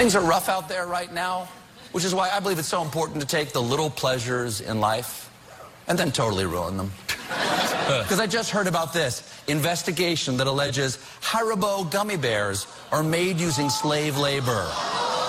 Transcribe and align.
Things 0.00 0.16
are 0.16 0.24
rough 0.24 0.48
out 0.48 0.66
there 0.66 0.86
right 0.86 1.12
now, 1.12 1.46
which 1.92 2.06
is 2.06 2.14
why 2.14 2.30
I 2.30 2.40
believe 2.40 2.58
it's 2.58 2.66
so 2.66 2.80
important 2.80 3.20
to 3.20 3.26
take 3.26 3.52
the 3.52 3.60
little 3.60 3.90
pleasures 3.90 4.62
in 4.62 4.80
life 4.80 5.30
and 5.88 5.98
then 5.98 6.10
totally 6.10 6.46
ruin 6.46 6.78
them. 6.78 6.90
Because 7.86 8.18
I 8.18 8.26
just 8.26 8.50
heard 8.50 8.66
about 8.66 8.94
this 8.94 9.22
investigation 9.46 10.38
that 10.38 10.46
alleges 10.46 10.96
Haribo 11.20 11.90
gummy 11.90 12.16
bears 12.16 12.66
are 12.90 13.02
made 13.02 13.38
using 13.38 13.68
slave 13.68 14.16
labor. 14.16 14.64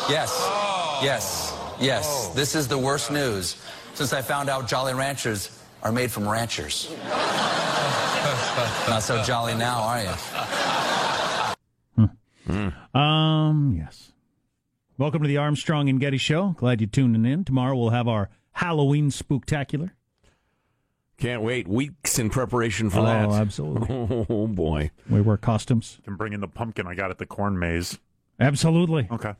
Yes, 0.09 0.31
yes, 1.03 1.53
yes. 1.77 2.29
This 2.29 2.55
is 2.55 2.70
the 2.70 2.77
worst 2.77 3.12
news 3.12 3.57
since 3.93 4.13
I 4.13 4.21
found 4.21 4.48
out 4.49 4.70
Jolly 4.70 4.93
Ranchers 4.93 5.49
are 5.84 5.91
made 5.91 6.12
from 6.12 6.26
ranchers. 6.26 6.90
Not 8.88 9.03
so 9.03 9.21
jolly 9.23 9.53
now, 9.53 9.81
are 9.81 10.01
you? 11.98 12.07
Hmm. 12.48 12.98
Um, 12.98 13.76
yes. 13.77 14.10
Welcome 15.02 15.23
to 15.23 15.28
the 15.28 15.38
Armstrong 15.38 15.90
and 15.90 16.00
Getty 16.00 16.20
Show. 16.20 16.50
Glad 16.60 16.80
you're 16.80 16.88
tuning 16.88 17.26
in. 17.26 17.44
Tomorrow 17.44 17.76
we'll 17.76 17.90
have 17.90 18.08
our 18.08 18.30
Halloween 18.52 19.10
spooktacular. 19.10 19.94
Can't 21.18 21.41
wait. 21.41 21.68
Weeks 21.68 22.20
in 22.20 22.30
preparation 22.30 22.91
for 22.91 23.00
oh, 23.00 23.05
that. 23.05 23.30
absolutely. 23.32 24.27
Oh, 24.30 24.46
boy. 24.46 24.91
We 25.10 25.22
wear 25.22 25.38
costumes. 25.38 25.98
Can 26.04 26.18
bring 26.18 26.34
in 26.34 26.40
the 26.40 26.48
pumpkin 26.48 26.86
I 26.86 26.94
got 26.94 27.10
at 27.10 27.18
the 27.18 27.26
corn 27.26 27.58
maze. 27.58 27.98
Absolutely. 28.40 29.08
Okay. 29.10 29.34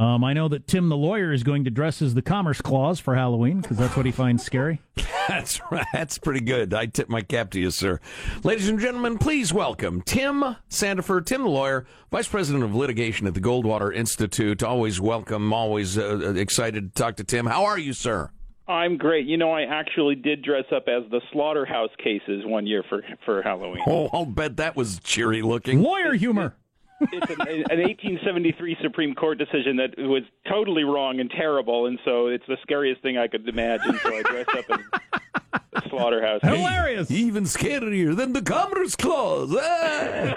Um, 0.00 0.24
I 0.24 0.32
know 0.32 0.48
that 0.48 0.66
Tim 0.66 0.88
the 0.88 0.96
lawyer 0.96 1.30
is 1.30 1.42
going 1.42 1.64
to 1.64 1.70
dress 1.70 2.00
as 2.00 2.14
the 2.14 2.22
Commerce 2.22 2.62
Clause 2.62 2.98
for 2.98 3.14
Halloween 3.14 3.60
because 3.60 3.76
that's 3.76 3.94
what 3.98 4.06
he 4.06 4.12
finds 4.12 4.42
scary. 4.42 4.80
That's 5.28 5.60
right. 5.70 5.86
That's 5.92 6.16
pretty 6.16 6.40
good. 6.40 6.72
I 6.72 6.86
tip 6.86 7.10
my 7.10 7.20
cap 7.20 7.50
to 7.50 7.60
you, 7.60 7.70
sir. 7.70 8.00
Ladies 8.42 8.68
and 8.68 8.80
gentlemen, 8.80 9.18
please 9.18 9.52
welcome 9.52 10.00
Tim 10.00 10.56
Sandefur, 10.70 11.24
Tim 11.24 11.42
the 11.42 11.48
lawyer, 11.48 11.86
Vice 12.10 12.26
President 12.26 12.64
of 12.64 12.74
Litigation 12.74 13.26
at 13.26 13.34
the 13.34 13.40
Goldwater 13.40 13.94
Institute. 13.94 14.62
Always 14.62 15.00
welcome, 15.00 15.52
always 15.52 15.98
uh, 15.98 16.32
excited 16.34 16.94
to 16.94 17.02
talk 17.02 17.16
to 17.16 17.24
Tim. 17.24 17.44
How 17.44 17.66
are 17.66 17.78
you, 17.78 17.92
sir? 17.92 18.30
I'm 18.66 18.96
great. 18.96 19.26
You 19.26 19.36
know, 19.36 19.52
I 19.52 19.62
actually 19.62 20.14
did 20.14 20.42
dress 20.42 20.64
up 20.74 20.84
as 20.88 21.08
the 21.10 21.20
slaughterhouse 21.32 21.90
cases 22.02 22.42
one 22.46 22.66
year 22.66 22.82
for 22.88 23.02
for 23.26 23.42
Halloween. 23.42 23.82
Oh, 23.86 24.08
I'll 24.12 24.24
bet 24.24 24.56
that 24.56 24.74
was 24.74 24.98
cheery 25.00 25.42
looking. 25.42 25.82
Lawyer 25.82 26.14
humor. 26.14 26.54
It's 27.00 27.30
an, 27.30 27.40
an 27.40 27.80
1873 27.80 28.76
Supreme 28.82 29.14
Court 29.14 29.38
decision 29.38 29.76
that 29.76 29.94
was 29.98 30.22
totally 30.48 30.84
wrong 30.84 31.20
and 31.20 31.30
terrible, 31.30 31.86
and 31.86 31.98
so 32.04 32.26
it's 32.26 32.44
the 32.46 32.56
scariest 32.62 33.02
thing 33.02 33.18
I 33.18 33.26
could 33.26 33.48
imagine. 33.48 33.98
So 34.02 34.14
I 34.14 34.22
dressed 34.22 34.50
up 34.50 34.64
as 34.70 35.60
the 35.72 35.88
slaughterhouse. 35.88 36.40
Hilarious. 36.42 37.10
Even 37.10 37.44
scarier 37.44 38.14
than 38.16 38.32
the 38.32 38.42
Commerce 38.42 38.96
Clause. 38.96 39.56
Ah! 39.58 40.34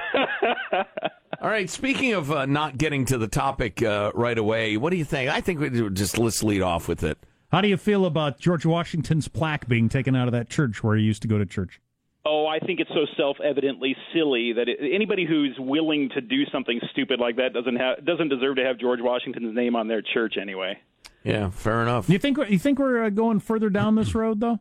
All 1.42 1.50
right. 1.50 1.70
Speaking 1.70 2.14
of 2.14 2.32
uh, 2.32 2.46
not 2.46 2.78
getting 2.78 3.06
to 3.06 3.18
the 3.18 3.28
topic 3.28 3.84
uh, 3.84 4.12
right 4.14 4.38
away, 4.38 4.78
what 4.78 4.92
do 4.92 4.98
you 4.98 5.06
think? 5.06 5.30
I 5.30 5.42
think 5.42 5.60
we 5.60 5.90
just 5.90 6.18
let's 6.18 6.42
lead 6.44 6.62
off 6.62 6.88
with 6.88 7.04
it. 7.04 7.18
How 7.52 7.62
do 7.62 7.68
you 7.68 7.78
feel 7.78 8.06
about 8.06 8.40
George 8.40 8.66
Washington's 8.66 9.28
plaque 9.28 9.68
being 9.68 9.90
taken 9.90 10.16
out 10.16 10.28
of 10.28 10.32
that 10.32 10.50
church 10.50 10.84
where 10.84 10.96
he 10.96 11.04
used 11.04 11.22
to 11.24 11.28
go 11.28 11.38
to 11.38 11.46
church? 11.46 11.80
Oh, 12.26 12.48
I 12.48 12.60
think 12.60 12.80
it's 12.80 12.90
so 12.92 13.06
self-evidently 13.18 13.98
silly 14.14 14.54
that 14.54 14.70
it, 14.70 14.80
anybody 14.82 15.26
who's 15.26 15.58
willing 15.60 16.10
to 16.16 16.22
do 16.22 16.46
something 16.54 16.80
stupid 16.92 17.20
like 17.20 17.36
that 17.36 17.52
doesn't 17.54 17.76
have 17.76 18.06
doesn't 18.06 18.30
deserve 18.30 18.56
to 18.56 18.64
have 18.64 18.80
George 18.80 19.02
Washington's 19.02 19.54
name 19.54 19.76
on 19.76 19.90
their 19.90 20.02
church 20.02 20.36
anyway. 20.42 20.80
Yeah, 21.24 21.50
fair 21.50 21.82
enough. 21.82 22.10
You 22.10 22.20
think 22.20 22.38
you 22.50 22.60
think 22.60 22.80
we're 22.80 23.04
uh, 23.04 23.10
going 23.10 23.40
further 23.40 23.70
down 23.70 23.96
this 23.96 24.16
road 24.16 24.40
though? 24.40 24.60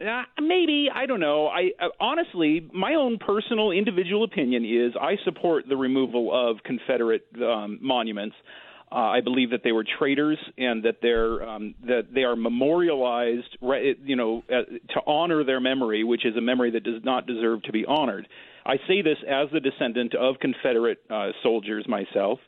Uh, 0.00 0.22
maybe 0.40 0.88
I 0.92 1.04
don't 1.04 1.20
know. 1.20 1.46
I 1.48 1.72
uh, 1.78 1.88
honestly, 2.00 2.68
my 2.72 2.94
own 2.94 3.18
personal 3.18 3.70
individual 3.70 4.24
opinion 4.24 4.64
is 4.64 4.94
I 4.98 5.16
support 5.24 5.64
the 5.68 5.76
removal 5.76 6.30
of 6.32 6.62
Confederate 6.64 7.26
um, 7.36 7.78
monuments. 7.82 8.36
Uh, 8.94 8.98
I 8.98 9.22
believe 9.22 9.50
that 9.50 9.62
they 9.64 9.72
were 9.72 9.84
traitors 9.98 10.38
and 10.56 10.84
that 10.84 10.98
they're 11.02 11.42
um, 11.42 11.74
that 11.84 12.14
they 12.14 12.22
are 12.22 12.36
memorialized, 12.36 13.58
you 13.60 14.14
know, 14.14 14.44
uh, 14.48 14.62
to 14.94 15.00
honor 15.04 15.42
their 15.42 15.58
memory, 15.58 16.04
which 16.04 16.24
is 16.24 16.36
a 16.36 16.40
memory 16.40 16.70
that 16.70 16.84
does 16.84 17.02
not 17.02 17.26
deserve 17.26 17.64
to 17.64 17.72
be 17.72 17.84
honored. 17.84 18.28
I 18.64 18.76
say 18.86 19.02
this 19.02 19.18
as 19.28 19.48
the 19.52 19.58
descendant 19.58 20.14
of 20.14 20.36
Confederate 20.38 20.98
uh, 21.10 21.30
soldiers 21.42 21.86
myself, 21.88 22.38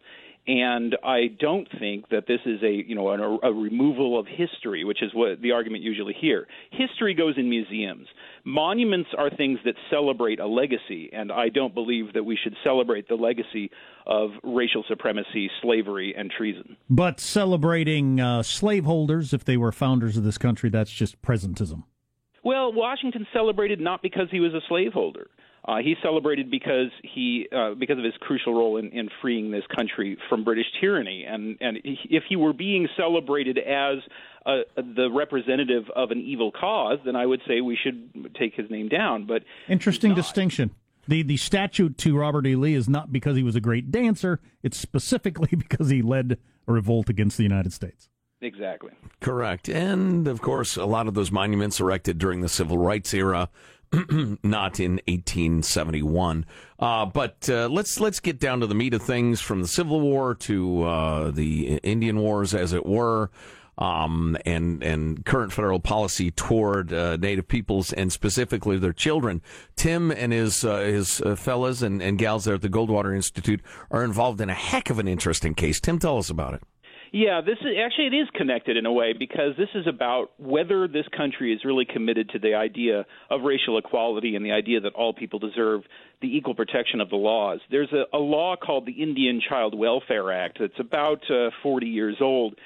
and 0.46 0.96
I 1.02 1.26
don't 1.40 1.68
think 1.78 2.08
that 2.10 2.26
this 2.28 2.40
is 2.46 2.62
a 2.62 2.70
you 2.70 2.94
know 2.94 3.08
a, 3.08 3.48
a 3.48 3.52
removal 3.52 4.18
of 4.18 4.26
history, 4.26 4.84
which 4.84 5.02
is 5.02 5.10
what 5.12 5.40
the 5.42 5.52
argument 5.52 5.82
usually 5.82 6.14
here. 6.18 6.46
History 6.70 7.14
goes 7.14 7.34
in 7.36 7.50
museums. 7.50 8.06
Monuments 8.44 9.10
are 9.18 9.28
things 9.30 9.58
that 9.64 9.74
celebrate 9.90 10.38
a 10.38 10.46
legacy, 10.46 11.10
and 11.12 11.32
I 11.32 11.48
don't 11.48 11.74
believe 11.74 12.12
that 12.14 12.24
we 12.24 12.38
should 12.42 12.54
celebrate 12.62 13.08
the 13.08 13.16
legacy 13.16 13.70
of 14.06 14.30
racial 14.44 14.84
supremacy, 14.88 15.50
slavery, 15.62 16.14
and 16.16 16.30
treason. 16.30 16.76
But 16.88 17.18
celebrating 17.18 18.20
uh, 18.20 18.44
slaveholders, 18.44 19.32
if 19.32 19.44
they 19.44 19.56
were 19.56 19.72
founders 19.72 20.16
of 20.16 20.22
this 20.22 20.38
country, 20.38 20.70
that's 20.70 20.92
just 20.92 21.20
presentism. 21.22 21.82
Well, 22.44 22.72
Washington 22.72 23.26
celebrated 23.32 23.80
not 23.80 24.02
because 24.02 24.28
he 24.30 24.38
was 24.38 24.54
a 24.54 24.60
slaveholder. 24.68 25.26
Uh, 25.66 25.78
he 25.78 25.96
celebrated 26.00 26.50
because 26.50 26.90
he 27.02 27.48
uh, 27.50 27.74
because 27.74 27.98
of 27.98 28.04
his 28.04 28.14
crucial 28.20 28.54
role 28.54 28.76
in, 28.76 28.88
in 28.90 29.08
freeing 29.20 29.50
this 29.50 29.64
country 29.74 30.16
from 30.28 30.44
British 30.44 30.66
tyranny, 30.80 31.24
and 31.28 31.56
and 31.60 31.78
if 31.84 32.22
he 32.28 32.36
were 32.36 32.52
being 32.52 32.88
celebrated 32.96 33.58
as 33.58 33.98
uh, 34.46 34.58
the 34.76 35.10
representative 35.12 35.84
of 35.96 36.12
an 36.12 36.20
evil 36.20 36.52
cause, 36.52 36.98
then 37.04 37.16
I 37.16 37.26
would 37.26 37.40
say 37.48 37.60
we 37.60 37.76
should 37.76 38.34
take 38.38 38.54
his 38.54 38.70
name 38.70 38.88
down. 38.88 39.26
But 39.26 39.42
interesting 39.68 40.14
distinction. 40.14 40.70
The 41.08 41.22
the 41.22 41.36
statute 41.36 41.98
to 41.98 42.16
Robert 42.16 42.46
E. 42.46 42.54
Lee 42.54 42.74
is 42.74 42.88
not 42.88 43.12
because 43.12 43.36
he 43.36 43.42
was 43.42 43.56
a 43.56 43.60
great 43.60 43.90
dancer; 43.90 44.40
it's 44.62 44.78
specifically 44.78 45.48
because 45.56 45.90
he 45.90 46.00
led 46.00 46.38
a 46.68 46.72
revolt 46.72 47.08
against 47.08 47.36
the 47.36 47.42
United 47.42 47.72
States. 47.72 48.08
Exactly. 48.40 48.90
Correct. 49.20 49.68
And 49.68 50.28
of 50.28 50.42
course, 50.42 50.76
a 50.76 50.84
lot 50.84 51.08
of 51.08 51.14
those 51.14 51.32
monuments 51.32 51.80
erected 51.80 52.18
during 52.18 52.42
the 52.42 52.48
civil 52.48 52.76
rights 52.76 53.14
era 53.14 53.48
not 54.42 54.80
in 54.80 55.00
1871. 55.06 56.44
Uh, 56.78 57.06
but 57.06 57.48
uh, 57.48 57.68
let's 57.68 58.00
let's 58.00 58.20
get 58.20 58.38
down 58.38 58.60
to 58.60 58.66
the 58.66 58.74
meat 58.74 58.94
of 58.94 59.02
things, 59.02 59.40
from 59.40 59.62
the 59.62 59.68
Civil 59.68 60.00
War 60.00 60.34
to 60.34 60.82
uh, 60.82 61.30
the 61.30 61.76
Indian 61.78 62.18
Wars, 62.18 62.54
as 62.54 62.72
it 62.72 62.84
were, 62.84 63.30
um, 63.78 64.36
and 64.44 64.82
and 64.82 65.24
current 65.24 65.52
federal 65.52 65.80
policy 65.80 66.30
toward 66.30 66.92
uh, 66.92 67.16
Native 67.16 67.48
peoples 67.48 67.92
and 67.92 68.12
specifically 68.12 68.78
their 68.78 68.92
children. 68.92 69.40
Tim 69.74 70.10
and 70.10 70.32
his 70.32 70.64
uh, 70.64 70.80
his 70.80 71.20
uh, 71.22 71.36
fellas 71.36 71.82
and, 71.82 72.02
and 72.02 72.18
gals 72.18 72.44
there 72.44 72.54
at 72.54 72.62
the 72.62 72.68
Goldwater 72.68 73.14
Institute 73.14 73.62
are 73.90 74.04
involved 74.04 74.40
in 74.40 74.50
a 74.50 74.54
heck 74.54 74.90
of 74.90 74.98
an 74.98 75.08
interesting 75.08 75.54
case. 75.54 75.80
Tim, 75.80 75.98
tell 75.98 76.18
us 76.18 76.30
about 76.30 76.54
it. 76.54 76.62
Yeah, 77.12 77.40
this 77.40 77.58
is 77.60 77.76
actually 77.82 78.06
it 78.08 78.14
is 78.14 78.28
connected 78.34 78.76
in 78.76 78.86
a 78.86 78.92
way 78.92 79.12
because 79.12 79.56
this 79.56 79.68
is 79.74 79.86
about 79.86 80.30
whether 80.38 80.88
this 80.88 81.06
country 81.16 81.52
is 81.52 81.64
really 81.64 81.84
committed 81.84 82.30
to 82.30 82.38
the 82.38 82.54
idea 82.54 83.06
of 83.30 83.42
racial 83.42 83.78
equality 83.78 84.36
and 84.36 84.44
the 84.44 84.52
idea 84.52 84.80
that 84.80 84.94
all 84.94 85.12
people 85.14 85.38
deserve 85.38 85.82
the 86.20 86.36
equal 86.36 86.54
protection 86.54 87.00
of 87.00 87.10
the 87.10 87.16
laws. 87.16 87.60
There's 87.70 87.92
a, 87.92 88.04
a 88.16 88.18
law 88.18 88.56
called 88.56 88.86
the 88.86 88.92
Indian 88.92 89.40
Child 89.46 89.76
Welfare 89.76 90.32
Act 90.32 90.58
that's 90.60 90.78
about 90.80 91.30
uh, 91.30 91.50
40 91.62 91.86
years 91.86 92.16
old. 92.20 92.56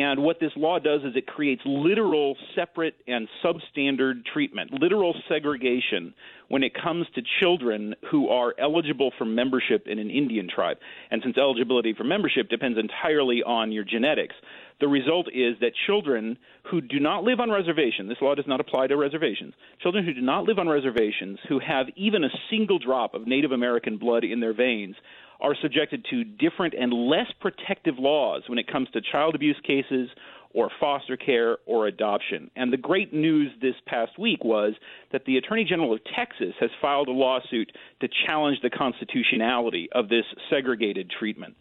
And 0.00 0.24
what 0.24 0.40
this 0.40 0.50
law 0.56 0.80
does 0.80 1.02
is 1.02 1.14
it 1.14 1.26
creates 1.26 1.62
literal 1.64 2.36
separate 2.56 2.94
and 3.06 3.28
substandard 3.44 4.24
treatment, 4.32 4.72
literal 4.72 5.14
segregation 5.28 6.14
when 6.48 6.64
it 6.64 6.72
comes 6.74 7.06
to 7.14 7.22
children 7.40 7.94
who 8.10 8.28
are 8.28 8.54
eligible 8.58 9.12
for 9.16 9.24
membership 9.24 9.86
in 9.86 10.00
an 10.00 10.10
Indian 10.10 10.48
tribe. 10.52 10.78
And 11.12 11.22
since 11.22 11.38
eligibility 11.38 11.94
for 11.94 12.02
membership 12.02 12.48
depends 12.48 12.76
entirely 12.76 13.42
on 13.44 13.70
your 13.70 13.84
genetics, 13.84 14.34
the 14.80 14.88
result 14.88 15.28
is 15.28 15.54
that 15.60 15.72
children 15.86 16.38
who 16.70 16.80
do 16.80 16.98
not 16.98 17.22
live 17.22 17.38
on 17.38 17.50
reservations, 17.50 18.08
this 18.08 18.18
law 18.20 18.34
does 18.34 18.48
not 18.48 18.60
apply 18.60 18.88
to 18.88 18.96
reservations, 18.96 19.54
children 19.80 20.04
who 20.04 20.12
do 20.12 20.22
not 20.22 20.44
live 20.44 20.58
on 20.58 20.68
reservations, 20.68 21.38
who 21.48 21.60
have 21.60 21.86
even 21.94 22.24
a 22.24 22.30
single 22.50 22.80
drop 22.80 23.14
of 23.14 23.28
Native 23.28 23.52
American 23.52 23.96
blood 23.96 24.24
in 24.24 24.40
their 24.40 24.54
veins, 24.54 24.96
are 25.44 25.54
subjected 25.60 26.06
to 26.08 26.24
different 26.24 26.72
and 26.72 26.90
less 26.90 27.26
protective 27.38 27.96
laws 27.98 28.42
when 28.48 28.58
it 28.58 28.66
comes 28.66 28.88
to 28.94 29.00
child 29.12 29.34
abuse 29.34 29.60
cases 29.62 30.08
or 30.54 30.70
foster 30.80 31.18
care 31.18 31.58
or 31.66 31.86
adoption. 31.86 32.50
And 32.56 32.72
the 32.72 32.78
great 32.78 33.12
news 33.12 33.52
this 33.60 33.74
past 33.86 34.18
week 34.18 34.42
was 34.42 34.72
that 35.12 35.26
the 35.26 35.36
Attorney 35.36 35.64
General 35.64 35.92
of 35.92 36.00
Texas 36.16 36.54
has 36.60 36.70
filed 36.80 37.08
a 37.08 37.12
lawsuit 37.12 37.70
to 38.00 38.08
challenge 38.26 38.58
the 38.62 38.70
constitutionality 38.70 39.90
of 39.92 40.08
this 40.08 40.24
segregated 40.48 41.10
treatment. 41.10 41.56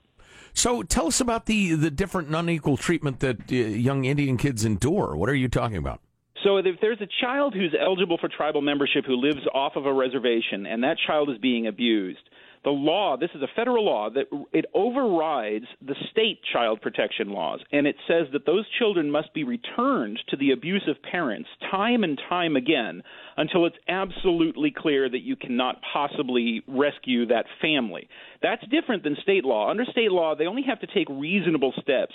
So 0.53 0.83
tell 0.83 1.07
us 1.07 1.19
about 1.19 1.47
the, 1.47 1.73
the 1.73 1.91
different 1.91 2.33
unequal 2.33 2.77
treatment 2.77 3.19
that 3.19 3.51
uh, 3.51 3.55
young 3.55 4.05
Indian 4.05 4.37
kids 4.37 4.63
endure. 4.63 5.17
What 5.17 5.27
are 5.27 5.35
you 5.35 5.49
talking 5.49 5.77
about? 5.77 5.99
So 6.43 6.57
if 6.57 6.65
there's 6.79 7.01
a 7.01 7.07
child 7.21 7.53
who's 7.53 7.75
eligible 7.77 8.17
for 8.17 8.29
tribal 8.29 8.61
membership 8.61 9.05
who 9.05 9.15
lives 9.15 9.41
off 9.53 9.73
of 9.75 9.85
a 9.85 9.93
reservation 9.93 10.67
and 10.67 10.83
that 10.83 10.97
child 11.05 11.29
is 11.29 11.37
being 11.39 11.67
abused, 11.67 12.19
the 12.63 12.69
law, 12.69 13.17
this 13.17 13.29
is 13.35 13.41
a 13.41 13.47
federal 13.55 13.85
law, 13.85 14.09
that 14.09 14.25
it 14.53 14.65
overrides 14.73 15.65
the 15.85 15.95
state 16.11 16.39
child 16.51 16.81
protection 16.81 17.29
laws. 17.29 17.59
And 17.71 17.85
it 17.85 17.95
says 18.07 18.27
that 18.31 18.45
those 18.45 18.65
children 18.79 19.11
must 19.11 19.33
be 19.33 19.43
returned 19.43 20.19
to 20.29 20.37
the 20.37 20.51
abusive 20.51 21.01
parents 21.09 21.49
time 21.69 22.03
and 22.03 22.19
time 22.29 22.55
again 22.55 23.03
until 23.35 23.65
it's 23.65 23.75
absolutely 23.87 24.73
clear 24.75 25.09
that 25.09 25.21
you 25.21 25.35
cannot 25.35 25.81
possibly 25.91 26.63
rescue 26.67 27.25
that 27.27 27.45
family. 27.61 28.07
That's 28.41 28.63
different 28.67 29.03
than 29.03 29.17
state 29.21 29.43
law. 29.43 29.69
Under 29.69 29.85
state 29.85 30.11
law, 30.11 30.35
they 30.35 30.45
only 30.45 30.63
have 30.67 30.79
to 30.81 30.87
take 30.87 31.07
reasonable 31.09 31.73
steps 31.81 32.13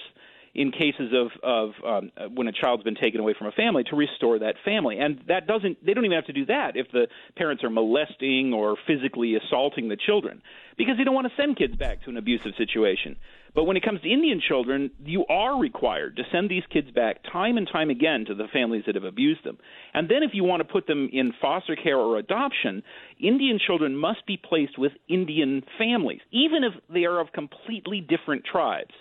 in 0.59 0.73
cases 0.73 1.13
of 1.15 1.29
of 1.45 1.71
um, 1.87 2.11
when 2.35 2.49
a 2.49 2.53
child's 2.53 2.83
been 2.83 2.97
taken 2.97 3.21
away 3.21 3.33
from 3.39 3.47
a 3.47 3.53
family 3.53 3.85
to 3.85 3.95
restore 3.95 4.41
that 4.41 4.57
family, 4.65 4.99
and 4.99 5.23
that 5.29 5.47
doesn't 5.47 5.87
they 5.87 5.95
don't 5.95 6.05
even 6.05 6.17
have 6.17 6.27
to 6.27 6.33
do 6.33 6.45
that 6.47 6.73
if 6.75 6.91
the 6.91 7.07
parents 7.37 7.63
are 7.63 7.71
molesting 7.71 8.53
or 8.53 8.77
physically 8.85 9.37
assaulting 9.37 9.89
the 9.89 9.97
children 9.97 10.43
because 10.77 10.97
they 10.99 11.05
don't 11.05 11.15
want 11.15 11.29
to 11.29 11.33
send 11.41 11.57
kids 11.57 11.77
back 11.77 12.03
to 12.03 12.11
an 12.11 12.17
abusive 12.17 12.53
situation. 12.59 13.17
But 13.55 13.65
when 13.65 13.77
it 13.77 13.85
comes 13.85 14.01
to 14.03 14.11
Indian 14.11 14.41
children, 14.47 14.91
you 15.05 15.25
are 15.27 15.59
required 15.59 16.17
to 16.17 16.23
send 16.31 16.51
these 16.51 16.63
kids 16.73 16.91
back 16.91 17.23
time 17.33 17.57
and 17.57 17.69
time 17.71 17.91
again 17.91 18.25
to 18.27 18.35
the 18.35 18.47
families 18.53 18.85
that 18.87 18.95
have 18.95 19.05
abused 19.05 19.45
them. 19.45 19.59
And 19.95 20.09
then 20.09 20.23
if 20.23 20.31
you 20.35 20.45
want 20.45 20.61
to 20.61 20.73
put 20.73 20.87
them 20.87 21.09
in 21.13 21.33
foster 21.41 21.75
care 21.75 21.97
or 21.97 22.19
adoption, 22.19 22.83
Indian 23.21 23.59
children 23.65 23.97
must 23.97 24.27
be 24.27 24.37
placed 24.37 24.79
with 24.79 24.93
Indian 25.09 25.63
families, 25.79 26.21
even 26.31 26.63
if 26.63 26.73
they 26.93 27.05
are 27.05 27.21
of 27.21 27.33
completely 27.33 28.01
different 28.01 28.45
tribes 28.45 28.95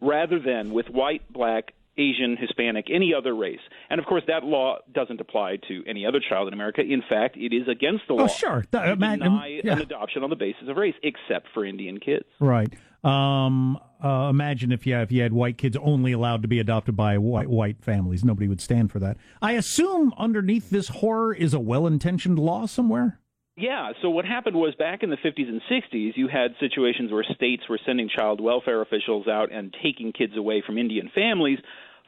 rather 0.00 0.38
than 0.38 0.72
with 0.72 0.88
white, 0.88 1.30
black, 1.32 1.72
Asian, 1.98 2.36
Hispanic, 2.36 2.86
any 2.90 3.12
other 3.12 3.34
race. 3.34 3.60
And 3.90 4.00
of 4.00 4.06
course, 4.06 4.22
that 4.26 4.44
law 4.44 4.78
doesn't 4.92 5.20
apply 5.20 5.58
to 5.68 5.82
any 5.86 6.06
other 6.06 6.20
child 6.20 6.48
in 6.48 6.54
America. 6.54 6.80
In 6.80 7.02
fact, 7.06 7.36
it 7.36 7.54
is 7.54 7.68
against 7.68 8.04
the 8.08 8.14
law 8.14 8.24
oh, 8.24 8.26
sure. 8.28 8.64
to 8.72 8.96
man, 8.96 9.18
deny 9.18 9.60
yeah. 9.62 9.74
an 9.74 9.80
adoption 9.80 10.22
on 10.22 10.30
the 10.30 10.36
basis 10.36 10.68
of 10.68 10.76
race, 10.76 10.94
except 11.02 11.48
for 11.52 11.64
Indian 11.64 12.00
kids. 12.00 12.24
Right. 12.38 12.72
Um, 13.04 13.78
uh, 14.02 14.28
imagine 14.30 14.72
if 14.72 14.86
you 14.86 14.96
if 14.96 15.12
you 15.12 15.22
had 15.22 15.32
white 15.32 15.58
kids 15.58 15.76
only 15.80 16.12
allowed 16.12 16.42
to 16.42 16.48
be 16.48 16.58
adopted 16.58 16.96
by 16.96 17.18
white 17.18 17.48
white 17.48 17.82
families, 17.82 18.24
nobody 18.24 18.48
would 18.48 18.60
stand 18.60 18.90
for 18.90 18.98
that. 18.98 19.16
I 19.40 19.52
assume 19.52 20.12
underneath 20.18 20.70
this 20.70 20.88
horror 20.88 21.34
is 21.34 21.54
a 21.54 21.60
well-intentioned 21.60 22.38
law 22.38 22.66
somewhere. 22.66 23.19
Yeah, 23.60 23.92
so 24.00 24.08
what 24.08 24.24
happened 24.24 24.56
was 24.56 24.74
back 24.74 25.02
in 25.02 25.10
the 25.10 25.18
50s 25.18 25.46
and 25.46 25.60
60s, 25.70 26.12
you 26.16 26.28
had 26.28 26.52
situations 26.58 27.12
where 27.12 27.22
states 27.34 27.64
were 27.68 27.78
sending 27.84 28.08
child 28.08 28.40
welfare 28.40 28.80
officials 28.80 29.28
out 29.28 29.52
and 29.52 29.76
taking 29.82 30.12
kids 30.14 30.32
away 30.34 30.62
from 30.66 30.78
Indian 30.78 31.10
families 31.14 31.58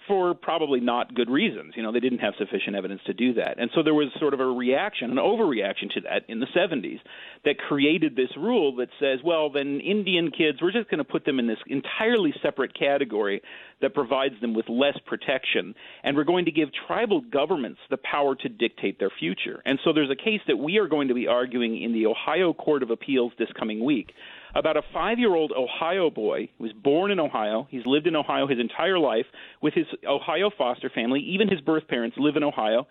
for 0.06 0.34
probably 0.34 0.80
not 0.80 1.14
good 1.14 1.30
reasons. 1.30 1.74
You 1.76 1.82
know, 1.82 1.92
they 1.92 2.00
didn't 2.00 2.18
have 2.18 2.34
sufficient 2.38 2.76
evidence 2.76 3.00
to 3.06 3.14
do 3.14 3.34
that. 3.34 3.58
And 3.58 3.70
so 3.74 3.82
there 3.82 3.94
was 3.94 4.08
sort 4.18 4.34
of 4.34 4.40
a 4.40 4.46
reaction, 4.46 5.10
an 5.10 5.16
overreaction 5.16 5.90
to 5.94 6.00
that 6.02 6.22
in 6.28 6.40
the 6.40 6.46
70s 6.56 7.00
that 7.44 7.58
created 7.58 8.16
this 8.16 8.30
rule 8.36 8.76
that 8.76 8.88
says, 9.00 9.20
well, 9.24 9.50
then 9.50 9.80
Indian 9.80 10.30
kids, 10.30 10.58
we're 10.60 10.72
just 10.72 10.90
going 10.90 10.98
to 10.98 11.04
put 11.04 11.24
them 11.24 11.38
in 11.38 11.46
this 11.46 11.58
entirely 11.66 12.32
separate 12.42 12.78
category 12.78 13.42
that 13.80 13.94
provides 13.94 14.34
them 14.40 14.54
with 14.54 14.68
less 14.68 14.98
protection. 15.06 15.74
And 16.02 16.16
we're 16.16 16.24
going 16.24 16.44
to 16.46 16.52
give 16.52 16.68
tribal 16.86 17.20
governments 17.20 17.80
the 17.90 17.98
power 17.98 18.34
to 18.36 18.48
dictate 18.48 18.98
their 18.98 19.12
future. 19.18 19.62
And 19.64 19.78
so 19.84 19.92
there's 19.92 20.10
a 20.10 20.16
case 20.16 20.40
that 20.46 20.56
we 20.56 20.78
are 20.78 20.88
going 20.88 21.08
to 21.08 21.14
be 21.14 21.26
arguing 21.26 21.82
in 21.82 21.92
the 21.92 22.06
Ohio 22.06 22.52
Court 22.52 22.82
of 22.82 22.90
Appeals 22.90 23.32
this 23.38 23.48
coming 23.58 23.84
week 23.84 24.12
about 24.54 24.76
a 24.76 24.82
five 24.92 25.18
year 25.18 25.34
old 25.34 25.52
Ohio 25.52 26.10
boy 26.10 26.48
who 26.58 26.64
was 26.64 26.72
born 26.72 27.10
in 27.10 27.20
Ohio. 27.20 27.66
He's 27.70 27.86
lived 27.86 28.06
in 28.06 28.16
Ohio 28.16 28.46
his 28.46 28.58
entire 28.58 28.98
life 28.98 29.26
with 29.60 29.74
his 29.74 29.86
Ohio 30.06 30.50
foster 30.56 30.90
family. 30.94 31.20
Even 31.20 31.48
his 31.48 31.60
birth 31.60 31.86
parents 31.88 32.16
live 32.18 32.36
in 32.36 32.42
Ohio. 32.42 32.86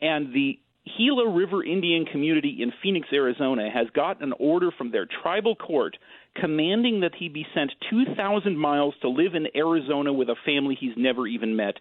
And 0.00 0.32
the 0.32 0.58
Gila 0.96 1.30
River 1.30 1.64
Indian 1.64 2.06
community 2.06 2.58
in 2.60 2.72
Phoenix, 2.82 3.08
Arizona 3.12 3.70
has 3.70 3.88
got 3.94 4.22
an 4.22 4.32
order 4.38 4.70
from 4.76 4.90
their 4.90 5.06
tribal 5.22 5.54
court 5.54 5.96
commanding 6.36 7.00
that 7.00 7.14
he 7.18 7.28
be 7.28 7.46
sent 7.54 7.72
2,000 7.90 8.56
miles 8.56 8.94
to 9.02 9.08
live 9.08 9.34
in 9.34 9.46
Arizona 9.56 10.12
with 10.12 10.28
a 10.28 10.36
family 10.44 10.76
he's 10.78 10.96
never 10.96 11.26
even 11.26 11.56
met 11.56 11.74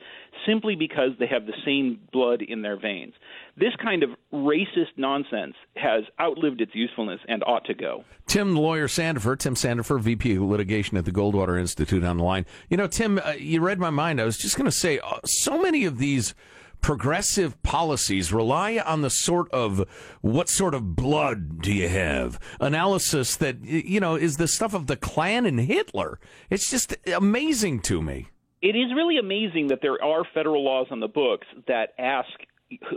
simply 0.46 0.76
because 0.76 1.12
they 1.20 1.28
have 1.28 1.46
the 1.46 1.54
same 1.66 2.00
blood 2.12 2.42
in 2.42 2.62
their 2.62 2.80
veins. 2.80 3.14
This 3.56 3.74
kind 3.82 4.04
of 4.04 4.12
racist 4.34 4.98
nonsense 4.98 5.56
has 5.76 6.04
outlived 6.20 6.62
its 6.62 6.74
usefulness 6.74 7.20
and 7.28 7.44
ought 7.44 7.66
to 7.66 7.74
go. 7.74 8.04
Tim, 8.26 8.56
lawyer 8.56 8.88
Sandefur, 8.88 9.38
Tim 9.38 9.56
Sandefur, 9.56 10.00
VP 10.00 10.40
litigation 10.40 10.98
at 10.98 11.06
the 11.06 11.12
Goldwater 11.12 11.60
Institute 11.60 12.04
on 12.04 12.18
the 12.18 12.24
line. 12.24 12.46
You 12.70 12.78
know, 12.78 12.88
Tim, 12.88 13.20
uh, 13.24 13.34
you 13.38 13.62
read 13.62 13.80
my 13.80 13.90
mind. 13.90 14.20
I 14.20 14.26
was 14.26 14.38
just 14.38 14.58
going 14.58 14.66
to 14.66 14.72
say, 14.72 15.00
uh, 15.00 15.20
so 15.26 15.62
many 15.62 15.86
of 15.86 15.98
these 15.98 16.34
progressive 16.82 17.62
policies 17.64 18.32
rely 18.32 18.78
on 18.78 19.02
the 19.02 19.10
sort 19.10 19.52
of 19.52 19.88
what 20.22 20.50
sort 20.50 20.74
of 20.74 20.96
blood 20.96 21.62
do 21.62 21.74
you 21.74 21.90
have 21.90 22.40
analysis 22.60 23.36
that 23.36 23.64
you 23.64 24.00
know 24.00 24.16
is 24.16 24.38
the 24.38 24.48
stuff 24.48 24.74
of 24.74 24.88
the 24.88 24.96
Klan 24.96 25.46
and 25.46 25.60
Hitler. 25.60 26.20
It's 26.50 26.70
just 26.70 26.96
amazing 27.08 27.82
to 27.82 28.02
me. 28.02 28.30
It 28.62 28.76
is 28.76 28.94
really 28.96 29.18
amazing 29.18 29.68
that 29.68 29.80
there 29.82 30.02
are 30.04 30.24
federal 30.34 30.64
laws 30.64 30.88
on 30.90 31.00
the 31.00 31.08
books 31.08 31.48
that 31.68 31.90
ask 32.00 32.30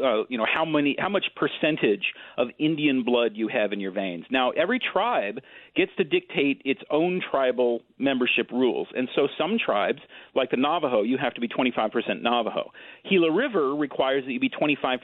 uh, 0.03 0.25
you 0.29 0.37
know 0.37 0.47
how 0.53 0.65
many 0.65 0.97
how 0.99 1.09
much 1.09 1.27
percentage 1.37 2.13
of 2.37 2.49
Indian 2.59 3.05
blood 3.05 3.33
you 3.35 3.49
have 3.49 3.73
in 3.73 3.81
your 3.81 3.93
veins. 3.93 4.25
Now 4.31 4.51
every 4.51 4.81
tribe 4.81 5.41
gets 5.77 5.93
to 5.97 6.05
dictate 6.05 6.61
its 6.65 6.81
own 6.91 7.21
tribal 7.31 7.83
membership 7.99 8.51
rules, 8.51 8.89
and 8.97 9.09
so 9.15 9.29
some 9.39 9.59
tribes, 9.65 10.01
like 10.35 10.51
the 10.51 10.57
Navajo, 10.57 11.03
you 11.03 11.19
have 11.19 11.35
to 11.35 11.41
be 11.41 11.49
25% 11.49 12.23
Navajo. 12.23 12.73
Gila 13.09 13.33
River 13.33 13.75
requires 13.75 14.25
that 14.25 14.33
you 14.33 14.41
be 14.41 14.51
25% 14.51 14.99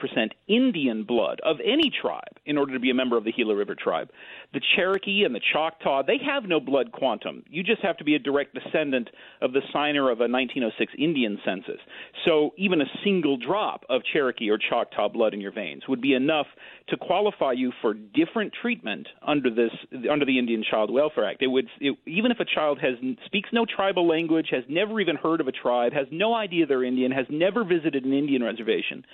Indian 0.47 1.03
blood 1.03 1.39
of 1.43 1.57
any 1.63 1.89
tribe 2.01 2.37
in 2.45 2.57
order 2.57 2.73
to 2.73 2.79
be 2.79 2.89
a 2.89 2.93
member 2.93 3.17
of 3.17 3.23
the 3.23 3.31
Gila 3.31 3.55
River 3.55 3.75
tribe. 3.75 4.09
The 4.53 4.61
Cherokee 4.75 5.23
and 5.23 5.35
the 5.35 5.41
Choctaw 5.53 6.03
they 6.03 6.17
have 6.25 6.45
no 6.45 6.59
blood 6.59 6.91
quantum. 6.91 7.43
You 7.49 7.63
just 7.63 7.81
have 7.81 7.97
to 7.97 8.03
be 8.03 8.15
a 8.15 8.19
direct 8.19 8.55
descendant 8.55 9.09
of 9.41 9.51
the 9.51 9.61
signer 9.73 10.09
of 10.09 10.19
a 10.19 10.27
1906 10.27 10.93
Indian 10.97 11.37
census. 11.45 11.79
So 12.25 12.53
even 12.57 12.81
a 12.81 12.85
single 13.03 13.37
drop 13.37 13.83
of 13.89 14.01
Cherokee 14.13 14.49
or 14.49 14.57
Choctaw 14.57 15.09
blood 15.09 15.33
in 15.33 15.41
your 15.41 15.51
veins 15.51 15.83
would 15.89 16.01
be 16.01 16.13
enough 16.13 16.47
to 16.89 16.97
qualify 16.97 17.51
you 17.51 17.73
for 17.81 17.93
different 17.93 18.53
treatment 18.61 19.07
under 19.25 19.49
this 19.49 19.71
under 20.09 20.25
the 20.25 20.39
Indian 20.39 20.63
Child 20.63 20.91
Welfare 20.91 21.25
Act. 21.25 21.41
It 21.41 21.47
would 21.47 21.67
it, 21.81 21.97
even 22.05 22.31
if 22.31 22.39
a 22.39 22.45
child 22.45 22.79
has 22.79 22.93
speaks 23.25 23.49
no 23.51 23.65
tribal 23.65 24.07
language, 24.07 24.47
has 24.51 24.63
never 24.69 24.99
even 25.01 25.17
heard 25.17 25.41
of 25.41 25.47
a 25.47 25.51
tribe, 25.51 25.91
has 25.93 26.07
no 26.09 26.33
idea 26.33 26.65
they're 26.65 26.83
Indian, 26.83 27.11
has 27.11 27.25
never 27.29 27.65
visited 27.65 28.05
an 28.05 28.13
Indian 28.13 28.43
reservation. 28.43 29.05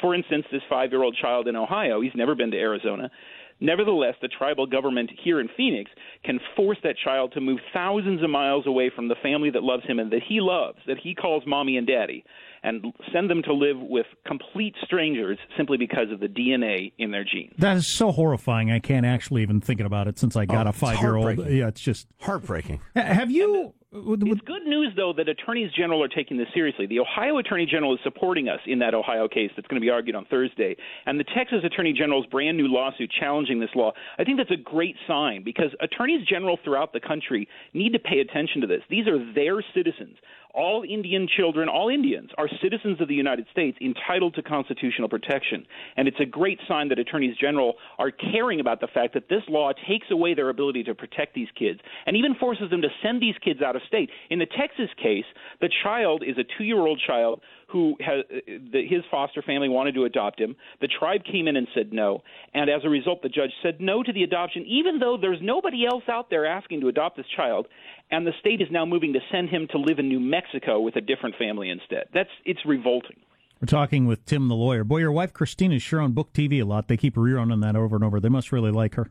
For 0.00 0.14
instance, 0.14 0.44
this 0.52 0.62
5-year-old 0.70 1.16
child 1.16 1.48
in 1.48 1.56
Ohio, 1.56 2.00
he's 2.00 2.12
never 2.14 2.34
been 2.34 2.50
to 2.50 2.58
Arizona. 2.58 3.10
Nevertheless, 3.60 4.14
the 4.20 4.28
tribal 4.28 4.66
government 4.66 5.10
here 5.22 5.40
in 5.40 5.48
Phoenix 5.56 5.90
can 6.24 6.38
force 6.54 6.78
that 6.82 6.96
child 7.02 7.32
to 7.32 7.40
move 7.40 7.58
thousands 7.72 8.22
of 8.22 8.28
miles 8.28 8.66
away 8.66 8.90
from 8.94 9.08
the 9.08 9.14
family 9.22 9.50
that 9.50 9.62
loves 9.62 9.84
him 9.84 9.98
and 9.98 10.10
that 10.12 10.22
he 10.28 10.40
loves, 10.40 10.78
that 10.86 10.98
he 10.98 11.14
calls 11.14 11.42
mommy 11.46 11.78
and 11.78 11.86
daddy, 11.86 12.24
and 12.66 12.84
send 13.12 13.30
them 13.30 13.42
to 13.44 13.54
live 13.54 13.78
with 13.78 14.06
complete 14.26 14.74
strangers 14.84 15.38
simply 15.56 15.78
because 15.78 16.10
of 16.12 16.20
the 16.20 16.26
DNA 16.28 16.92
in 16.98 17.10
their 17.12 17.24
genes. 17.24 17.54
That 17.58 17.76
is 17.78 17.86
so 17.86 18.12
horrifying. 18.12 18.70
I 18.70 18.80
can't 18.80 19.06
actually 19.06 19.40
even 19.42 19.60
think 19.62 19.80
about 19.80 20.08
it 20.08 20.18
since 20.18 20.36
I 20.36 20.44
got 20.44 20.66
Oh, 20.66 20.70
a 20.70 20.72
five 20.74 21.00
year 21.00 21.16
old. 21.16 21.38
Yeah, 21.48 21.68
it's 21.68 21.80
just. 21.80 22.06
Heartbreaking. 22.20 22.80
Have 22.94 23.30
you? 23.30 23.72
with- 23.92 24.22
with- 24.22 24.22
It's 24.26 24.40
good 24.42 24.64
news, 24.66 24.92
though, 24.96 25.14
that 25.14 25.26
attorneys 25.28 25.72
general 25.72 26.02
are 26.02 26.08
taking 26.08 26.36
this 26.36 26.48
seriously. 26.52 26.84
The 26.86 26.98
Ohio 27.00 27.38
Attorney 27.38 27.64
General 27.64 27.94
is 27.94 28.00
supporting 28.02 28.46
us 28.48 28.60
in 28.66 28.78
that 28.80 28.92
Ohio 28.94 29.26
case 29.28 29.50
that's 29.56 29.66
going 29.68 29.80
to 29.80 29.84
be 29.84 29.88
argued 29.90 30.14
on 30.16 30.26
Thursday. 30.26 30.76
And 31.06 31.18
the 31.18 31.24
Texas 31.24 31.60
Attorney 31.64 31.94
General's 31.94 32.26
brand 32.26 32.58
new 32.58 32.66
lawsuit 32.68 33.10
challenging 33.18 33.58
this 33.60 33.70
law, 33.74 33.92
I 34.18 34.24
think 34.24 34.36
that's 34.36 34.50
a 34.50 34.56
great 34.62 34.96
sign 35.06 35.44
because 35.44 35.70
attorneys 35.80 36.26
general 36.26 36.58
throughout 36.62 36.92
the 36.92 37.00
country 37.00 37.48
need 37.72 37.92
to 37.94 37.98
pay 37.98 38.18
attention 38.18 38.60
to 38.60 38.66
this. 38.66 38.82
These 38.90 39.06
are 39.06 39.18
their 39.32 39.62
citizens. 39.74 40.16
All 40.56 40.84
Indian 40.88 41.28
children, 41.36 41.68
all 41.68 41.90
Indians, 41.90 42.30
are 42.38 42.48
citizens 42.62 42.98
of 43.02 43.08
the 43.08 43.14
United 43.14 43.46
States 43.52 43.76
entitled 43.82 44.34
to 44.36 44.42
constitutional 44.42 45.06
protection. 45.06 45.66
And 45.98 46.08
it's 46.08 46.16
a 46.18 46.24
great 46.24 46.58
sign 46.66 46.88
that 46.88 46.98
attorneys 46.98 47.36
general 47.36 47.74
are 47.98 48.10
caring 48.10 48.58
about 48.60 48.80
the 48.80 48.86
fact 48.86 49.12
that 49.12 49.28
this 49.28 49.42
law 49.48 49.72
takes 49.86 50.06
away 50.10 50.32
their 50.32 50.48
ability 50.48 50.82
to 50.84 50.94
protect 50.94 51.34
these 51.34 51.48
kids 51.58 51.80
and 52.06 52.16
even 52.16 52.34
forces 52.36 52.70
them 52.70 52.80
to 52.80 52.88
send 53.02 53.20
these 53.20 53.34
kids 53.44 53.60
out 53.60 53.76
of 53.76 53.82
state. 53.86 54.08
In 54.30 54.38
the 54.38 54.46
Texas 54.46 54.88
case, 54.96 55.26
the 55.60 55.68
child 55.82 56.24
is 56.26 56.38
a 56.38 56.44
two 56.56 56.64
year 56.64 56.80
old 56.80 57.02
child 57.06 57.42
who 57.68 57.96
has 58.00 58.24
the, 58.46 58.86
his 58.88 59.02
foster 59.10 59.42
family 59.42 59.68
wanted 59.68 59.94
to 59.94 60.04
adopt 60.04 60.40
him. 60.40 60.54
The 60.80 60.88
tribe 60.88 61.22
came 61.30 61.48
in 61.48 61.56
and 61.56 61.66
said 61.74 61.92
no, 61.92 62.22
and 62.54 62.70
as 62.70 62.82
a 62.84 62.88
result, 62.88 63.22
the 63.22 63.28
judge 63.28 63.50
said 63.62 63.80
no 63.80 64.02
to 64.02 64.12
the 64.12 64.22
adoption, 64.22 64.64
even 64.66 64.98
though 64.98 65.16
there's 65.20 65.40
nobody 65.42 65.84
else 65.86 66.04
out 66.08 66.30
there 66.30 66.46
asking 66.46 66.80
to 66.82 66.88
adopt 66.88 67.16
this 67.16 67.26
child. 67.36 67.66
And 68.10 68.24
the 68.24 68.32
state 68.38 68.60
is 68.60 68.68
now 68.70 68.86
moving 68.86 69.12
to 69.14 69.18
send 69.32 69.48
him 69.48 69.66
to 69.72 69.78
live 69.78 69.98
in 69.98 70.08
New 70.08 70.20
Mexico 70.20 70.78
with 70.78 70.94
a 70.94 71.00
different 71.00 71.34
family 71.36 71.70
instead. 71.70 72.04
That's 72.14 72.30
it's 72.44 72.60
revolting. 72.64 73.16
We're 73.60 73.66
talking 73.66 74.06
with 74.06 74.24
Tim 74.26 74.48
the 74.48 74.54
lawyer. 74.54 74.84
Boy, 74.84 74.98
your 74.98 75.12
wife 75.12 75.32
Christina 75.32 75.76
is 75.76 75.82
sure 75.82 76.00
on 76.00 76.12
book 76.12 76.32
TV 76.32 76.60
a 76.60 76.64
lot. 76.64 76.88
They 76.88 76.96
keep 76.96 77.16
rerunning 77.16 77.62
that 77.62 77.74
over 77.74 77.96
and 77.96 78.04
over. 78.04 78.20
They 78.20 78.28
must 78.28 78.52
really 78.52 78.70
like 78.70 78.94
her. 78.94 79.10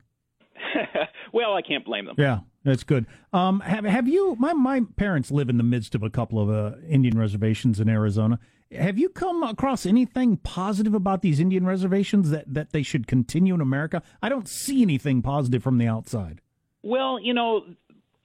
well, 1.33 1.55
I 1.55 1.62
can't 1.62 1.83
blame 1.83 2.05
them. 2.05 2.15
Yeah, 2.17 2.39
that's 2.65 2.84
good. 2.84 3.05
Um, 3.31 3.62
have 3.62 3.86
have 3.86 4.07
you? 4.07 4.36
My 4.39 4.53
my 4.53 4.81
parents 4.98 5.31
live 5.31 5.50
in 5.50 5.57
the 5.57 5.63
midst 5.63 5.95
of 5.95 6.03
a 6.03 6.10
couple 6.10 6.39
of 6.41 6.50
uh, 6.50 6.77
Indian 6.89 7.17
reservations 7.17 7.79
in 7.79 7.88
Arizona. 7.88 8.39
Have 8.72 8.98
you 8.98 9.10
come 9.10 9.43
across 9.43 9.86
anything 9.86 10.38
positive 10.38 10.95
about 10.95 11.22
these 11.22 11.39
Indian 11.39 11.65
reservations 11.65 12.31
that 12.31 12.51
that 12.51 12.72
they 12.72 12.81
should 12.81 13.05
continue 13.05 13.53
in 13.53 13.62
America? 13.62 14.01
I 14.22 14.29
don't 14.29 14.50
see 14.50 14.81
anything 14.81 15.22
positive 15.22 15.63
from 15.63 15.77
the 15.77 15.88
outside. 15.88 16.41
Well, 16.81 17.19
you 17.19 17.34
know, 17.34 17.65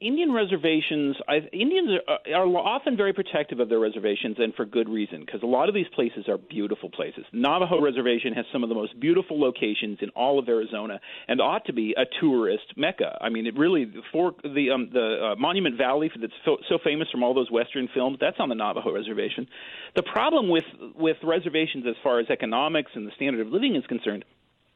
Indian 0.00 0.32
reservations, 0.32 1.16
I, 1.28 1.40
Indians 1.52 2.00
are, 2.08 2.34
are 2.34 2.46
often 2.46 2.96
very 2.96 3.12
protective 3.12 3.60
of 3.60 3.68
their 3.68 3.78
reservations, 3.78 4.36
and 4.38 4.54
for 4.54 4.64
good 4.64 4.88
reason, 4.88 5.20
because 5.20 5.42
a 5.42 5.46
lot 5.46 5.68
of 5.68 5.74
these 5.74 5.88
places 5.94 6.24
are 6.26 6.38
beautiful 6.38 6.88
places. 6.88 7.24
Navajo 7.32 7.82
Reservation 7.82 8.32
has 8.32 8.46
some 8.50 8.62
of 8.62 8.70
the 8.70 8.74
most 8.74 8.98
beautiful 8.98 9.38
locations 9.38 9.98
in 10.00 10.08
all 10.10 10.38
of 10.38 10.48
Arizona, 10.48 11.00
and 11.28 11.40
ought 11.40 11.66
to 11.66 11.74
be 11.74 11.94
a 11.98 12.04
tourist 12.18 12.64
mecca. 12.76 13.18
I 13.20 13.28
mean, 13.28 13.46
it 13.46 13.58
really 13.58 13.92
for 14.10 14.32
the 14.42 14.70
um, 14.70 14.88
the 14.90 15.32
uh, 15.32 15.36
Monument 15.36 15.76
Valley 15.76 16.10
that's 16.18 16.32
so, 16.46 16.56
so 16.68 16.78
famous 16.82 17.08
from 17.10 17.22
all 17.22 17.34
those 17.34 17.50
Western 17.50 17.88
films. 17.92 18.16
That's 18.20 18.40
on 18.40 18.48
the 18.48 18.54
Navajo 18.54 18.94
Reservation. 18.94 19.48
The 19.96 20.02
problem 20.02 20.48
with 20.48 20.64
with 20.96 21.18
reservations, 21.22 21.84
as 21.86 21.96
far 22.02 22.20
as 22.20 22.30
economics 22.30 22.92
and 22.94 23.06
the 23.06 23.12
standard 23.16 23.46
of 23.46 23.52
living 23.52 23.76
is 23.76 23.84
concerned, 23.86 24.24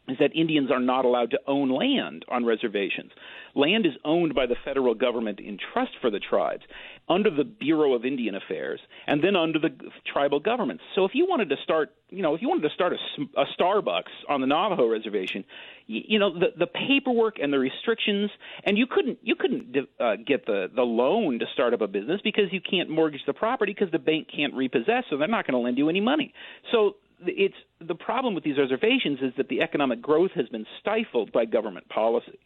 is 0.08 0.18
that 0.20 0.34
Indians 0.34 0.70
are 0.70 0.80
not 0.80 1.04
allowed 1.04 1.30
to 1.30 1.38
own 1.46 1.70
land 1.70 2.24
on 2.28 2.44
reservations. 2.44 3.10
Land 3.54 3.86
is 3.86 3.92
owned 4.04 4.34
by 4.34 4.46
the 4.46 4.56
federal 4.64 4.94
government 4.94 5.40
in 5.40 5.58
trust 5.72 5.92
for 6.00 6.10
the 6.10 6.18
tribes 6.18 6.62
under 7.08 7.30
the 7.30 7.44
Bureau 7.44 7.94
of 7.94 8.04
Indian 8.04 8.34
Affairs 8.34 8.80
and 9.06 9.22
then 9.22 9.36
under 9.36 9.58
the 9.58 9.70
tribal 10.12 10.40
governments. 10.40 10.82
So 10.94 11.04
if 11.04 11.12
you 11.14 11.26
wanted 11.28 11.48
to 11.50 11.56
start, 11.62 11.90
you 12.10 12.22
know, 12.22 12.34
if 12.34 12.42
you 12.42 12.48
wanted 12.48 12.68
to 12.68 12.74
start 12.74 12.92
a, 12.92 13.40
a 13.40 13.44
Starbucks 13.58 14.12
on 14.28 14.40
the 14.40 14.46
Navajo 14.46 14.88
reservation, 14.88 15.44
you, 15.86 16.02
you 16.08 16.18
know, 16.18 16.32
the 16.32 16.48
the 16.58 16.66
paperwork 16.66 17.36
and 17.40 17.52
the 17.52 17.58
restrictions 17.58 18.30
and 18.64 18.76
you 18.76 18.86
couldn't 18.86 19.18
you 19.22 19.36
couldn't 19.36 19.76
uh, 20.00 20.16
get 20.26 20.46
the 20.46 20.70
the 20.74 20.82
loan 20.82 21.38
to 21.38 21.46
start 21.52 21.74
up 21.74 21.80
a 21.80 21.86
business 21.86 22.20
because 22.24 22.44
you 22.50 22.60
can't 22.60 22.88
mortgage 22.90 23.22
the 23.26 23.34
property 23.34 23.72
because 23.72 23.92
the 23.92 23.98
bank 23.98 24.28
can't 24.34 24.54
repossess, 24.54 25.04
so 25.10 25.16
they're 25.16 25.28
not 25.28 25.46
going 25.46 25.54
to 25.54 25.64
lend 25.64 25.78
you 25.78 25.88
any 25.88 26.00
money. 26.00 26.32
So 26.72 26.96
it's 27.26 27.54
the 27.80 27.94
problem 27.94 28.34
with 28.34 28.44
these 28.44 28.58
reservations 28.58 29.18
is 29.22 29.32
that 29.36 29.48
the 29.48 29.60
economic 29.60 30.00
growth 30.00 30.30
has 30.34 30.48
been 30.48 30.66
stifled 30.80 31.32
by 31.32 31.44
government 31.44 31.88
policy. 31.88 32.38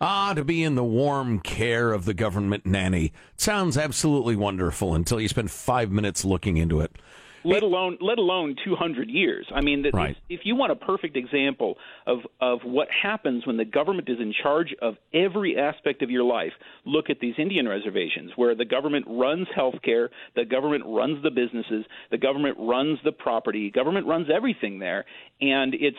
Ah, 0.00 0.34
to 0.34 0.44
be 0.44 0.64
in 0.64 0.74
the 0.74 0.84
warm 0.84 1.38
care 1.38 1.92
of 1.92 2.04
the 2.04 2.14
government 2.14 2.66
nanny 2.66 3.12
sounds 3.36 3.78
absolutely 3.78 4.34
wonderful 4.34 4.94
until 4.94 5.20
you 5.20 5.28
spend 5.28 5.50
five 5.50 5.92
minutes 5.92 6.24
looking 6.24 6.56
into 6.56 6.80
it 6.80 6.96
let 7.44 7.62
alone 7.62 7.98
let 8.00 8.18
alone 8.18 8.56
200 8.64 9.08
years. 9.08 9.46
I 9.54 9.60
mean, 9.60 9.84
right. 9.92 10.16
if 10.28 10.40
you 10.44 10.56
want 10.56 10.72
a 10.72 10.76
perfect 10.76 11.16
example 11.16 11.76
of 12.06 12.18
of 12.40 12.60
what 12.64 12.88
happens 12.90 13.46
when 13.46 13.56
the 13.56 13.64
government 13.64 14.08
is 14.08 14.18
in 14.20 14.32
charge 14.42 14.74
of 14.80 14.94
every 15.12 15.58
aspect 15.58 16.02
of 16.02 16.10
your 16.10 16.24
life, 16.24 16.52
look 16.84 17.10
at 17.10 17.20
these 17.20 17.34
Indian 17.38 17.68
reservations 17.68 18.32
where 18.36 18.54
the 18.54 18.64
government 18.64 19.06
runs 19.08 19.46
health 19.54 19.76
care, 19.84 20.10
the 20.34 20.44
government 20.44 20.84
runs 20.86 21.22
the 21.22 21.30
businesses, 21.30 21.84
the 22.10 22.18
government 22.18 22.56
runs 22.58 22.98
the 23.04 23.12
property, 23.12 23.70
government 23.70 24.06
runs 24.06 24.28
everything 24.34 24.78
there, 24.78 25.04
and 25.40 25.74
it's 25.74 25.96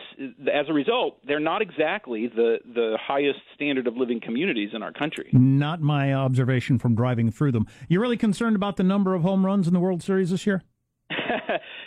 as 0.53 0.65
a 0.69 0.73
result, 0.73 1.17
they're 1.27 1.39
not 1.39 1.62
exactly 1.62 2.27
the 2.27 2.57
the 2.73 2.97
highest 3.01 3.39
standard 3.55 3.88
of 3.88 3.97
living 3.97 4.19
communities 4.21 4.69
in 4.73 4.83
our 4.83 4.91
country. 4.91 5.29
Not 5.33 5.81
my 5.81 6.13
observation 6.13 6.79
from 6.79 6.95
driving 6.95 7.31
through 7.31 7.51
them. 7.51 7.67
You're 7.88 8.01
really 8.01 8.17
concerned 8.17 8.55
about 8.55 8.77
the 8.77 8.83
number 8.83 9.13
of 9.13 9.21
home 9.21 9.45
runs 9.45 9.67
in 9.67 9.73
the 9.73 9.79
World 9.79 10.01
Series 10.03 10.29
this 10.29 10.45
year? 10.45 10.63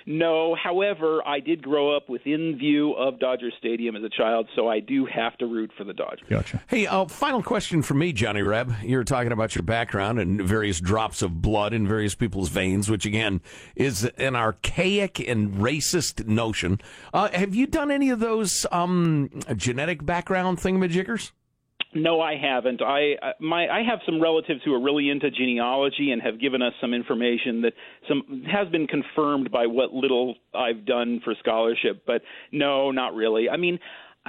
No, 0.07 0.55
however, 0.55 1.27
I 1.27 1.41
did 1.41 1.63
grow 1.63 1.97
up 1.97 2.09
within 2.09 2.57
view 2.59 2.93
of 2.93 3.19
Dodger 3.19 3.51
Stadium 3.59 3.97
as 3.97 4.03
a 4.03 4.09
child, 4.09 4.49
so 4.55 4.69
I 4.69 4.81
do 4.81 5.07
have 5.07 5.37
to 5.39 5.47
root 5.47 5.71
for 5.77 5.85
the 5.85 5.93
Dodgers. 5.93 6.27
Gotcha. 6.29 6.63
Hey, 6.69 6.87
uh, 6.87 7.07
final 7.07 7.43
question 7.43 7.83
for 7.83 7.95
me, 7.95 8.13
Johnny 8.13 8.43
Reb. 8.43 8.73
You're 8.83 9.05
talking 9.05 9.33
about 9.33 9.55
your 9.55 9.63
background 9.63 10.19
and 10.19 10.41
various 10.43 10.81
drops 10.81 11.23
of 11.23 11.43
blood 11.43 11.73
in 11.73 11.87
various 11.87 12.15
people's 12.15 12.49
veins, 12.49 12.91
which 12.91 13.07
again 13.07 13.41
is 13.75 14.05
an 14.17 14.37
archaic 14.37 15.21
and 15.21 15.55
racist 15.55 16.27
notion. 16.27 16.81
Uh, 17.13 17.29
have 17.31 17.55
you 17.55 17.67
done 17.67 17.91
any 17.91 18.11
of 18.11 18.21
those 18.21 18.67
um, 18.71 19.31
genetic 19.57 20.05
background 20.05 20.59
thingamajiggers? 20.59 21.33
No, 21.97 22.21
I 22.21 22.37
haven't. 22.37 22.83
I 22.83 23.15
uh, 23.23 23.33
my 23.41 23.69
I 23.69 23.83
have 23.83 24.01
some 24.05 24.21
relatives 24.21 24.61
who 24.65 24.75
are 24.75 24.81
really 24.81 25.09
into 25.09 25.31
genealogy 25.31 26.13
and 26.13 26.21
have 26.21 26.39
given 26.39 26.61
us 26.61 26.75
some 26.81 26.93
information 26.93 27.63
that 27.63 27.73
some 28.07 28.45
has 28.53 28.69
been 28.69 28.87
confirmed 28.87 29.51
by 29.51 29.67
what 29.67 29.93
little 29.93 30.35
I've 30.55 30.85
done 30.85 31.21
for 31.25 31.35
scholarship. 31.39 32.03
But 32.07 32.23
no, 32.53 32.91
not 32.91 33.15
really. 33.15 33.49
I 33.49 33.57
mean. 33.57 33.79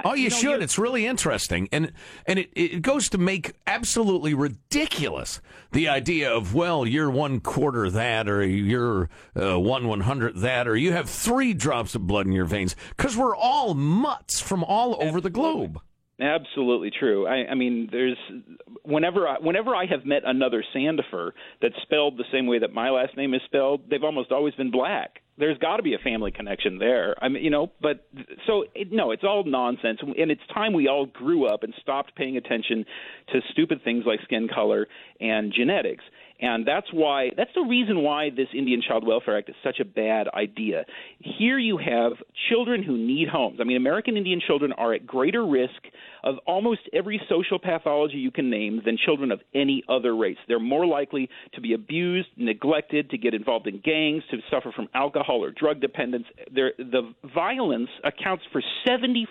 Oh, 0.04 0.14
you, 0.14 0.24
you 0.24 0.30
know, 0.30 0.36
should. 0.36 0.62
It's 0.62 0.78
really 0.78 1.06
interesting, 1.06 1.68
and 1.72 1.92
and 2.24 2.38
it, 2.38 2.50
it 2.54 2.82
goes 2.82 3.08
to 3.08 3.18
make 3.18 3.54
absolutely 3.66 4.32
ridiculous 4.32 5.40
the 5.72 5.88
idea 5.88 6.32
of 6.32 6.54
well, 6.54 6.86
you're 6.86 7.10
one 7.10 7.40
quarter 7.40 7.90
that, 7.90 8.28
or 8.28 8.46
you're 8.46 9.10
uh, 9.34 9.58
one 9.58 9.88
one 9.88 10.02
hundred 10.02 10.36
that, 10.36 10.68
or 10.68 10.76
you 10.76 10.92
have 10.92 11.10
three 11.10 11.52
drops 11.52 11.96
of 11.96 12.06
blood 12.06 12.26
in 12.26 12.32
your 12.32 12.44
veins, 12.44 12.76
because 12.96 13.16
we're 13.16 13.34
all 13.34 13.74
mutts 13.74 14.40
from 14.40 14.62
all 14.62 14.96
over 15.02 15.20
the 15.20 15.30
globe. 15.30 15.80
Absolutely 16.20 16.90
true. 16.90 17.28
I, 17.28 17.50
I 17.50 17.54
mean, 17.54 17.88
there's 17.92 18.16
whenever 18.82 19.28
I, 19.28 19.36
whenever 19.40 19.74
I 19.76 19.86
have 19.86 20.04
met 20.04 20.22
another 20.24 20.64
Sandefur 20.74 21.30
that's 21.62 21.76
spelled 21.82 22.16
the 22.18 22.24
same 22.32 22.48
way 22.48 22.58
that 22.58 22.72
my 22.72 22.90
last 22.90 23.16
name 23.16 23.34
is 23.34 23.40
spelled, 23.44 23.82
they've 23.88 24.02
almost 24.02 24.32
always 24.32 24.54
been 24.54 24.72
black. 24.72 25.20
There's 25.38 25.58
got 25.58 25.76
to 25.76 25.84
be 25.84 25.94
a 25.94 25.98
family 25.98 26.32
connection 26.32 26.78
there. 26.78 27.14
I 27.22 27.28
mean, 27.28 27.44
you 27.44 27.50
know, 27.50 27.70
but 27.80 28.08
so 28.48 28.64
it, 28.74 28.88
no, 28.90 29.12
it's 29.12 29.22
all 29.22 29.44
nonsense, 29.46 30.00
and 30.02 30.32
it's 30.32 30.40
time 30.52 30.72
we 30.72 30.88
all 30.88 31.06
grew 31.06 31.46
up 31.46 31.62
and 31.62 31.72
stopped 31.80 32.16
paying 32.16 32.36
attention 32.36 32.84
to 33.32 33.40
stupid 33.52 33.82
things 33.84 34.02
like 34.04 34.18
skin 34.24 34.48
color 34.52 34.88
and 35.20 35.52
genetics. 35.54 36.02
And 36.40 36.66
that's 36.66 36.86
why 36.92 37.30
that's 37.36 37.50
the 37.54 37.62
reason 37.62 38.02
why 38.02 38.30
this 38.30 38.48
Indian 38.56 38.80
Child 38.86 39.06
Welfare 39.06 39.38
Act 39.38 39.48
is 39.48 39.56
such 39.64 39.80
a 39.80 39.84
bad 39.84 40.28
idea. 40.28 40.84
Here 41.18 41.58
you 41.58 41.78
have 41.78 42.12
children 42.48 42.82
who 42.82 42.96
need 42.96 43.28
homes. 43.28 43.58
I 43.60 43.64
mean, 43.64 43.76
American 43.76 44.16
Indian 44.16 44.40
children 44.46 44.72
are 44.72 44.94
at 44.94 45.06
greater 45.06 45.44
risk 45.44 45.82
of 46.22 46.36
almost 46.46 46.80
every 46.92 47.20
social 47.28 47.58
pathology 47.58 48.16
you 48.16 48.30
can 48.30 48.50
name 48.50 48.82
than 48.84 48.96
children 49.04 49.32
of 49.32 49.40
any 49.54 49.82
other 49.88 50.16
race. 50.16 50.36
They're 50.46 50.60
more 50.60 50.86
likely 50.86 51.28
to 51.54 51.60
be 51.60 51.72
abused, 51.72 52.28
neglected, 52.36 53.10
to 53.10 53.18
get 53.18 53.34
involved 53.34 53.66
in 53.66 53.80
gangs, 53.80 54.22
to 54.30 54.38
suffer 54.50 54.72
from 54.72 54.88
alcohol 54.94 55.42
or 55.42 55.50
drug 55.50 55.80
dependence. 55.80 56.26
They're, 56.52 56.72
the 56.78 57.14
violence 57.34 57.90
accounts 58.04 58.44
for 58.52 58.62
75% 58.86 59.26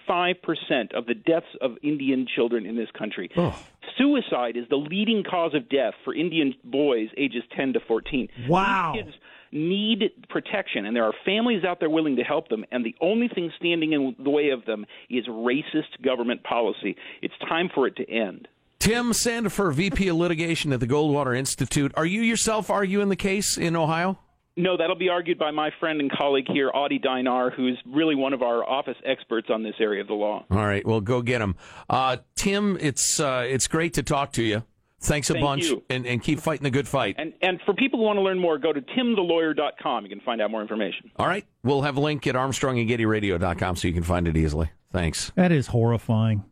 of 0.93 1.05
the 1.05 1.13
deaths 1.13 1.45
of 1.61 1.71
Indian 1.83 2.27
children 2.35 2.65
in 2.65 2.75
this 2.75 2.89
country. 2.97 3.29
Oh. 3.37 3.57
Suicide 3.97 4.57
is 4.57 4.65
the 4.69 4.75
leading 4.75 5.23
cause 5.23 5.53
of 5.53 5.69
death 5.69 5.93
for 6.03 6.13
Indian 6.13 6.53
boys 6.63 7.09
ages 7.17 7.43
10 7.55 7.73
to 7.73 7.79
14. 7.87 8.27
Wow. 8.47 8.93
These 8.93 9.03
kids 9.03 9.15
need 9.51 10.11
protection, 10.29 10.85
and 10.85 10.95
there 10.95 11.05
are 11.05 11.13
families 11.25 11.63
out 11.63 11.79
there 11.79 11.89
willing 11.89 12.17
to 12.17 12.23
help 12.23 12.49
them, 12.49 12.65
and 12.71 12.85
the 12.85 12.95
only 13.01 13.27
thing 13.27 13.51
standing 13.57 13.93
in 13.93 14.15
the 14.19 14.29
way 14.29 14.49
of 14.49 14.65
them 14.65 14.85
is 15.09 15.25
racist 15.27 16.01
government 16.03 16.43
policy. 16.43 16.95
It's 17.21 17.33
time 17.47 17.69
for 17.73 17.87
it 17.87 17.95
to 17.97 18.09
end. 18.09 18.47
Tim 18.79 19.11
Sandefur, 19.11 19.73
VP 19.73 20.07
of 20.07 20.17
Litigation 20.17 20.71
at 20.71 20.79
the 20.79 20.87
Goldwater 20.87 21.37
Institute. 21.37 21.91
Are 21.95 22.05
you 22.05 22.21
yourself 22.21 22.69
arguing 22.69 23.09
the 23.09 23.15
case 23.15 23.57
in 23.57 23.75
Ohio? 23.75 24.19
No, 24.57 24.75
that'll 24.75 24.95
be 24.95 25.07
argued 25.09 25.37
by 25.37 25.51
my 25.51 25.69
friend 25.79 26.01
and 26.01 26.11
colleague 26.11 26.47
here, 26.51 26.71
Audie 26.73 26.99
Dynar, 26.99 27.53
who's 27.53 27.77
really 27.85 28.15
one 28.15 28.33
of 28.33 28.41
our 28.41 28.67
office 28.67 28.97
experts 29.05 29.49
on 29.51 29.61
this 29.61 29.75
area 29.79 30.01
of 30.01 30.07
the 30.07 30.15
law. 30.15 30.43
All 30.49 30.65
right, 30.65 30.85
well, 30.85 30.99
go 30.99 31.21
get 31.21 31.41
him. 31.41 31.55
Uh, 31.87 32.17
Tim, 32.35 32.75
it's 32.81 33.19
uh, 33.19 33.45
it's 33.47 33.67
great 33.67 33.93
to 33.93 34.03
talk 34.03 34.33
to 34.33 34.43
you. 34.43 34.63
Thanks 34.99 35.29
a 35.29 35.33
Thank 35.33 35.45
bunch, 35.45 35.65
you. 35.65 35.83
and, 35.91 36.07
and 36.07 36.23
keep 36.23 36.39
fighting 36.39 36.63
the 36.63 36.71
good 36.71 36.87
fight. 36.87 37.15
And 37.19 37.33
and 37.43 37.59
for 37.65 37.75
people 37.75 37.99
who 37.99 38.05
want 38.05 38.17
to 38.17 38.23
learn 38.23 38.39
more, 38.39 38.57
go 38.57 38.73
to 38.73 38.81
timthelawyer.com. 38.81 40.03
You 40.05 40.09
can 40.09 40.21
find 40.21 40.41
out 40.41 40.49
more 40.49 40.63
information. 40.63 41.11
All 41.17 41.27
right, 41.27 41.45
we'll 41.63 41.83
have 41.83 41.97
a 41.97 42.01
link 42.01 42.25
at 42.25 42.33
ArmstrongandGettyRadio.com 42.33 43.75
so 43.75 43.87
you 43.87 43.93
can 43.93 44.03
find 44.03 44.27
it 44.27 44.35
easily. 44.35 44.71
Thanks. 44.91 45.31
That 45.35 45.51
is 45.51 45.67
horrifying, 45.67 46.45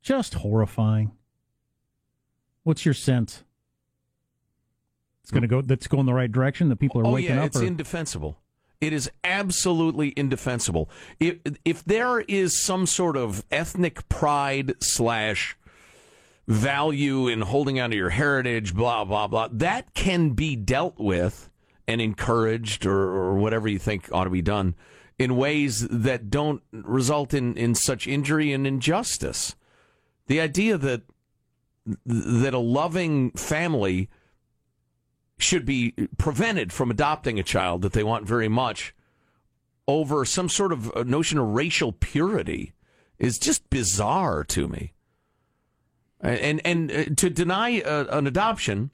just 0.00 0.34
horrifying. 0.34 1.12
What's 2.62 2.86
your 2.86 2.94
sense? 2.94 3.44
It's 5.30 5.32
going 5.32 5.42
to 5.42 5.48
go. 5.48 5.62
That's 5.62 5.86
going 5.86 6.06
the 6.06 6.12
right 6.14 6.30
direction. 6.30 6.70
That 6.70 6.80
people 6.80 7.00
are 7.02 7.06
oh, 7.06 7.12
waking 7.12 7.36
yeah, 7.36 7.42
up. 7.42 7.46
it's 7.46 7.60
or... 7.60 7.64
indefensible. 7.64 8.36
It 8.80 8.92
is 8.92 9.08
absolutely 9.22 10.12
indefensible. 10.16 10.90
If 11.20 11.36
if 11.64 11.84
there 11.84 12.20
is 12.20 12.60
some 12.60 12.84
sort 12.86 13.16
of 13.16 13.44
ethnic 13.48 14.08
pride 14.08 14.74
slash 14.82 15.56
value 16.48 17.28
in 17.28 17.42
holding 17.42 17.78
on 17.78 17.90
to 17.90 17.96
your 17.96 18.10
heritage, 18.10 18.74
blah 18.74 19.04
blah 19.04 19.28
blah, 19.28 19.48
that 19.52 19.94
can 19.94 20.30
be 20.30 20.56
dealt 20.56 20.98
with 20.98 21.48
and 21.86 22.00
encouraged, 22.00 22.84
or, 22.84 23.00
or 23.00 23.36
whatever 23.36 23.68
you 23.68 23.78
think 23.78 24.08
ought 24.12 24.24
to 24.24 24.30
be 24.30 24.42
done, 24.42 24.74
in 25.16 25.36
ways 25.36 25.86
that 25.86 26.28
don't 26.28 26.62
result 26.72 27.32
in 27.32 27.56
in 27.56 27.76
such 27.76 28.08
injury 28.08 28.52
and 28.52 28.66
injustice. 28.66 29.54
The 30.26 30.40
idea 30.40 30.76
that 30.76 31.02
that 32.04 32.52
a 32.52 32.58
loving 32.58 33.30
family 33.32 34.08
should 35.42 35.64
be 35.64 35.92
prevented 36.18 36.72
from 36.72 36.90
adopting 36.90 37.38
a 37.38 37.42
child 37.42 37.82
that 37.82 37.92
they 37.92 38.04
want 38.04 38.26
very 38.26 38.48
much 38.48 38.94
over 39.86 40.24
some 40.24 40.48
sort 40.48 40.72
of 40.72 41.06
notion 41.06 41.38
of 41.38 41.48
racial 41.48 41.92
purity 41.92 42.72
is 43.18 43.38
just 43.38 43.68
bizarre 43.70 44.44
to 44.44 44.68
me. 44.68 44.92
And 46.20 46.60
and 46.64 46.92
uh, 46.92 47.04
to 47.16 47.30
deny 47.30 47.80
uh, 47.80 48.06
an 48.10 48.26
adoption 48.26 48.90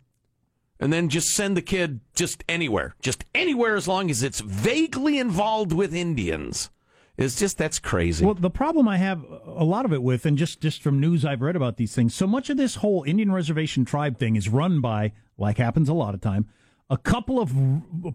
and 0.78 0.92
then 0.92 1.08
just 1.08 1.34
send 1.34 1.56
the 1.56 1.62
kid 1.62 2.00
just 2.14 2.44
anywhere, 2.48 2.94
just 3.00 3.24
anywhere 3.34 3.76
as 3.76 3.88
long 3.88 4.10
as 4.10 4.22
it's 4.22 4.40
vaguely 4.40 5.18
involved 5.18 5.72
with 5.72 5.94
Indians 5.94 6.70
is 7.16 7.36
just 7.36 7.56
that's 7.56 7.78
crazy. 7.78 8.24
Well, 8.24 8.34
the 8.34 8.50
problem 8.50 8.86
I 8.88 8.98
have 8.98 9.24
a 9.46 9.64
lot 9.64 9.84
of 9.84 9.92
it 9.92 10.02
with, 10.02 10.26
and 10.26 10.36
just 10.36 10.60
just 10.60 10.82
from 10.82 11.00
news 11.00 11.24
I've 11.24 11.42
read 11.42 11.56
about 11.56 11.76
these 11.78 11.94
things, 11.94 12.14
so 12.14 12.26
much 12.26 12.50
of 12.50 12.56
this 12.56 12.76
whole 12.76 13.04
Indian 13.04 13.32
reservation 13.32 13.84
tribe 13.84 14.18
thing 14.18 14.36
is 14.36 14.48
run 14.48 14.80
by, 14.80 15.12
like 15.38 15.58
happens 15.58 15.88
a 15.88 15.94
lot 15.94 16.14
of 16.14 16.20
time, 16.20 16.46
a 16.88 16.96
couple 16.96 17.40
of 17.40 17.52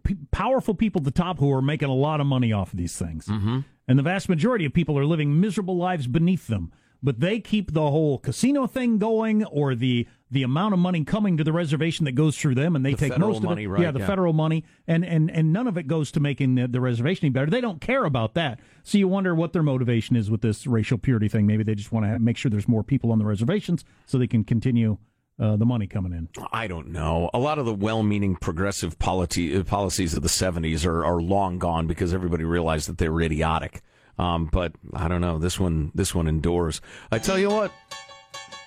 p- 0.03 0.17
powerful 0.31 0.73
people 0.73 1.01
at 1.01 1.05
the 1.05 1.11
top 1.11 1.39
who 1.39 1.51
are 1.51 1.61
making 1.61 1.89
a 1.89 1.93
lot 1.93 2.21
of 2.21 2.27
money 2.27 2.51
off 2.53 2.73
of 2.73 2.77
these 2.77 2.97
things, 2.97 3.25
mm-hmm. 3.25 3.59
and 3.87 3.99
the 3.99 4.03
vast 4.03 4.29
majority 4.29 4.65
of 4.65 4.73
people 4.73 4.97
are 4.97 5.05
living 5.05 5.39
miserable 5.39 5.77
lives 5.77 6.07
beneath 6.07 6.47
them. 6.47 6.71
But 7.03 7.19
they 7.19 7.39
keep 7.39 7.73
the 7.73 7.89
whole 7.89 8.19
casino 8.19 8.67
thing 8.67 8.99
going, 8.99 9.43
or 9.45 9.73
the 9.73 10.07
the 10.29 10.43
amount 10.43 10.73
of 10.75 10.79
money 10.79 11.03
coming 11.03 11.35
to 11.37 11.43
the 11.43 11.51
reservation 11.51 12.05
that 12.05 12.11
goes 12.11 12.37
through 12.37 12.53
them, 12.55 12.75
and 12.75 12.85
they 12.85 12.91
The 12.91 13.09
take 13.09 13.17
most 13.17 13.41
money, 13.41 13.65
of 13.65 13.71
it. 13.71 13.73
right, 13.73 13.81
yeah, 13.81 13.91
the 13.91 13.99
yeah. 14.01 14.05
federal 14.05 14.33
money, 14.33 14.65
and 14.87 15.03
and 15.03 15.31
and 15.31 15.51
none 15.51 15.65
of 15.67 15.79
it 15.79 15.87
goes 15.87 16.11
to 16.11 16.19
making 16.19 16.53
the, 16.55 16.67
the 16.67 16.79
reservation 16.79 17.25
any 17.25 17.31
better. 17.31 17.49
They 17.49 17.59
don't 17.59 17.81
care 17.81 18.05
about 18.05 18.35
that. 18.35 18.59
So 18.83 18.99
you 18.99 19.07
wonder 19.07 19.33
what 19.33 19.51
their 19.51 19.63
motivation 19.63 20.15
is 20.15 20.29
with 20.29 20.41
this 20.41 20.67
racial 20.67 20.99
purity 20.99 21.27
thing. 21.27 21.47
Maybe 21.47 21.63
they 21.63 21.73
just 21.73 21.91
want 21.91 22.05
to 22.05 22.19
make 22.19 22.37
sure 22.37 22.51
there's 22.51 22.67
more 22.67 22.83
people 22.83 23.11
on 23.11 23.17
the 23.17 23.25
reservations 23.25 23.83
so 24.05 24.19
they 24.19 24.27
can 24.27 24.43
continue 24.43 24.99
uh, 25.41 25.55
the 25.55 25.65
money 25.65 25.87
coming 25.87 26.13
in. 26.13 26.29
I 26.53 26.67
don't 26.67 26.89
know. 26.89 27.31
A 27.33 27.39
lot 27.39 27.57
of 27.57 27.65
the 27.65 27.73
well-meaning 27.73 28.35
progressive 28.35 28.99
polity, 28.99 29.57
uh, 29.57 29.63
policies 29.63 30.13
of 30.13 30.21
the 30.21 30.29
'70s 30.29 30.85
are, 30.85 31.03
are 31.03 31.19
long 31.19 31.57
gone 31.57 31.87
because 31.87 32.13
everybody 32.13 32.43
realized 32.43 32.87
that 32.87 32.99
they 32.99 33.09
were 33.09 33.21
idiotic. 33.21 33.81
Um, 34.19 34.45
but 34.45 34.73
I 34.93 35.07
don't 35.07 35.21
know. 35.21 35.39
This 35.39 35.59
one, 35.59 35.91
this 35.95 36.13
one 36.13 36.27
endures. 36.27 36.79
I 37.11 37.17
tell 37.17 37.39
you 37.39 37.49
what. 37.49 37.71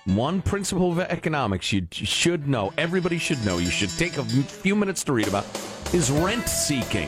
One 0.05 0.41
principle 0.41 0.91
of 0.91 0.99
economics 0.99 1.73
you 1.73 1.87
should 1.91 2.47
know, 2.47 2.71
everybody 2.77 3.17
should 3.17 3.43
know, 3.43 3.57
you 3.57 3.71
should 3.71 3.89
take 3.89 4.17
a 4.17 4.23
few 4.23 4.75
minutes 4.75 5.03
to 5.05 5.13
read 5.13 5.27
about, 5.27 5.45
is 5.93 6.11
rent 6.11 6.47
seeking. 6.47 7.07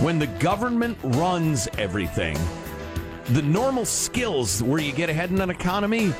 When 0.00 0.18
the 0.18 0.26
government 0.26 0.96
runs 1.02 1.68
everything, 1.76 2.38
the 3.30 3.42
normal 3.42 3.84
skills 3.84 4.62
where 4.62 4.80
you 4.80 4.92
get 4.92 5.10
ahead 5.10 5.30
in 5.30 5.40
an 5.42 5.50
economy 5.50 6.14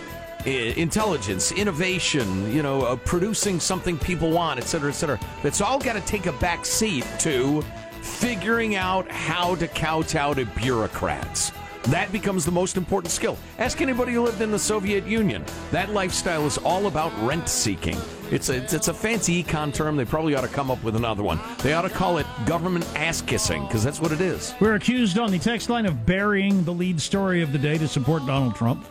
intelligence 0.47 1.53
innovation 1.53 2.53
you 2.53 2.63
know 2.63 2.83
uh, 2.83 2.97
producing 2.97 3.61
something 3.61 3.97
people 3.99 4.31
want 4.31 4.59
et 4.59 4.65
cetera 4.65 4.91
et 4.91 4.95
cetera. 4.95 5.19
That's 5.43 5.61
all 5.61 5.79
got 5.79 5.95
to 5.95 6.01
take 6.01 6.27
a 6.27 6.33
back 6.33 6.65
seat 6.67 7.07
to 7.21 7.63
figuring 8.01 8.75
out 8.75 9.11
how 9.11 9.55
to 9.57 9.69
kowtow 9.69 10.35
to 10.35 10.45
bureaucrats. 10.45 11.53
That 11.85 12.13
becomes 12.13 12.45
the 12.45 12.53
most 12.53 12.77
important 12.77 13.11
skill. 13.11 13.37
Ask 13.59 13.81
anybody 13.81 14.13
who 14.13 14.23
lived 14.23 14.41
in 14.41 14.53
the 14.53 14.59
soviet 14.59 15.05
union. 15.05 15.45
That 15.73 15.91
lifestyle 15.91 16.47
is 16.47 16.57
all 16.59 16.87
about 16.87 17.13
rent 17.27 17.49
seeking. 17.49 17.97
It's 18.31 18.51
a, 18.51 18.59
it's, 18.59 18.73
it's 18.73 18.87
a 18.87 18.95
fancy 18.95 19.43
econ 19.43 19.75
term. 19.75 19.97
They 19.97 20.05
probably 20.05 20.37
ought 20.37 20.43
to 20.43 20.49
come 20.49 20.71
up 20.71 20.83
with 20.85 20.95
another 20.95 21.25
one. 21.25 21.41
They 21.59 21.73
ought 21.73 21.83
to 21.83 21.91
call 21.91 22.19
it 22.19 22.27
government 22.47 22.87
ass 22.95 23.21
kissing 23.21 23.67
because 23.67 23.83
that's 23.83 24.01
what 24.01 24.13
it 24.13 24.21
is. 24.21 24.55
We're 24.61 24.77
accused 24.77 25.19
on 25.19 25.33
the 25.33 25.41
text 25.41 25.71
line 25.71 25.87
of 25.87 26.07
burying 26.07 26.63
the 26.65 26.73
lead 26.73 27.01
story 27.01 27.43
of 27.43 27.51
the 27.51 27.59
day 27.59 27.79
to 27.79 27.89
support 27.89 28.25
Donald 28.27 28.55
Trump. 28.55 28.87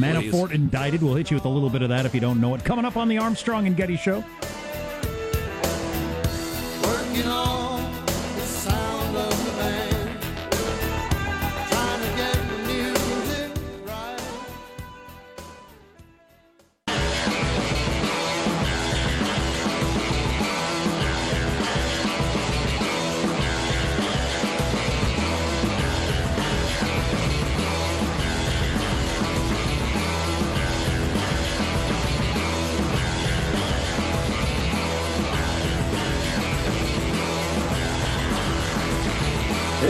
Manafort 0.00 0.52
indicted. 0.52 1.02
We'll 1.02 1.14
hit 1.14 1.30
you 1.30 1.36
with 1.36 1.44
a 1.44 1.48
little 1.48 1.70
bit 1.70 1.82
of 1.82 1.88
that 1.90 2.06
if 2.06 2.14
you 2.14 2.20
don't 2.20 2.40
know 2.40 2.54
it. 2.54 2.64
Coming 2.64 2.84
up 2.84 2.96
on 2.96 3.08
the 3.08 3.18
Armstrong 3.18 3.66
and 3.66 3.76
Getty 3.76 3.96
Show. 3.96 4.24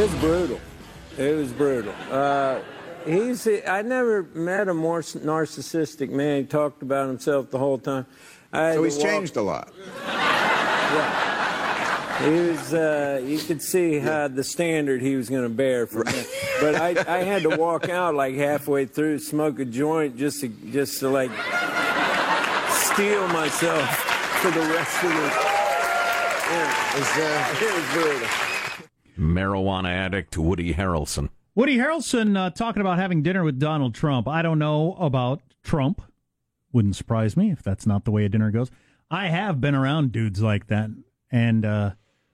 It 0.01 0.05
was 0.05 0.15
brutal. 0.21 0.61
It 1.19 1.37
was 1.37 1.53
brutal. 1.53 1.95
Uh, 2.11 2.61
he's. 3.05 3.47
I 3.47 3.83
never 3.83 4.23
met 4.33 4.69
a 4.69 4.73
more 4.73 5.01
narcissistic 5.03 6.09
man. 6.09 6.39
He 6.41 6.47
talked 6.47 6.81
about 6.81 7.07
himself 7.09 7.51
the 7.51 7.59
whole 7.59 7.77
time. 7.77 8.07
I 8.51 8.73
So 8.73 8.85
he's 8.85 8.97
walk- 8.97 9.07
changed 9.07 9.37
a 9.37 9.43
lot. 9.43 9.71
He 12.25 12.31
was. 12.31 12.73
Uh, 12.73 13.21
you 13.27 13.39
could 13.41 13.61
see 13.61 13.99
how 13.99 14.29
the 14.29 14.43
standard 14.43 15.03
he 15.03 15.17
was 15.17 15.29
going 15.29 15.43
to 15.43 15.51
bear 15.51 15.87
from 15.87 16.07
him. 16.07 16.25
But 16.63 16.77
I, 16.77 17.19
I 17.19 17.23
had 17.23 17.43
to 17.43 17.51
walk 17.59 17.91
out 17.91 18.15
like 18.15 18.37
halfway 18.37 18.87
through, 18.87 19.19
smoke 19.19 19.59
a 19.59 19.67
joint 19.67 20.17
just 20.17 20.41
to 20.41 20.49
just 20.49 21.01
to 21.01 21.11
like 21.11 21.31
steel 22.73 23.29
myself 23.29 23.87
for 24.41 24.51
the 24.51 24.61
rest 24.61 25.05
of 25.05 25.11
the. 25.11 25.31
Yeah, 26.51 26.75
uh, 26.97 27.55
it 27.61 27.75
was 27.75 27.93
brutal. 27.93 28.50
Marijuana 29.19 29.89
addict 29.89 30.37
woody 30.37 30.75
harrelson 30.75 31.29
Woody 31.55 31.77
Harrelson 31.79 32.39
uh, 32.39 32.51
talking 32.51 32.81
about 32.81 32.99
having 32.99 33.23
dinner 33.23 33.43
with 33.43 33.59
Donald 33.59 33.95
Trump. 33.95 34.29
I 34.29 34.41
don't 34.41 34.59
know 34.59 34.95
about 35.01 35.43
Trump. 35.65 36.01
Wouldn't 36.73 36.97
surprise 36.97 37.37
me 37.37 37.51
if 37.51 37.63
that's 37.63 37.87
not 37.87 38.05
the 38.05 38.13
way 38.13 38.25
a 38.25 38.29
dinner 38.29 38.51
goes. 38.51 38.71
I 39.11 39.27
have 39.27 39.61
been 39.61 39.75
around 39.75 40.13
dudes 40.13 40.41
like 40.41 40.69
that, 40.69 40.91
and 41.31 41.67
uh, 41.67 41.91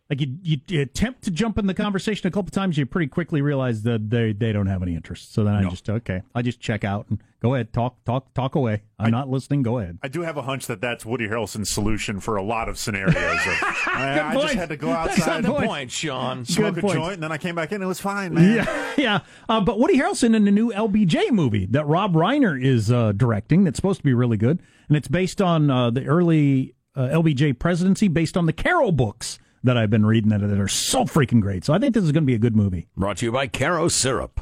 like 0.08 0.20
you, 0.20 0.36
you, 0.42 0.60
you 0.68 0.80
attempt 0.82 1.22
to 1.24 1.32
jump 1.32 1.58
in 1.58 1.66
the 1.66 1.74
conversation 1.74 2.28
a 2.28 2.30
couple 2.30 2.50
times, 2.50 2.78
you 2.78 2.86
pretty 2.86 3.08
quickly 3.08 3.42
realize 3.42 3.82
that 3.82 4.08
they 4.08 4.32
they 4.32 4.52
don't 4.52 4.68
have 4.68 4.82
any 4.82 4.94
interest. 4.94 5.34
So 5.34 5.42
then 5.42 5.54
I 5.54 5.68
just 5.68 5.90
okay, 5.90 6.22
I 6.34 6.42
just 6.42 6.60
check 6.60 6.84
out 6.84 7.06
and 7.10 7.20
go 7.42 7.54
ahead, 7.54 7.72
talk, 7.72 8.04
talk, 8.04 8.32
talk 8.32 8.54
away. 8.54 8.82
I'm 9.00 9.10
not 9.10 9.28
listening. 9.28 9.62
Go 9.62 9.78
ahead. 9.78 9.98
I 10.02 10.08
do 10.08 10.22
have 10.22 10.36
a 10.36 10.42
hunch 10.42 10.66
that 10.66 10.80
that's 10.80 11.04
Woody 11.04 11.26
Harrelson's 11.26 11.70
solution 11.70 12.20
for 12.20 12.36
a 12.36 12.42
lot 12.42 12.68
of 12.68 12.78
scenarios. 12.78 13.16
Of, 13.16 13.16
I, 13.88 14.30
I 14.30 14.34
just 14.34 14.54
had 14.54 14.68
to 14.68 14.76
go 14.76 14.86
That's 14.86 15.18
outside 15.18 15.42
the 15.44 15.50
point. 15.50 15.66
point 15.66 15.90
sean 15.90 16.44
smoke 16.44 16.74
Good 16.76 16.84
a 16.84 16.86
point. 16.86 16.98
joint, 16.98 17.14
and 17.14 17.22
then 17.24 17.32
I 17.32 17.38
came 17.38 17.56
back 17.56 17.72
in. 17.72 17.82
It 17.82 17.86
was 17.86 18.00
fine, 18.00 18.32
man. 18.34 18.56
Yeah, 18.56 18.92
yeah. 18.96 19.20
Uh, 19.48 19.60
but 19.60 19.80
Woody 19.80 19.98
Harrelson 19.98 20.36
in 20.36 20.44
the 20.44 20.52
new 20.52 20.70
LBJ 20.70 21.32
movie 21.32 21.66
that 21.66 21.84
Rob 21.86 22.14
Reiner 22.14 22.62
is 22.62 22.92
uh, 22.92 23.10
directing, 23.10 23.64
that's 23.64 23.76
supposed 23.76 23.98
to 23.98 24.04
be 24.04 24.14
really 24.14 24.36
good, 24.36 24.62
and 24.86 24.96
it's 24.96 25.08
based 25.08 25.42
on 25.42 25.68
uh, 25.68 25.90
the 25.90 26.06
early 26.06 26.74
uh, 26.94 27.08
LBJ 27.08 27.58
presidency, 27.58 28.06
based 28.06 28.36
on 28.36 28.46
the 28.46 28.52
Caro 28.52 28.92
books 28.92 29.40
that 29.66 29.76
I've 29.76 29.90
been 29.90 30.06
reading 30.06 30.30
that, 30.30 30.42
are 30.42 30.68
so 30.68 31.04
freaking 31.04 31.40
great. 31.40 31.64
So 31.64 31.74
I 31.74 31.78
think 31.78 31.94
this 31.94 32.04
is 32.04 32.12
going 32.12 32.24
to 32.24 32.26
be 32.26 32.34
a 32.34 32.38
good 32.38 32.56
movie. 32.56 32.88
Brought 32.96 33.18
to 33.18 33.26
you 33.26 33.32
by 33.32 33.46
Karo 33.46 33.88
Syrup. 33.88 34.40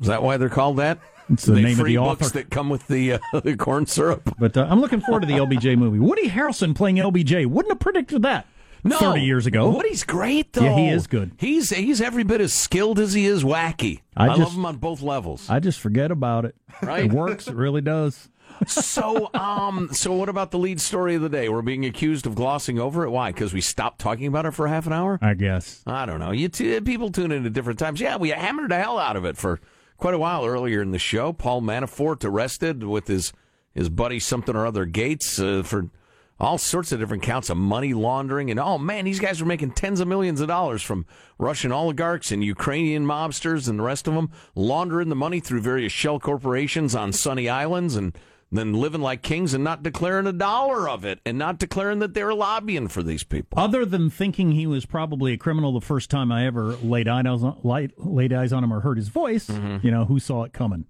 Is 0.00 0.08
that 0.08 0.22
why 0.22 0.36
they're 0.36 0.48
called 0.48 0.76
that? 0.76 0.98
It's 1.28 1.44
the 1.44 1.54
name 1.54 1.72
of 1.72 1.78
free 1.78 1.96
the 1.96 2.02
books 2.02 2.26
author. 2.26 2.38
that 2.38 2.50
come 2.50 2.68
with 2.68 2.86
the, 2.86 3.14
uh, 3.14 3.18
the 3.40 3.56
corn 3.56 3.86
syrup. 3.86 4.36
But 4.38 4.56
uh, 4.56 4.66
I'm 4.70 4.80
looking 4.80 5.00
forward 5.00 5.22
to 5.22 5.26
the 5.26 5.34
LBJ 5.38 5.76
movie. 5.76 5.98
Woody 5.98 6.28
Harrelson 6.28 6.74
playing 6.74 6.96
LBJ. 6.96 7.46
Wouldn't 7.46 7.72
have 7.72 7.80
predicted 7.80 8.22
that 8.22 8.46
No, 8.84 8.96
30 8.98 9.22
years 9.22 9.46
ago. 9.46 9.70
Woody's 9.70 10.04
great 10.04 10.52
though. 10.52 10.62
Yeah, 10.62 10.76
he 10.76 10.88
is 10.88 11.06
good. 11.06 11.32
He's 11.38 11.70
he's 11.70 12.00
every 12.00 12.22
bit 12.22 12.40
as 12.40 12.52
skilled 12.52 13.00
as 13.00 13.12
he 13.12 13.26
is 13.26 13.42
wacky. 13.42 14.02
I 14.16 14.28
I, 14.28 14.34
love 14.34 14.54
him 14.54 14.66
on 14.66 14.76
both 14.76 15.02
levels. 15.02 15.50
I 15.50 15.58
just 15.58 15.80
forget 15.80 16.12
about 16.12 16.44
it. 16.44 16.54
Right. 16.80 17.06
It 17.06 17.12
works. 17.12 17.48
It 17.48 17.54
really 17.54 17.80
does. 17.80 18.28
So 18.66 19.30
um 19.34 19.90
so 19.92 20.12
what 20.12 20.28
about 20.28 20.50
the 20.50 20.58
lead 20.58 20.80
story 20.80 21.14
of 21.14 21.22
the 21.22 21.28
day? 21.28 21.48
We're 21.48 21.62
being 21.62 21.84
accused 21.84 22.26
of 22.26 22.34
glossing 22.34 22.78
over 22.78 23.04
it. 23.04 23.10
Why? 23.10 23.32
Because 23.32 23.52
we 23.52 23.60
stopped 23.60 24.00
talking 24.00 24.26
about 24.26 24.46
it 24.46 24.52
for 24.52 24.66
half 24.68 24.86
an 24.86 24.92
hour. 24.92 25.18
I 25.22 25.34
guess. 25.34 25.82
I 25.86 26.06
don't 26.06 26.20
know. 26.20 26.30
You 26.30 26.48
t- 26.48 26.80
people 26.80 27.10
tune 27.10 27.32
in 27.32 27.46
at 27.46 27.52
different 27.52 27.78
times. 27.78 28.00
Yeah, 28.00 28.16
we 28.16 28.30
hammered 28.30 28.70
the 28.70 28.76
hell 28.76 28.98
out 28.98 29.16
of 29.16 29.24
it 29.24 29.36
for 29.36 29.60
quite 29.96 30.14
a 30.14 30.18
while 30.18 30.44
earlier 30.44 30.82
in 30.82 30.90
the 30.90 30.98
show. 30.98 31.32
Paul 31.32 31.62
Manafort 31.62 32.24
arrested 32.24 32.82
with 32.84 33.06
his 33.06 33.32
his 33.74 33.88
buddy 33.88 34.18
something 34.18 34.56
or 34.56 34.66
other 34.66 34.86
Gates 34.86 35.38
uh, 35.38 35.62
for 35.64 35.90
all 36.38 36.58
sorts 36.58 36.92
of 36.92 37.00
different 37.00 37.22
counts 37.22 37.48
of 37.48 37.56
money 37.56 37.94
laundering 37.94 38.50
and 38.50 38.60
oh 38.60 38.78
man, 38.78 39.04
these 39.04 39.20
guys 39.20 39.40
were 39.40 39.46
making 39.46 39.70
tens 39.72 40.00
of 40.00 40.08
millions 40.08 40.40
of 40.40 40.48
dollars 40.48 40.82
from 40.82 41.06
Russian 41.38 41.72
oligarchs 41.72 42.30
and 42.30 42.44
Ukrainian 42.44 43.06
mobsters 43.06 43.68
and 43.68 43.78
the 43.78 43.82
rest 43.82 44.06
of 44.06 44.14
them 44.14 44.30
laundering 44.54 45.08
the 45.08 45.14
money 45.16 45.40
through 45.40 45.62
various 45.62 45.92
shell 45.92 46.20
corporations 46.20 46.94
on 46.94 47.12
sunny 47.12 47.48
islands 47.48 47.96
and 47.96 48.16
then 48.52 48.72
living 48.74 49.00
like 49.00 49.22
kings 49.22 49.52
and 49.54 49.64
not 49.64 49.82
declaring 49.82 50.26
a 50.26 50.32
dollar 50.32 50.88
of 50.88 51.04
it 51.04 51.20
and 51.26 51.36
not 51.36 51.58
declaring 51.58 51.98
that 51.98 52.14
they 52.14 52.22
were 52.22 52.32
lobbying 52.34 52.86
for 52.88 53.02
these 53.02 53.24
people. 53.24 53.58
Other 53.58 53.84
than 53.84 54.08
thinking 54.08 54.52
he 54.52 54.66
was 54.66 54.86
probably 54.86 55.32
a 55.32 55.36
criminal 55.36 55.72
the 55.72 55.80
first 55.84 56.10
time 56.10 56.30
I 56.30 56.46
ever 56.46 56.76
laid 56.76 57.08
eyes 57.08 57.26
on, 57.42 57.58
laid, 57.64 57.92
laid 57.98 58.32
eyes 58.32 58.52
on 58.52 58.62
him 58.62 58.72
or 58.72 58.80
heard 58.80 58.98
his 58.98 59.08
voice, 59.08 59.48
you 59.50 59.90
know, 59.90 60.04
who 60.04 60.18
saw 60.20 60.44
it 60.44 60.52
coming? 60.52 60.84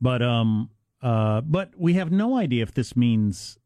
But 0.00 0.22
um, 0.22 0.70
uh, 1.02 1.42
but 1.42 1.72
we 1.76 1.94
have 1.94 2.10
no 2.10 2.36
idea 2.36 2.62
if 2.62 2.72
this 2.72 2.96
means 2.96 3.58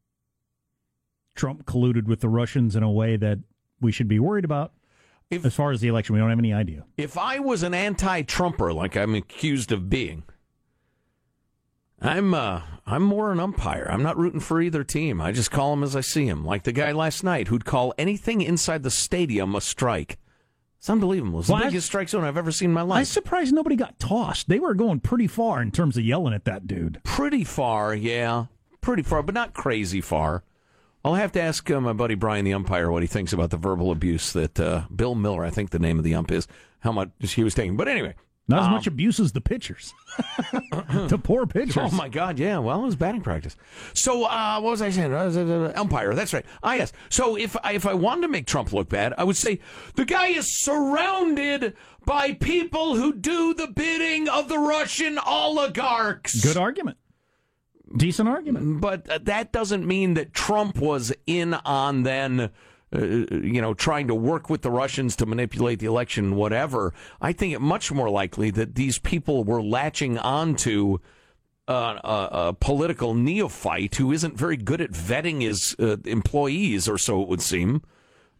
Trump 1.35 1.65
colluded 1.65 2.05
with 2.05 2.19
the 2.21 2.29
Russians 2.29 2.75
in 2.75 2.83
a 2.83 2.91
way 2.91 3.15
that 3.15 3.39
we 3.79 3.91
should 3.91 4.07
be 4.07 4.19
worried 4.19 4.45
about. 4.45 4.73
If- 5.29 5.45
as 5.45 5.53
far 5.53 5.71
as 5.71 5.81
the 5.81 5.87
election, 5.87 6.13
we 6.15 6.19
don't 6.19 6.29
have 6.29 6.39
any 6.39 6.53
idea. 6.53 6.85
if 6.97 7.17
I 7.17 7.39
was 7.39 7.61
an 7.63 7.73
anti-Trumper, 7.73 8.73
like 8.73 8.95
I'm 8.95 9.13
accused 9.13 9.71
of 9.71 9.89
being, 9.89 10.23
I'm 12.01 12.33
uh, 12.33 12.61
I'm 12.85 13.03
more 13.03 13.31
an 13.31 13.39
umpire. 13.39 13.87
I'm 13.89 14.03
not 14.03 14.17
rooting 14.17 14.39
for 14.39 14.61
either 14.61 14.83
team. 14.83 15.19
I 15.19 15.31
just 15.31 15.51
call 15.51 15.71
them 15.71 15.83
as 15.83 15.95
I 15.95 16.01
see 16.01 16.27
them. 16.27 16.45
Like 16.45 16.63
the 16.63 16.71
guy 16.71 16.91
last 16.91 17.23
night 17.23 17.47
who'd 17.47 17.65
call 17.65 17.93
anything 17.97 18.41
inside 18.41 18.83
the 18.83 18.91
stadium 18.91 19.55
a 19.55 19.61
strike. 19.61 20.17
It's 20.77 20.89
unbelievable. 20.89 21.39
It's 21.39 21.49
Well, 21.49 21.59
the 21.59 21.65
biggest 21.65 21.87
strike 21.87 22.07
zone 22.07 22.23
I've 22.23 22.37
ever 22.37 22.51
seen 22.51 22.69
in 22.69 22.73
my 22.73 22.83
life. 22.83 22.99
I'm 22.99 23.05
surprised 23.05 23.53
nobody 23.53 23.75
got 23.75 23.97
tossed. 23.97 24.47
They 24.47 24.59
were 24.59 24.75
going 24.75 24.99
pretty 24.99 25.25
far 25.27 25.61
in 25.61 25.71
terms 25.71 25.97
of 25.97 26.03
yelling 26.03 26.35
at 26.35 26.45
that 26.45 26.67
dude. 26.67 27.01
Pretty 27.03 27.43
far, 27.43 27.95
yeah. 27.95 28.45
Pretty 28.79 29.01
far, 29.01 29.23
but 29.23 29.33
not 29.33 29.55
crazy 29.55 30.01
far. 30.01 30.43
I'll 31.03 31.15
have 31.15 31.31
to 31.31 31.41
ask 31.41 31.69
uh, 31.71 31.81
my 31.81 31.93
buddy 31.93 32.13
Brian, 32.13 32.45
the 32.45 32.53
umpire, 32.53 32.91
what 32.91 33.01
he 33.01 33.07
thinks 33.07 33.33
about 33.33 33.49
the 33.49 33.57
verbal 33.57 33.91
abuse 33.91 34.33
that 34.33 34.59
uh, 34.59 34.83
Bill 34.95 35.15
Miller, 35.15 35.43
I 35.43 35.49
think 35.49 35.71
the 35.71 35.79
name 35.79 35.97
of 35.97 36.03
the 36.03 36.13
ump 36.13 36.31
is, 36.31 36.47
how 36.81 36.91
much 36.91 37.09
he 37.21 37.43
was 37.43 37.55
taking. 37.55 37.75
But 37.75 37.87
anyway. 37.87 38.13
Not 38.49 38.61
as 38.61 38.65
um, 38.67 38.71
much 38.71 38.87
abuse 38.87 39.19
as 39.19 39.33
the 39.33 39.41
pitchers. 39.41 39.93
the 41.07 41.19
poor 41.21 41.45
pitchers. 41.45 41.77
Oh 41.77 41.91
my 41.91 42.07
God! 42.07 42.39
Yeah, 42.39 42.59
well, 42.59 42.81
it 42.81 42.85
was 42.85 42.95
batting 42.95 43.21
practice. 43.21 43.57
So, 43.93 44.23
uh, 44.23 44.59
what 44.61 44.71
was 44.71 44.81
I 44.81 44.89
saying? 44.89 45.13
Uh, 45.13 45.73
umpire. 45.75 46.13
That's 46.13 46.33
right. 46.33 46.45
Ah, 46.63 46.75
yes. 46.75 46.93
So, 47.09 47.35
if 47.35 47.57
I, 47.63 47.73
if 47.73 47.85
I 47.85 47.93
wanted 47.93 48.21
to 48.21 48.27
make 48.29 48.47
Trump 48.47 48.71
look 48.71 48.87
bad, 48.87 49.13
I 49.17 49.25
would 49.25 49.35
say 49.35 49.59
the 49.95 50.05
guy 50.05 50.27
is 50.27 50.57
surrounded 50.63 51.75
by 52.05 52.33
people 52.33 52.95
who 52.95 53.13
do 53.13 53.53
the 53.53 53.67
bidding 53.67 54.29
of 54.29 54.47
the 54.47 54.59
Russian 54.59 55.19
oligarchs. 55.19 56.41
Good 56.41 56.57
argument. 56.57 56.97
Decent 57.95 58.29
argument. 58.29 58.79
But 58.79 59.09
uh, 59.09 59.19
that 59.23 59.51
doesn't 59.51 59.85
mean 59.85 60.13
that 60.13 60.33
Trump 60.33 60.77
was 60.77 61.13
in 61.25 61.53
on 61.53 62.03
then. 62.03 62.51
Uh, 62.95 62.99
you 63.01 63.61
know, 63.61 63.73
trying 63.73 64.07
to 64.07 64.15
work 64.15 64.49
with 64.49 64.61
the 64.61 64.71
Russians 64.71 65.17
to 65.17 65.25
manipulate 65.25 65.79
the 65.79 65.85
election, 65.87 66.37
whatever. 66.37 66.93
I 67.19 67.33
think 67.33 67.53
it 67.53 67.59
much 67.59 67.91
more 67.91 68.09
likely 68.09 68.49
that 68.51 68.75
these 68.75 68.97
people 68.97 69.43
were 69.43 69.61
latching 69.61 70.17
onto 70.17 70.99
uh, 71.67 71.99
a, 72.01 72.29
a 72.31 72.53
political 72.53 73.13
neophyte 73.13 73.95
who 73.95 74.13
isn't 74.13 74.37
very 74.37 74.55
good 74.55 74.79
at 74.79 74.91
vetting 74.91 75.41
his 75.41 75.75
uh, 75.79 75.97
employees, 76.05 76.87
or 76.87 76.97
so 76.97 77.21
it 77.21 77.27
would 77.27 77.41
seem, 77.41 77.81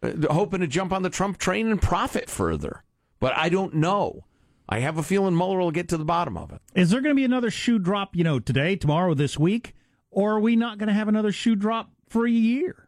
uh, 0.02 0.12
hoping 0.30 0.60
to 0.60 0.66
jump 0.66 0.94
on 0.94 1.02
the 1.02 1.10
Trump 1.10 1.36
train 1.36 1.70
and 1.70 1.82
profit 1.82 2.30
further. 2.30 2.84
But 3.20 3.36
I 3.36 3.50
don't 3.50 3.74
know. 3.74 4.24
I 4.66 4.78
have 4.80 4.96
a 4.96 5.02
feeling 5.02 5.36
Mueller 5.36 5.58
will 5.58 5.70
get 5.70 5.90
to 5.90 5.98
the 5.98 6.06
bottom 6.06 6.38
of 6.38 6.52
it. 6.52 6.62
Is 6.74 6.88
there 6.88 7.02
going 7.02 7.14
to 7.14 7.20
be 7.20 7.24
another 7.24 7.50
shoe 7.50 7.78
drop, 7.78 8.16
you 8.16 8.24
know, 8.24 8.38
today, 8.38 8.76
tomorrow, 8.76 9.12
this 9.12 9.38
week? 9.38 9.74
Or 10.10 10.36
are 10.36 10.40
we 10.40 10.56
not 10.56 10.78
going 10.78 10.88
to 10.88 10.94
have 10.94 11.08
another 11.08 11.32
shoe 11.32 11.54
drop 11.54 11.90
for 12.08 12.26
a 12.26 12.30
year? 12.30 12.87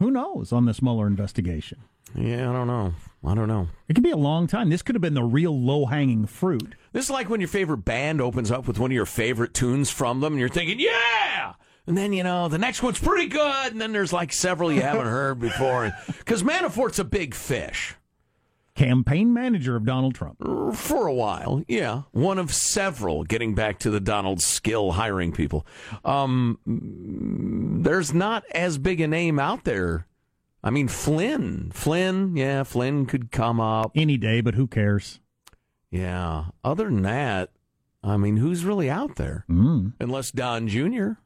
Who 0.00 0.10
knows 0.10 0.50
on 0.50 0.64
this 0.64 0.80
Mueller 0.82 1.06
investigation? 1.06 1.78
Yeah, 2.14 2.50
I 2.50 2.52
don't 2.52 2.66
know. 2.66 2.94
I 3.24 3.34
don't 3.34 3.48
know. 3.48 3.68
It 3.86 3.94
could 3.94 4.02
be 4.02 4.10
a 4.10 4.16
long 4.16 4.46
time. 4.46 4.70
This 4.70 4.82
could 4.82 4.94
have 4.94 5.02
been 5.02 5.14
the 5.14 5.22
real 5.22 5.56
low 5.56 5.86
hanging 5.86 6.26
fruit. 6.26 6.74
This 6.92 7.04
is 7.04 7.10
like 7.10 7.28
when 7.28 7.40
your 7.40 7.48
favorite 7.48 7.84
band 7.84 8.20
opens 8.20 8.50
up 8.50 8.66
with 8.66 8.78
one 8.78 8.90
of 8.90 8.94
your 8.94 9.06
favorite 9.06 9.52
tunes 9.54 9.90
from 9.90 10.20
them, 10.20 10.32
and 10.32 10.40
you're 10.40 10.48
thinking, 10.48 10.80
yeah! 10.80 11.52
And 11.86 11.96
then, 11.96 12.12
you 12.12 12.24
know, 12.24 12.48
the 12.48 12.58
next 12.58 12.82
one's 12.82 12.98
pretty 12.98 13.26
good, 13.26 13.72
and 13.72 13.80
then 13.80 13.92
there's 13.92 14.12
like 14.12 14.32
several 14.32 14.72
you 14.72 14.80
haven't 14.80 15.06
heard 15.06 15.38
before. 15.38 15.92
Because 16.06 16.42
Manafort's 16.42 16.98
a 16.98 17.04
big 17.04 17.34
fish. 17.34 17.94
Campaign 18.80 19.34
manager 19.34 19.76
of 19.76 19.84
Donald 19.84 20.14
Trump. 20.14 20.38
For 20.74 21.06
a 21.06 21.12
while, 21.12 21.62
yeah. 21.68 22.04
One 22.12 22.38
of 22.38 22.54
several, 22.54 23.24
getting 23.24 23.54
back 23.54 23.78
to 23.80 23.90
the 23.90 24.00
Donald 24.00 24.40
skill 24.40 24.92
hiring 24.92 25.32
people. 25.32 25.66
Um, 26.02 26.58
there's 27.82 28.14
not 28.14 28.42
as 28.54 28.78
big 28.78 29.02
a 29.02 29.06
name 29.06 29.38
out 29.38 29.64
there. 29.64 30.06
I 30.64 30.70
mean, 30.70 30.88
Flynn. 30.88 31.70
Flynn, 31.74 32.34
yeah, 32.38 32.62
Flynn 32.62 33.04
could 33.04 33.30
come 33.30 33.60
up. 33.60 33.92
Any 33.94 34.16
day, 34.16 34.40
but 34.40 34.54
who 34.54 34.66
cares? 34.66 35.20
Yeah. 35.90 36.46
Other 36.64 36.84
than 36.84 37.02
that, 37.02 37.50
I 38.02 38.16
mean, 38.16 38.38
who's 38.38 38.64
really 38.64 38.88
out 38.88 39.16
there? 39.16 39.44
Mm. 39.50 39.92
Unless 40.00 40.30
Don 40.30 40.68
Jr. 40.68 41.18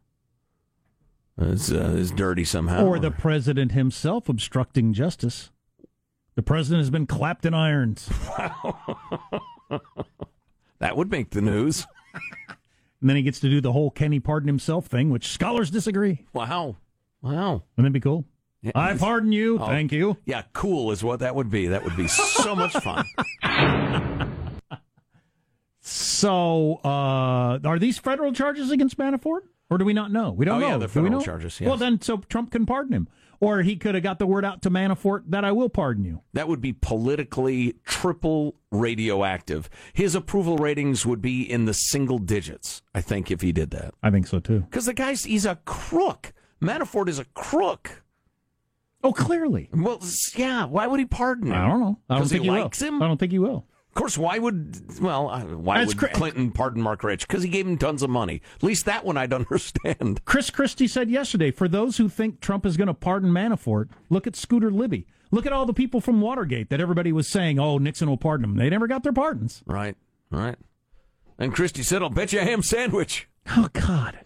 is, 1.38 1.72
uh, 1.72 1.94
is 1.96 2.10
dirty 2.10 2.44
somehow. 2.44 2.84
Or 2.84 2.98
the 2.98 3.12
president 3.12 3.70
himself 3.70 4.28
obstructing 4.28 4.92
justice. 4.92 5.52
The 6.37 6.42
president 6.42 6.81
has 6.81 6.90
been 6.90 7.07
clapped 7.07 7.47
in 7.47 7.55
irons. 7.55 8.09
Wow. 8.38 8.99
that 10.81 10.97
would 10.97 11.11
make 11.11 11.31
the 11.31 11.40
news. 11.42 11.87
And 13.01 13.11
then 13.11 13.16
he 13.18 13.23
gets 13.23 13.40
to 13.40 13.51
do 13.51 13.61
the 13.61 13.73
whole 13.73 13.90
can 13.90 14.12
he 14.12 14.18
pardon 14.20 14.47
himself 14.49 14.87
thing, 14.87 15.11
which 15.11 15.29
scholars 15.29 15.70
disagree. 15.70 16.25
Wow. 16.33 16.77
Wow. 17.20 17.62
Wouldn't 17.77 17.92
that 17.92 17.99
be 17.99 18.01
cool? 18.01 18.25
I 18.75 18.94
pardon 18.97 19.31
you. 19.31 19.59
Oh. 19.61 19.66
Thank 19.66 19.92
you. 19.92 20.16
Yeah, 20.25 20.44
cool 20.55 20.90
is 20.90 21.05
what 21.05 21.20
that 21.20 21.35
would 21.35 21.51
be. 21.51 21.66
That 21.66 21.85
would 21.85 21.99
be 21.99 22.09
so 22.09 22.57
much 22.57 22.73
fun. 22.73 23.05
So, 25.87 26.81
uh, 26.83 27.59
are 27.62 27.79
these 27.79 27.99
federal 27.99 28.33
charges 28.33 28.70
against 28.70 28.97
Manafort? 28.97 29.40
Or 29.68 29.77
do 29.77 29.85
we 29.85 29.92
not 29.92 30.11
know? 30.11 30.31
We 30.31 30.47
don't 30.47 30.57
Oh, 30.57 30.61
know. 30.61 30.68
yeah, 30.68 30.77
the 30.79 30.88
federal 30.88 31.20
charges, 31.20 31.61
Well, 31.61 31.77
then, 31.77 32.01
so 32.01 32.18
Trump 32.18 32.51
can 32.53 32.64
pardon 32.64 32.94
him. 32.94 33.09
Or 33.40 33.62
he 33.62 33.77
could 33.77 33.94
have 33.94 34.05
got 34.05 34.18
the 34.18 34.27
word 34.27 34.44
out 34.44 34.62
to 34.62 34.70
Manafort 34.70 35.25
that 35.29 35.44
I 35.44 35.53
will 35.53 35.68
pardon 35.68 36.05
you. 36.05 36.23
That 36.33 36.49
would 36.49 36.61
be 36.61 36.73
politically 36.73 37.77
triple 37.85 38.57
radioactive. 38.70 39.68
His 39.92 40.14
approval 40.14 40.57
ratings 40.57 41.05
would 41.07 41.23
be 41.23 41.42
in 41.42 41.64
the 41.64 41.75
single 41.75 42.18
digits, 42.18 42.83
I 42.94 43.01
think, 43.01 43.31
if 43.31 43.40
he 43.40 43.53
did 43.53 43.70
that. 43.70 43.94
I 44.03 44.11
think 44.11 44.27
so, 44.27 44.40
too. 44.40 44.61
Because 44.61 44.87
the 44.87 44.94
guy's, 44.94 45.25
he's 45.25 45.47
a 45.47 45.57
crook. 45.64 46.33
Manafort 46.62 47.09
is 47.09 47.18
a 47.18 47.25
crook. 47.27 48.03
Oh, 49.03 49.12
clearly. 49.12 49.68
Well, 49.73 50.01
yeah. 50.35 50.64
Why 50.64 50.87
would 50.87 50.99
he 50.99 51.05
pardon 51.07 51.49
him? 51.49 51.55
I 51.55 51.68
don't 51.68 51.81
know. 51.81 51.99
I 52.09 52.18
don't 52.18 52.27
think 52.27 52.42
he 52.42 52.49
he, 52.51 52.61
likes 52.62 52.81
will. 52.81 52.88
him? 52.88 53.03
I 53.03 53.07
don't 53.07 53.18
think 53.18 53.33
he 53.33 53.38
will. 53.38 53.66
Of 53.94 54.00
course, 54.00 54.18
why 54.18 54.40
would 54.40 55.00
well, 55.00 55.30
uh, 55.30 55.44
why 55.44 55.78
That's 55.78 55.90
would 55.90 55.98
cra- 55.98 56.12
Clinton 56.12 56.50
pardon 56.50 56.83
Marc 56.83 57.04
Rich? 57.04 57.28
Because 57.28 57.44
he 57.44 57.48
gave 57.48 57.64
him 57.64 57.78
tons 57.78 58.02
of 58.02 58.11
money. 58.11 58.42
At 58.57 58.64
least 58.64 58.87
that 58.87 59.04
one 59.04 59.16
I'd 59.16 59.33
understand. 59.33 60.24
Chris 60.24 60.50
Christie 60.50 60.88
said 60.88 61.11
yesterday 61.11 61.52
for 61.52 61.68
those 61.68 61.96
who 61.98 62.09
think 62.09 62.40
Trump 62.40 62.66
is 62.66 62.76
going 62.76 62.88
to 62.88 62.94
pardon 62.94 63.30
Manafort, 63.30 63.90
look 64.11 64.26
at 64.26 64.35
Scooter 64.35 64.72
Libby. 64.72 65.07
Look 65.30 65.46
at 65.46 65.52
all 65.52 65.64
the 65.64 65.72
people 65.72 66.00
from 66.00 66.20
Watergate 66.20 66.70
that 66.70 66.80
everybody 66.80 67.12
was 67.12 67.28
saying, 67.28 67.61
oh, 67.61 67.78
Nixon 67.78 68.09
will 68.09 68.16
pardon 68.16 68.42
them. 68.48 68.57
They 68.57 68.68
never 68.68 68.88
got 68.88 69.04
their 69.04 69.12
pardons. 69.12 69.62
Right, 69.64 69.96
right. 70.28 70.57
And 71.38 71.54
Christie 71.54 71.85
said, 71.85 72.02
"I'll 72.02 72.11
bet 72.11 72.33
you 72.33 72.40
a 72.40 72.44
ham 72.44 72.62
sandwich." 72.62 73.28
Oh, 73.57 73.68
God. 73.74 74.18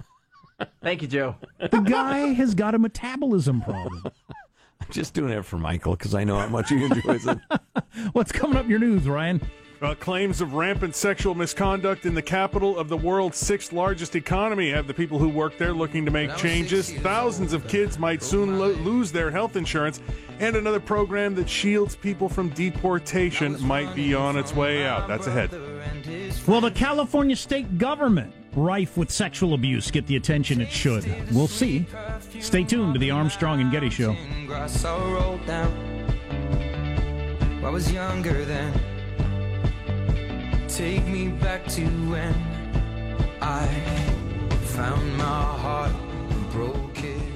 Thank 0.80 1.02
you, 1.02 1.08
Joe. 1.08 1.36
The 1.58 1.80
guy 1.80 2.32
has 2.34 2.54
got 2.54 2.74
a 2.74 2.78
metabolism 2.78 3.60
problem. 3.60 4.04
I'm 4.80 4.88
just 4.90 5.14
doing 5.14 5.32
it 5.32 5.44
for 5.44 5.58
Michael 5.58 5.96
because 5.96 6.14
I 6.14 6.24
know 6.24 6.38
how 6.38 6.48
much 6.48 6.70
he 6.70 6.84
enjoys 6.84 7.26
it. 7.26 7.38
What's 8.12 8.32
coming 8.32 8.56
up 8.56 8.64
in 8.64 8.70
your 8.70 8.78
news, 8.78 9.08
Ryan? 9.08 9.40
Uh, 9.80 9.94
claims 9.94 10.40
of 10.40 10.54
rampant 10.54 10.96
sexual 10.96 11.36
misconduct 11.36 12.04
in 12.04 12.12
the 12.12 12.22
capital 12.22 12.76
of 12.76 12.88
the 12.88 12.96
world's 12.96 13.38
sixth 13.38 13.72
largest 13.72 14.16
economy 14.16 14.70
have 14.70 14.88
the 14.88 14.94
people 14.94 15.20
who 15.20 15.28
work 15.28 15.56
there 15.56 15.72
looking 15.72 16.04
to 16.04 16.10
make 16.10 16.34
changes. 16.36 16.92
Thousands 16.94 17.52
of 17.52 17.68
kids 17.68 17.96
might 17.96 18.20
soon 18.20 18.58
lo- 18.58 18.72
lose 18.72 19.12
their 19.12 19.30
health 19.30 19.54
insurance, 19.54 20.00
and 20.40 20.56
another 20.56 20.80
program 20.80 21.36
that 21.36 21.48
shields 21.48 21.94
people 21.94 22.28
from 22.28 22.48
deportation 22.50 23.60
might 23.64 23.94
be 23.94 24.14
on 24.14 24.36
its 24.36 24.52
way 24.52 24.84
out. 24.84 25.06
That's 25.06 25.28
ahead. 25.28 25.52
Will 26.48 26.60
the 26.60 26.72
California 26.72 27.36
state 27.36 27.78
government, 27.78 28.34
rife 28.56 28.96
with 28.96 29.12
sexual 29.12 29.54
abuse, 29.54 29.92
get 29.92 30.08
the 30.08 30.16
attention 30.16 30.60
it 30.60 30.72
should. 30.72 31.04
We'll 31.32 31.46
see. 31.46 31.86
Stay 32.40 32.64
tuned 32.64 32.94
to 32.94 33.00
the 33.00 33.10
Armstrong 33.10 33.60
and 33.60 33.70
Getty 33.70 33.90
Show. 33.90 34.16
Grass 34.46 34.84
all 34.84 34.98
rolled 35.10 35.44
down. 35.46 35.70
I 37.64 37.68
was 37.68 37.92
younger 37.92 38.44
then. 38.44 38.72
Take 40.68 41.06
me 41.06 41.28
back 41.28 41.66
to 41.68 41.84
when 42.10 42.34
I 43.42 43.66
found 44.76 45.16
my 45.18 45.24
heart 45.24 45.92
and 46.30 46.50
broke 46.50 47.04
it. 47.04 47.28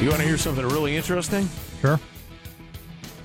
You 0.00 0.08
want 0.08 0.22
to 0.22 0.26
hear 0.26 0.38
something 0.38 0.66
really 0.66 0.96
interesting? 0.96 1.46
Sure. 1.82 2.00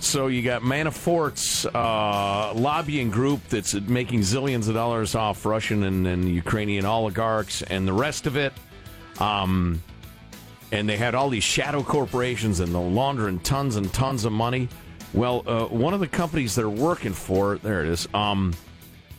So 0.06 0.28
you 0.28 0.44
got 0.44 0.62
Manafort's 0.62 1.66
uh, 1.66 2.54
lobbying 2.54 3.10
group 3.10 3.42
that's 3.50 3.74
making 3.74 4.20
zillions 4.20 4.68
of 4.68 4.76
dollars 4.76 5.16
off 5.16 5.44
Russian 5.46 5.84
and, 5.84 6.06
and 6.06 6.30
Ukrainian 6.30 6.86
oligarchs 6.86 7.64
and 7.64 7.88
the 7.88 7.92
rest 7.92 8.28
of 8.28 8.38
it. 8.38 8.54
Um, 9.20 9.82
and 10.72 10.88
they 10.88 10.96
had 10.96 11.16
all 11.16 11.30
these 11.30 11.44
shadow 11.44 11.82
corporations 11.82 12.60
and 12.60 12.74
they're 12.74 12.82
laundering 12.82 13.40
tons 13.40 13.78
and 13.78 13.92
tons 13.94 14.26
of 14.26 14.32
money. 14.32 14.70
Well, 15.14 15.44
uh, 15.48 15.66
one 15.66 15.96
of 15.96 16.00
the 16.00 16.08
companies 16.08 16.54
they're 16.54 16.70
working 16.70 17.14
for, 17.14 17.58
there 17.58 17.84
it 17.84 17.90
is, 17.90 18.08
um, 18.14 18.54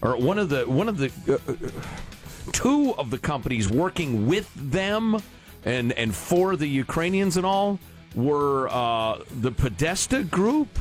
or 0.03 0.17
one 0.17 0.39
of 0.39 0.49
the 0.49 0.69
one 0.69 0.89
of 0.89 0.99
the 0.99 1.11
uh, 1.29 1.35
uh, 1.51 2.51
two 2.53 2.95
of 2.95 3.11
the 3.11 3.19
companies 3.19 3.69
working 3.69 4.29
with 4.29 4.51
them 4.55 5.21
and 5.65 5.93
and 5.93 6.15
for 6.15 6.55
the 6.55 6.69
Ukrainians 6.69 7.37
and 7.37 7.45
all 7.45 7.81
were 8.17 8.69
uh, 8.71 9.19
the 9.41 9.53
Podesta 9.53 10.25
group. 10.25 10.79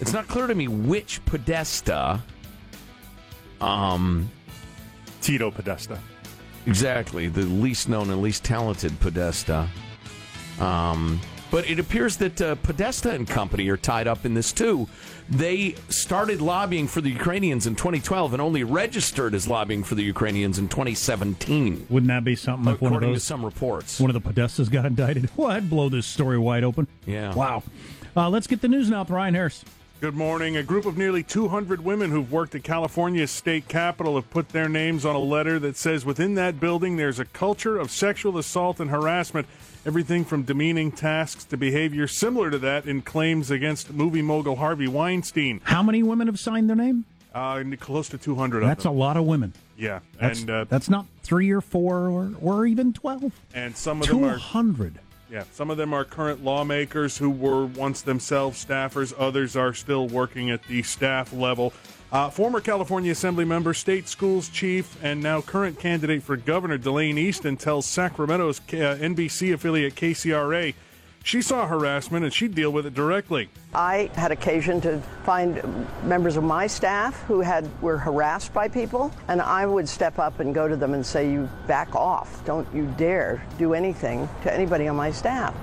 It's 0.00 0.12
not 0.12 0.28
clear 0.28 0.46
to 0.46 0.54
me 0.54 0.68
which 0.68 1.24
Podesta. 1.24 2.20
Um, 3.60 4.30
Tito 5.22 5.50
Podesta. 5.50 5.98
exactly 6.66 7.28
the 7.28 7.42
least 7.42 7.88
known 7.88 8.10
and 8.10 8.20
least 8.20 8.44
talented 8.44 8.98
Podesta. 9.00 9.68
Um, 10.60 11.20
But 11.54 11.70
it 11.70 11.78
appears 11.78 12.16
that 12.16 12.42
uh, 12.42 12.56
Podesta 12.56 13.12
and 13.12 13.28
company 13.28 13.68
are 13.68 13.76
tied 13.76 14.08
up 14.08 14.26
in 14.26 14.34
this 14.34 14.50
too. 14.50 14.88
They 15.30 15.76
started 15.88 16.40
lobbying 16.40 16.88
for 16.88 17.00
the 17.00 17.10
Ukrainians 17.10 17.68
in 17.68 17.76
2012 17.76 18.32
and 18.32 18.42
only 18.42 18.64
registered 18.64 19.36
as 19.36 19.46
lobbying 19.46 19.84
for 19.84 19.94
the 19.94 20.02
Ukrainians 20.02 20.58
in 20.58 20.66
2017, 20.66 21.86
Wouldn't 21.88 22.08
that 22.08 22.24
be 22.24 22.34
something 22.34 22.74
if 22.74 22.80
one 22.80 22.90
of 22.90 22.96
according 22.96 23.10
to 23.10 23.14
those 23.14 23.22
some 23.22 23.44
reports. 23.44 24.00
one 24.00 24.10
of 24.10 24.20
the 24.20 24.32
Podestas 24.32 24.68
got 24.68 24.84
indicted? 24.84 25.30
Well, 25.36 25.52
I'd 25.52 25.70
blow 25.70 25.88
this 25.88 26.06
story 26.06 26.38
wide 26.38 26.64
open. 26.64 26.88
Yeah. 27.06 27.32
Wow. 27.32 27.62
Uh, 28.16 28.28
let's 28.30 28.48
get 28.48 28.60
the 28.60 28.66
news 28.66 28.90
now 28.90 29.02
with 29.02 29.10
Ryan 29.10 29.34
Harris. 29.34 29.64
Good 30.00 30.16
morning. 30.16 30.56
A 30.56 30.62
group 30.64 30.86
of 30.86 30.98
nearly 30.98 31.22
200 31.22 31.84
women 31.84 32.10
who've 32.10 32.32
worked 32.32 32.56
at 32.56 32.64
California's 32.64 33.30
state 33.30 33.68
capitol 33.68 34.16
have 34.16 34.28
put 34.28 34.48
their 34.48 34.68
names 34.68 35.04
on 35.04 35.14
a 35.14 35.20
letter 35.20 35.60
that 35.60 35.76
says 35.76 36.04
within 36.04 36.34
that 36.34 36.58
building 36.58 36.96
there's 36.96 37.20
a 37.20 37.24
culture 37.24 37.78
of 37.78 37.92
sexual 37.92 38.36
assault 38.38 38.80
and 38.80 38.90
harassment, 38.90 39.46
everything 39.86 40.24
from 40.24 40.42
demeaning 40.42 40.90
tasks 40.92 41.44
to 41.44 41.56
behavior 41.56 42.06
similar 42.06 42.50
to 42.50 42.58
that 42.58 42.86
in 42.86 43.02
claims 43.02 43.50
against 43.50 43.92
movie 43.92 44.22
mogul 44.22 44.56
Harvey 44.56 44.88
Weinstein. 44.88 45.60
How 45.64 45.82
many 45.82 46.02
women 46.02 46.26
have 46.26 46.38
signed 46.38 46.68
their 46.68 46.76
name? 46.76 47.04
Uh, 47.34 47.62
close 47.80 48.08
to 48.10 48.18
200 48.18 48.62
of 48.62 48.68
That's 48.68 48.84
a 48.84 48.90
lot 48.90 49.16
of 49.16 49.24
women. 49.24 49.52
yeah, 49.76 50.00
That's, 50.20 50.40
and 50.40 50.50
uh, 50.50 50.64
that's 50.68 50.88
not 50.88 51.06
three 51.24 51.50
or 51.50 51.60
four 51.60 52.08
or, 52.08 52.30
or 52.40 52.64
even 52.66 52.92
12. 52.92 53.32
and 53.54 53.76
some 53.76 54.00
of 54.00 54.06
them 54.06 54.24
are 54.24 54.34
200. 54.34 55.00
Yeah, 55.30 55.42
some 55.52 55.68
of 55.68 55.76
them 55.76 55.92
are 55.92 56.04
current 56.04 56.44
lawmakers 56.44 57.18
who 57.18 57.28
were 57.30 57.66
once 57.66 58.02
themselves 58.02 58.64
staffers. 58.64 59.12
Others 59.18 59.56
are 59.56 59.74
still 59.74 60.06
working 60.06 60.50
at 60.50 60.62
the 60.64 60.82
staff 60.84 61.32
level. 61.32 61.72
Uh, 62.14 62.30
former 62.30 62.60
California 62.60 63.10
Assembly 63.10 63.44
member, 63.44 63.74
state 63.74 64.06
schools 64.06 64.48
chief, 64.48 64.96
and 65.02 65.20
now 65.20 65.40
current 65.40 65.80
candidate 65.80 66.22
for 66.22 66.36
governor 66.36 66.78
Delaine 66.78 67.16
Eastin 67.16 67.58
tells 67.58 67.86
Sacramento's 67.86 68.60
uh, 68.60 68.96
NBC 69.00 69.52
affiliate 69.52 69.96
KCRA 69.96 70.74
she 71.24 71.40
saw 71.40 71.66
harassment 71.66 72.22
and 72.22 72.32
she'd 72.32 72.54
deal 72.54 72.70
with 72.70 72.84
it 72.84 72.92
directly. 72.92 73.48
I 73.74 74.10
had 74.14 74.30
occasion 74.30 74.80
to 74.82 75.00
find 75.24 75.86
members 76.04 76.36
of 76.36 76.44
my 76.44 76.66
staff 76.66 77.18
who 77.22 77.40
had 77.40 77.68
were 77.82 77.96
harassed 77.96 78.52
by 78.52 78.68
people, 78.68 79.10
and 79.28 79.40
I 79.40 79.64
would 79.64 79.88
step 79.88 80.18
up 80.18 80.38
and 80.40 80.54
go 80.54 80.68
to 80.68 80.76
them 80.76 80.92
and 80.92 81.04
say, 81.04 81.32
"You 81.32 81.48
back 81.66 81.96
off! 81.96 82.44
Don't 82.44 82.68
you 82.74 82.92
dare 82.98 83.42
do 83.58 83.72
anything 83.72 84.28
to 84.42 84.52
anybody 84.52 84.86
on 84.86 84.96
my 84.96 85.10
staff." 85.10 85.54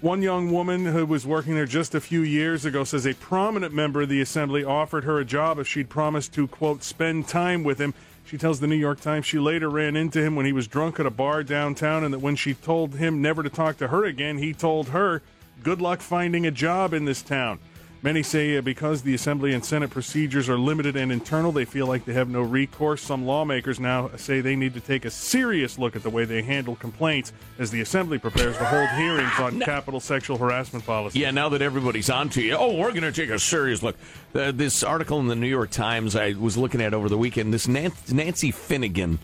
One 0.00 0.22
young 0.22 0.50
woman 0.50 0.86
who 0.86 1.04
was 1.04 1.26
working 1.26 1.54
there 1.54 1.66
just 1.66 1.94
a 1.94 2.00
few 2.00 2.22
years 2.22 2.64
ago 2.64 2.84
says 2.84 3.04
a 3.06 3.12
prominent 3.12 3.74
member 3.74 4.00
of 4.00 4.08
the 4.08 4.22
assembly 4.22 4.64
offered 4.64 5.04
her 5.04 5.18
a 5.18 5.26
job 5.26 5.58
if 5.58 5.68
she'd 5.68 5.90
promised 5.90 6.32
to, 6.34 6.48
quote, 6.48 6.82
spend 6.82 7.28
time 7.28 7.64
with 7.64 7.78
him. 7.78 7.92
She 8.24 8.38
tells 8.38 8.60
the 8.60 8.66
New 8.66 8.76
York 8.76 9.02
Times 9.02 9.26
she 9.26 9.38
later 9.38 9.68
ran 9.68 9.96
into 9.96 10.22
him 10.22 10.36
when 10.36 10.46
he 10.46 10.54
was 10.54 10.66
drunk 10.66 10.98
at 11.00 11.04
a 11.04 11.10
bar 11.10 11.42
downtown 11.42 12.02
and 12.02 12.14
that 12.14 12.20
when 12.20 12.34
she 12.34 12.54
told 12.54 12.94
him 12.94 13.20
never 13.20 13.42
to 13.42 13.50
talk 13.50 13.76
to 13.76 13.88
her 13.88 14.06
again, 14.06 14.38
he 14.38 14.54
told 14.54 14.88
her, 14.88 15.20
good 15.62 15.82
luck 15.82 16.00
finding 16.00 16.46
a 16.46 16.50
job 16.50 16.94
in 16.94 17.04
this 17.04 17.20
town. 17.20 17.58
Many 18.02 18.22
say 18.22 18.56
uh, 18.56 18.62
because 18.62 19.02
the 19.02 19.12
Assembly 19.14 19.52
and 19.52 19.62
Senate 19.62 19.90
procedures 19.90 20.48
are 20.48 20.58
limited 20.58 20.96
and 20.96 21.12
internal, 21.12 21.52
they 21.52 21.66
feel 21.66 21.86
like 21.86 22.06
they 22.06 22.14
have 22.14 22.30
no 22.30 22.40
recourse. 22.40 23.02
Some 23.02 23.26
lawmakers 23.26 23.78
now 23.78 24.10
say 24.16 24.40
they 24.40 24.56
need 24.56 24.72
to 24.72 24.80
take 24.80 25.04
a 25.04 25.10
serious 25.10 25.78
look 25.78 25.94
at 25.96 26.02
the 26.02 26.08
way 26.08 26.24
they 26.24 26.40
handle 26.40 26.76
complaints 26.76 27.34
as 27.58 27.70
the 27.70 27.82
Assembly 27.82 28.18
prepares 28.18 28.56
to 28.56 28.64
hold 28.64 28.88
hearings 28.90 29.38
on 29.38 29.60
capital 29.60 30.00
sexual 30.00 30.38
harassment 30.38 30.86
policy. 30.86 31.18
Yeah, 31.18 31.30
now 31.30 31.50
that 31.50 31.60
everybody's 31.60 32.08
onto 32.08 32.40
you, 32.40 32.54
oh, 32.54 32.74
we're 32.74 32.92
going 32.92 33.02
to 33.02 33.12
take 33.12 33.28
a 33.28 33.38
serious 33.38 33.82
look. 33.82 33.96
Uh, 34.34 34.50
this 34.50 34.82
article 34.82 35.20
in 35.20 35.26
the 35.26 35.36
New 35.36 35.48
York 35.48 35.70
Times 35.70 36.16
I 36.16 36.32
was 36.32 36.56
looking 36.56 36.80
at 36.80 36.94
over 36.94 37.10
the 37.10 37.18
weekend. 37.18 37.52
This 37.52 37.68
Nancy 37.68 38.50
Finnegan 38.50 39.18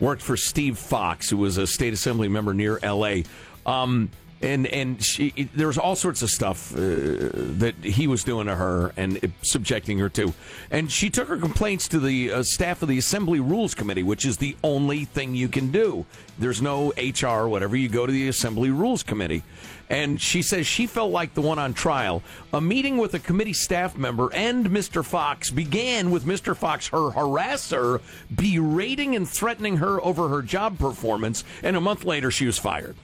worked 0.00 0.22
for 0.22 0.38
Steve 0.38 0.78
Fox, 0.78 1.28
who 1.28 1.36
was 1.36 1.58
a 1.58 1.66
state 1.66 1.92
assembly 1.92 2.28
member 2.28 2.54
near 2.54 2.78
L.A. 2.82 3.24
Um, 3.66 4.10
and 4.42 4.66
and 4.66 5.02
she 5.02 5.48
there 5.54 5.68
was 5.68 5.78
all 5.78 5.94
sorts 5.94 6.22
of 6.22 6.30
stuff 6.30 6.74
uh, 6.74 6.78
that 6.78 7.74
he 7.82 8.06
was 8.06 8.24
doing 8.24 8.46
to 8.46 8.56
her 8.56 8.92
and 8.96 9.24
uh, 9.24 9.28
subjecting 9.42 9.98
her 9.98 10.08
to, 10.10 10.34
and 10.70 10.90
she 10.90 11.08
took 11.08 11.28
her 11.28 11.36
complaints 11.36 11.88
to 11.88 12.00
the 12.00 12.32
uh, 12.32 12.42
staff 12.42 12.82
of 12.82 12.88
the 12.88 12.98
Assembly 12.98 13.40
Rules 13.40 13.74
Committee, 13.74 14.02
which 14.02 14.24
is 14.24 14.36
the 14.38 14.56
only 14.64 15.04
thing 15.04 15.34
you 15.34 15.48
can 15.48 15.70
do. 15.70 16.04
There's 16.38 16.60
no 16.60 16.92
HR 16.96 17.46
whatever. 17.46 17.76
You 17.76 17.88
go 17.88 18.06
to 18.06 18.12
the 18.12 18.28
Assembly 18.28 18.70
Rules 18.70 19.02
Committee, 19.02 19.44
and 19.88 20.20
she 20.20 20.42
says 20.42 20.66
she 20.66 20.86
felt 20.86 21.12
like 21.12 21.34
the 21.34 21.42
one 21.42 21.58
on 21.58 21.72
trial. 21.72 22.22
A 22.52 22.60
meeting 22.60 22.98
with 22.98 23.14
a 23.14 23.18
committee 23.20 23.52
staff 23.52 23.96
member 23.96 24.32
and 24.34 24.66
Mr. 24.66 25.04
Fox 25.04 25.50
began 25.50 26.10
with 26.10 26.24
Mr. 26.24 26.56
Fox, 26.56 26.88
her 26.88 27.10
harasser, 27.10 28.00
berating 28.34 29.14
and 29.14 29.28
threatening 29.28 29.76
her 29.76 30.02
over 30.04 30.28
her 30.28 30.42
job 30.42 30.78
performance, 30.78 31.44
and 31.62 31.76
a 31.76 31.80
month 31.80 32.04
later 32.04 32.30
she 32.30 32.46
was 32.46 32.58
fired. 32.58 32.96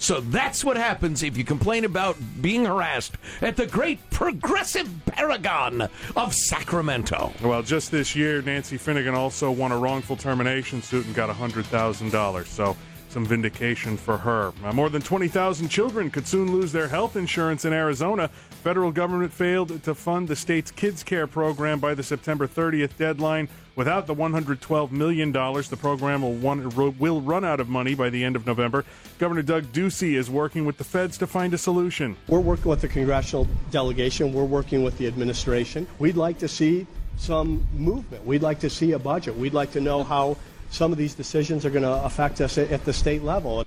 So 0.00 0.20
that's 0.22 0.64
what 0.64 0.78
happens 0.78 1.22
if 1.22 1.36
you 1.36 1.44
complain 1.44 1.84
about 1.84 2.16
being 2.40 2.64
harassed 2.64 3.18
at 3.42 3.56
the 3.56 3.66
great 3.66 3.98
progressive 4.08 4.90
paragon 5.04 5.88
of 6.16 6.34
Sacramento. 6.34 7.34
Well, 7.42 7.62
just 7.62 7.90
this 7.90 8.16
year, 8.16 8.40
Nancy 8.40 8.78
Finnegan 8.78 9.14
also 9.14 9.50
won 9.50 9.72
a 9.72 9.78
wrongful 9.78 10.16
termination 10.16 10.80
suit 10.80 11.04
and 11.04 11.14
got 11.14 11.28
$100,000. 11.28 12.46
So, 12.46 12.76
some 13.10 13.26
vindication 13.26 13.96
for 13.96 14.16
her. 14.16 14.52
Uh, 14.64 14.72
more 14.72 14.88
than 14.88 15.02
20,000 15.02 15.68
children 15.68 16.10
could 16.10 16.26
soon 16.26 16.50
lose 16.50 16.72
their 16.72 16.88
health 16.88 17.16
insurance 17.16 17.64
in 17.64 17.72
Arizona. 17.72 18.28
Federal 18.62 18.92
government 18.92 19.32
failed 19.32 19.82
to 19.82 19.94
fund 19.94 20.28
the 20.28 20.36
state's 20.36 20.70
kids 20.70 21.02
care 21.02 21.26
program 21.26 21.78
by 21.78 21.92
the 21.92 22.02
September 22.02 22.46
30th 22.46 22.96
deadline. 22.96 23.48
Without 23.80 24.06
the 24.06 24.14
$112 24.14 24.90
million, 24.90 25.32
the 25.32 25.78
program 25.80 26.20
will, 26.20 26.34
one, 26.34 26.68
will 26.98 27.22
run 27.22 27.46
out 27.46 27.60
of 27.60 27.70
money 27.70 27.94
by 27.94 28.10
the 28.10 28.22
end 28.22 28.36
of 28.36 28.46
November. 28.46 28.84
Governor 29.18 29.40
Doug 29.40 29.72
Ducey 29.72 30.18
is 30.18 30.28
working 30.28 30.66
with 30.66 30.76
the 30.76 30.84
feds 30.84 31.16
to 31.16 31.26
find 31.26 31.54
a 31.54 31.56
solution. 31.56 32.14
We're 32.28 32.40
working 32.40 32.68
with 32.68 32.82
the 32.82 32.88
congressional 32.88 33.48
delegation. 33.70 34.34
We're 34.34 34.44
working 34.44 34.84
with 34.84 34.98
the 34.98 35.06
administration. 35.06 35.86
We'd 35.98 36.18
like 36.18 36.36
to 36.40 36.46
see 36.46 36.86
some 37.16 37.66
movement. 37.72 38.26
We'd 38.26 38.42
like 38.42 38.60
to 38.60 38.68
see 38.68 38.92
a 38.92 38.98
budget. 38.98 39.34
We'd 39.34 39.54
like 39.54 39.72
to 39.72 39.80
know 39.80 40.04
how 40.04 40.36
some 40.68 40.92
of 40.92 40.98
these 40.98 41.14
decisions 41.14 41.64
are 41.64 41.70
going 41.70 41.84
to 41.84 42.04
affect 42.04 42.42
us 42.42 42.58
at 42.58 42.70
at 42.70 42.84
the 42.84 42.92
state 42.92 43.22
level. 43.22 43.64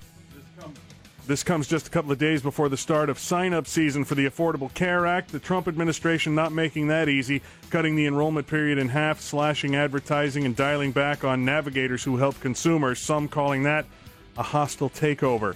This 1.26 1.42
comes 1.42 1.68
just 1.70 1.88
a 1.88 1.90
couple 1.90 2.12
of 2.12 2.18
days 2.18 2.42
before 2.42 2.68
the 2.68 2.76
start 2.76 3.10
of 3.10 3.18
sign 3.18 3.54
up 3.54 3.66
season 3.66 4.04
for 4.04 4.14
the 4.14 4.26
Affordable 4.26 4.74
Care 4.74 5.08
Act. 5.08 5.32
The 5.32 5.40
Trump 5.40 5.70
administration 5.70 6.36
not 6.36 6.52
making 6.52 6.88
that 6.88 7.08
easy, 7.08 7.42
cutting 7.70 7.96
the 7.96 8.06
enrollment 8.06 8.46
period 8.46 8.78
in 8.78 8.90
half, 8.90 9.22
slashing 9.22 9.74
advertising, 9.74 10.46
and 10.46 10.54
dialing 10.54 10.92
back 10.92 11.24
on 11.24 11.46
navigators 11.46 12.04
who 12.04 12.18
help 12.18 12.38
consumers, 12.42 13.00
some 13.00 13.30
calling 13.30 13.64
that 13.64 13.86
a 14.38 14.44
hostile 14.44 14.90
takeover. 14.90 15.56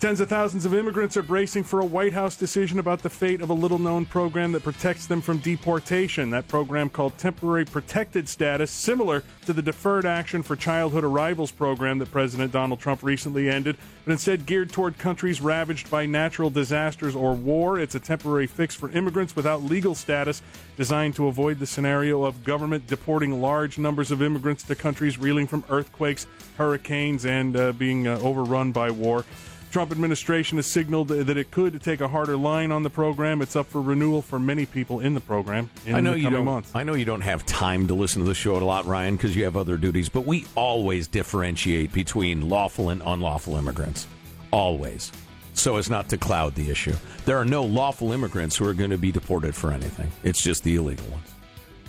Tens 0.00 0.20
of 0.20 0.28
thousands 0.28 0.64
of 0.64 0.74
immigrants 0.74 1.16
are 1.16 1.24
bracing 1.24 1.64
for 1.64 1.80
a 1.80 1.84
White 1.84 2.12
House 2.12 2.36
decision 2.36 2.78
about 2.78 3.02
the 3.02 3.10
fate 3.10 3.40
of 3.40 3.50
a 3.50 3.54
little 3.54 3.80
known 3.80 4.06
program 4.06 4.52
that 4.52 4.62
protects 4.62 5.06
them 5.06 5.20
from 5.20 5.38
deportation. 5.38 6.30
That 6.30 6.46
program, 6.46 6.88
called 6.88 7.18
Temporary 7.18 7.64
Protected 7.64 8.28
Status, 8.28 8.70
similar 8.70 9.24
to 9.46 9.52
the 9.52 9.60
Deferred 9.60 10.06
Action 10.06 10.44
for 10.44 10.54
Childhood 10.54 11.02
Arrivals 11.02 11.50
program 11.50 11.98
that 11.98 12.12
President 12.12 12.52
Donald 12.52 12.78
Trump 12.78 13.02
recently 13.02 13.50
ended, 13.50 13.76
but 14.04 14.12
instead 14.12 14.46
geared 14.46 14.70
toward 14.70 14.98
countries 14.98 15.40
ravaged 15.40 15.90
by 15.90 16.06
natural 16.06 16.48
disasters 16.48 17.16
or 17.16 17.34
war. 17.34 17.80
It's 17.80 17.96
a 17.96 18.00
temporary 18.00 18.46
fix 18.46 18.76
for 18.76 18.92
immigrants 18.92 19.34
without 19.34 19.64
legal 19.64 19.96
status, 19.96 20.42
designed 20.76 21.16
to 21.16 21.26
avoid 21.26 21.58
the 21.58 21.66
scenario 21.66 22.22
of 22.22 22.44
government 22.44 22.86
deporting 22.86 23.42
large 23.42 23.78
numbers 23.78 24.12
of 24.12 24.22
immigrants 24.22 24.62
to 24.62 24.76
countries 24.76 25.18
reeling 25.18 25.48
from 25.48 25.64
earthquakes, 25.68 26.28
hurricanes, 26.56 27.26
and 27.26 27.56
uh, 27.56 27.72
being 27.72 28.06
uh, 28.06 28.16
overrun 28.20 28.70
by 28.70 28.92
war. 28.92 29.24
Trump 29.70 29.92
administration 29.92 30.56
has 30.56 30.66
signaled 30.66 31.08
that 31.08 31.36
it 31.36 31.50
could 31.50 31.82
take 31.82 32.00
a 32.00 32.08
harder 32.08 32.36
line 32.36 32.72
on 32.72 32.82
the 32.82 32.90
program. 32.90 33.42
It's 33.42 33.54
up 33.54 33.66
for 33.66 33.82
renewal 33.82 34.22
for 34.22 34.38
many 34.38 34.64
people 34.64 35.00
in 35.00 35.14
the 35.14 35.20
program 35.20 35.68
in 35.84 35.94
I 35.94 36.00
know 36.00 36.12
the 36.12 36.20
you 36.20 36.30
don't. 36.30 36.44
months. 36.44 36.70
I 36.74 36.84
know 36.84 36.94
you 36.94 37.04
don't 37.04 37.20
have 37.20 37.44
time 37.44 37.86
to 37.88 37.94
listen 37.94 38.22
to 38.22 38.28
the 38.28 38.34
show 38.34 38.56
a 38.56 38.58
lot, 38.64 38.86
Ryan, 38.86 39.16
because 39.16 39.36
you 39.36 39.44
have 39.44 39.56
other 39.56 39.76
duties. 39.76 40.08
But 40.08 40.22
we 40.26 40.46
always 40.54 41.06
differentiate 41.06 41.92
between 41.92 42.48
lawful 42.48 42.88
and 42.88 43.02
unlawful 43.04 43.56
immigrants, 43.56 44.06
always, 44.50 45.12
so 45.52 45.76
as 45.76 45.90
not 45.90 46.08
to 46.08 46.16
cloud 46.16 46.54
the 46.54 46.70
issue. 46.70 46.94
There 47.26 47.36
are 47.36 47.44
no 47.44 47.62
lawful 47.62 48.12
immigrants 48.12 48.56
who 48.56 48.66
are 48.66 48.74
going 48.74 48.90
to 48.90 48.98
be 48.98 49.12
deported 49.12 49.54
for 49.54 49.70
anything. 49.72 50.10
It's 50.24 50.42
just 50.42 50.64
the 50.64 50.76
illegal 50.76 51.06
ones. 51.08 51.27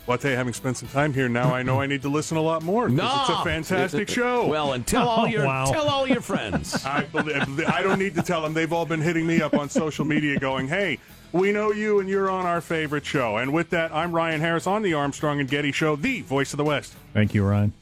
Well, 0.10 0.18
I 0.18 0.22
tell 0.24 0.32
you, 0.32 0.38
having 0.38 0.54
spent 0.54 0.76
some 0.76 0.90
time 0.90 1.14
here 1.14 1.30
now, 1.30 1.54
I 1.54 1.62
know 1.62 1.80
I 1.80 1.86
need 1.86 2.02
to 2.02 2.10
listen 2.10 2.36
a 2.36 2.42
lot 2.42 2.64
more. 2.64 2.88
'cause 2.90 2.94
it's 2.98 3.30
a 3.30 3.34
No! 3.34 3.44
fantastic 3.44 4.10
show. 4.10 4.48
Well, 4.48 4.74
and 4.74 4.84
tell 4.88 5.08
all 5.08 5.26
Oh, 5.26 5.28
your 5.28 5.46
wow. 5.46 5.66
tell 5.66 5.88
all 5.88 6.08
your 6.08 6.20
friends. 6.22 6.84
I, 6.86 7.04
believe, 7.04 7.64
I 7.68 7.84
don't 7.84 8.00
need 8.00 8.16
to 8.16 8.24
tell 8.24 8.42
them. 8.42 8.56
They've 8.56 8.74
all 8.74 8.88
been 8.88 9.02
hitting 9.02 9.28
me 9.28 9.40
up 9.40 9.54
on 9.54 9.70
social 9.70 10.06
media 10.06 10.40
going, 10.40 10.68
hey, 10.68 10.98
we 11.32 11.52
know 11.52 11.72
you 11.72 12.00
and 12.00 12.10
you're 12.10 12.28
on 12.28 12.48
our 12.48 12.60
favorite 12.60 13.06
show. 13.06 13.38
And 13.38 13.54
with 13.54 13.70
that, 13.70 13.94
I'm 13.94 14.12
Ryan 14.12 14.42
Harris 14.42 14.66
on 14.66 14.82
the 14.82 14.96
Armstrong 14.96 15.40
and 15.42 15.48
Getty 15.48 15.72
Show, 15.72 15.96
the 15.96 16.22
voice 16.22 16.54
of 16.54 16.58
the 16.58 16.64
West. 16.66 16.96
Thank 17.14 17.36
you, 17.36 17.44
Ryan. 17.46 17.74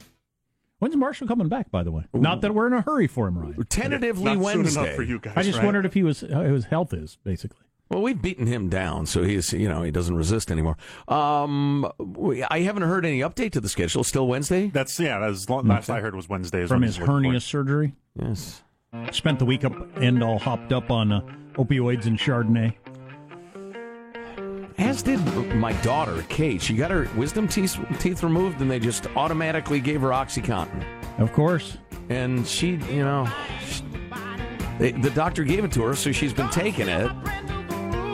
When's 0.80 0.98
Marshall 0.98 1.30
coming 1.30 1.48
back, 1.48 1.72
by 1.72 1.82
the 1.84 1.92
way? 1.92 2.04
Not 2.14 2.42
that 2.42 2.54
we're 2.54 2.68
in 2.68 2.74
a 2.74 2.82
hurry 2.82 3.08
for 3.08 3.30
him, 3.30 3.38
Ryan. 3.38 3.64
Tentatively 3.70 4.26
Not 4.26 4.34
soon 4.34 4.42
Wednesday. 4.64 4.82
enough 4.82 4.96
for 4.98 5.04
you 5.04 5.20
guys. 5.20 5.34
I 5.38 5.44
just 5.44 5.60
right? 5.60 5.64
wondered 5.66 5.86
if 5.86 5.94
he 5.94 6.04
was 6.04 6.26
how 6.30 6.42
his 6.42 6.66
health 6.66 6.94
is, 6.94 7.18
basically. 7.24 7.62
Well, 7.90 8.02
we've 8.02 8.22
beaten 8.22 8.48
him 8.48 8.68
down, 8.70 9.06
so 9.06 9.24
he's 9.24 9.54
you 9.54 9.70
know 9.70 9.82
he 9.84 9.92
doesn't 9.92 10.16
resist 10.16 10.52
anymore. 10.52 10.76
Um, 11.08 11.90
we, 11.98 12.44
I 12.44 12.60
haven't 12.62 12.84
heard 12.84 13.06
any 13.06 13.20
update 13.20 13.52
to 13.54 13.62
the 13.62 13.70
schedule. 13.70 14.04
Still 14.04 14.28
Wednesday? 14.28 14.68
That's 14.68 15.00
yeah. 15.00 15.20
That's 15.20 15.50
last 15.50 15.90
I 15.90 16.02
heard 16.02 16.16
was 16.16 16.28
Wednesday. 16.28 16.66
From 16.66 16.82
when 16.82 16.88
his 16.88 16.96
he's 16.96 17.00
looking 17.02 17.08
for 17.08 17.14
hernia 17.24 17.38
it. 17.38 17.42
surgery. 17.42 17.94
Yes. 18.22 18.62
Spent 19.12 19.40
the 19.40 19.46
week 19.46 19.64
up 19.64 19.74
end 19.98 20.24
all 20.24 20.40
hopped 20.40 20.74
up 20.74 20.90
on 20.92 21.12
uh, 21.12 21.22
opioids 21.54 22.06
and 22.08 22.18
Chardonnay. 22.18 22.74
As 24.78 25.02
did 25.02 25.20
my 25.56 25.74
daughter, 25.82 26.24
Kate. 26.30 26.62
She 26.62 26.76
got 26.76 26.92
her 26.92 27.10
wisdom 27.18 27.48
teeth, 27.48 27.78
teeth 28.00 28.22
removed, 28.22 28.62
and 28.62 28.70
they 28.70 28.80
just 28.80 29.08
automatically 29.16 29.80
gave 29.80 30.02
her 30.02 30.10
OxyContin. 30.10 31.20
Of 31.20 31.34
course. 31.34 31.78
And 32.10 32.48
she, 32.48 32.72
you 32.92 33.04
know, 33.04 33.28
she- 33.66 33.84
they, 34.78 34.92
the 34.92 35.10
doctor 35.10 35.44
gave 35.44 35.66
it 35.66 35.72
to 35.74 35.82
her, 35.84 35.96
so 35.96 36.12
she's 36.12 36.34
been 36.34 36.50
taking 36.50 36.88
it. 36.88 37.12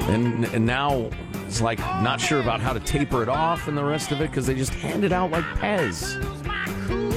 And, 0.09 0.45
and 0.45 0.65
now 0.65 1.09
it's 1.47 1.61
like 1.61 1.79
not 1.79 2.19
sure 2.19 2.39
about 2.41 2.59
how 2.59 2.73
to 2.73 2.79
taper 2.79 3.23
it 3.23 3.29
off 3.29 3.67
and 3.67 3.77
the 3.77 3.83
rest 3.83 4.11
of 4.11 4.21
it 4.21 4.29
because 4.29 4.45
they 4.45 4.55
just 4.55 4.73
hand 4.73 5.03
it 5.03 5.11
out 5.11 5.31
like 5.31 5.45
Pez. 5.55 6.15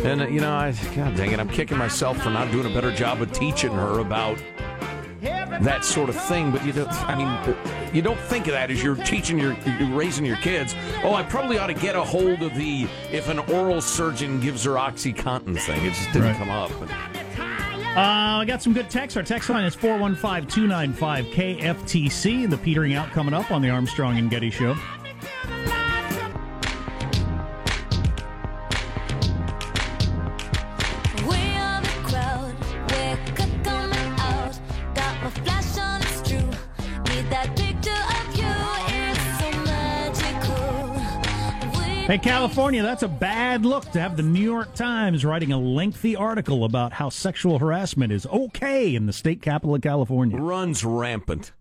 And, 0.04 0.22
uh, 0.22 0.28
you 0.28 0.40
know, 0.40 0.52
I, 0.52 0.72
God 0.94 1.16
dang 1.16 1.32
it, 1.32 1.40
I'm 1.40 1.48
kicking 1.48 1.76
myself 1.78 2.18
for 2.22 2.30
not 2.30 2.50
doing 2.52 2.70
a 2.70 2.74
better 2.74 2.92
job 2.94 3.20
of 3.22 3.32
teaching 3.32 3.72
her 3.72 3.98
about 3.98 4.38
that 5.20 5.84
sort 5.84 6.08
of 6.08 6.14
thing. 6.14 6.50
But 6.52 6.64
you 6.64 6.72
don't, 6.72 6.88
I 7.08 7.14
mean, 7.16 7.56
you 7.94 8.02
don't 8.02 8.20
think 8.20 8.46
of 8.46 8.52
that 8.52 8.70
as 8.70 8.82
you're 8.82 8.94
teaching 8.94 9.38
your, 9.38 9.56
you're 9.80 9.88
raising 9.96 10.24
your 10.24 10.36
kids. 10.36 10.74
Oh, 11.02 11.14
I 11.14 11.22
probably 11.24 11.58
ought 11.58 11.66
to 11.68 11.74
get 11.74 11.96
a 11.96 12.02
hold 12.04 12.42
of 12.42 12.54
the 12.54 12.86
if 13.10 13.28
an 13.28 13.38
oral 13.40 13.80
surgeon 13.80 14.38
gives 14.40 14.62
her 14.64 14.72
OxyContin 14.72 15.58
thing. 15.60 15.84
It 15.84 15.92
just 15.94 16.12
didn't 16.12 16.22
Right. 16.28 16.36
come 16.36 16.50
up. 16.50 16.70
Uh, 17.96 18.40
I 18.40 18.44
got 18.44 18.62
some 18.62 18.74
good 18.74 18.90
texts. 18.90 19.16
Our 19.16 19.22
text 19.22 19.48
line 19.48 19.64
is 19.64 19.74
415 19.74 20.46
295 20.50 21.24
KFTC. 21.26 22.50
The 22.50 22.58
petering 22.58 22.92
out 22.92 23.08
coming 23.12 23.32
up 23.32 23.50
on 23.50 23.62
the 23.62 23.70
Armstrong 23.70 24.18
and 24.18 24.28
Getty 24.28 24.50
Show. 24.50 24.76
Hey, 42.16 42.22
California, 42.22 42.82
that's 42.82 43.02
a 43.02 43.08
bad 43.08 43.66
look 43.66 43.90
to 43.92 44.00
have 44.00 44.16
the 44.16 44.22
New 44.22 44.40
York 44.40 44.74
Times 44.74 45.22
writing 45.22 45.52
a 45.52 45.60
lengthy 45.60 46.16
article 46.16 46.64
about 46.64 46.94
how 46.94 47.10
sexual 47.10 47.58
harassment 47.58 48.10
is 48.10 48.26
okay 48.28 48.94
in 48.94 49.04
the 49.04 49.12
state 49.12 49.42
capital 49.42 49.74
of 49.74 49.82
California. 49.82 50.38
Runs 50.38 50.82
rampant. 50.82 51.52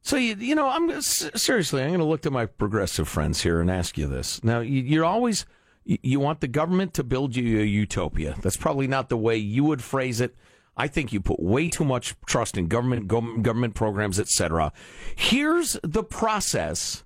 So 0.00 0.16
you, 0.16 0.36
you 0.36 0.54
know, 0.54 0.70
I'm 0.70 1.02
seriously. 1.02 1.82
I'm 1.82 1.88
going 1.88 1.98
to 1.98 2.06
look 2.06 2.22
to 2.22 2.30
my 2.30 2.46
progressive 2.46 3.08
friends 3.08 3.42
here 3.42 3.60
and 3.60 3.70
ask 3.70 3.98
you 3.98 4.06
this. 4.06 4.42
Now, 4.42 4.60
you, 4.60 4.80
you're 4.80 5.04
always 5.04 5.44
you, 5.84 6.18
want 6.18 6.40
the 6.40 6.48
government 6.48 6.94
to 6.94 7.04
build 7.04 7.36
you 7.36 7.60
a 7.60 7.64
utopia. 7.64 8.36
That's 8.40 8.56
probably 8.56 8.86
not 8.86 9.10
the 9.10 9.18
way 9.18 9.36
you 9.36 9.64
would 9.64 9.82
phrase 9.82 10.22
it. 10.22 10.34
I 10.78 10.88
think 10.88 11.12
you 11.12 11.20
put 11.20 11.40
way 11.40 11.68
too 11.68 11.84
much 11.84 12.14
trust 12.24 12.56
in 12.56 12.68
government, 12.68 13.06
gov- 13.06 13.42
government 13.42 13.74
programs, 13.74 14.18
etc. 14.18 14.72
Here's 15.14 15.76
the 15.82 16.04
process. 16.04 17.04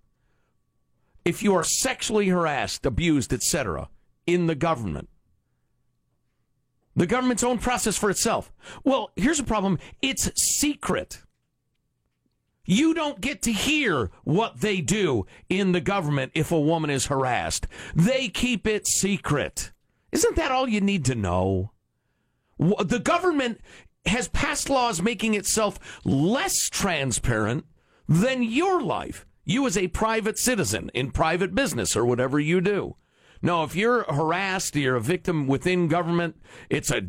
If 1.24 1.42
you 1.42 1.54
are 1.54 1.64
sexually 1.64 2.28
harassed, 2.28 2.84
abused, 2.84 3.32
etc., 3.32 3.88
in 4.26 4.46
the 4.46 4.54
government, 4.54 5.08
the 6.94 7.06
government's 7.06 7.44
own 7.44 7.58
process 7.58 7.96
for 7.96 8.10
itself. 8.10 8.52
Well, 8.84 9.10
here's 9.16 9.40
a 9.40 9.44
problem 9.44 9.78
it's 10.00 10.30
secret. 10.40 11.22
You 12.64 12.94
don't 12.94 13.20
get 13.20 13.42
to 13.42 13.52
hear 13.52 14.10
what 14.22 14.60
they 14.60 14.80
do 14.80 15.26
in 15.48 15.72
the 15.72 15.80
government 15.80 16.32
if 16.34 16.52
a 16.52 16.60
woman 16.60 16.90
is 16.90 17.06
harassed. 17.06 17.66
They 17.94 18.28
keep 18.28 18.66
it 18.66 18.86
secret. 18.86 19.72
Isn't 20.12 20.36
that 20.36 20.52
all 20.52 20.68
you 20.68 20.80
need 20.80 21.04
to 21.06 21.14
know? 21.14 21.72
The 22.58 23.00
government 23.00 23.60
has 24.06 24.28
passed 24.28 24.70
laws 24.70 25.02
making 25.02 25.34
itself 25.34 25.78
less 26.04 26.68
transparent 26.68 27.64
than 28.08 28.42
your 28.42 28.80
life. 28.80 29.26
You, 29.44 29.66
as 29.66 29.76
a 29.76 29.88
private 29.88 30.38
citizen 30.38 30.90
in 30.94 31.10
private 31.10 31.54
business 31.54 31.96
or 31.96 32.04
whatever 32.04 32.38
you 32.38 32.60
do. 32.60 32.96
No, 33.42 33.64
if 33.64 33.74
you're 33.74 34.04
harassed, 34.04 34.76
you're 34.76 34.96
a 34.96 35.00
victim 35.00 35.48
within 35.48 35.88
government, 35.88 36.40
it's 36.70 36.92
a 36.92 37.08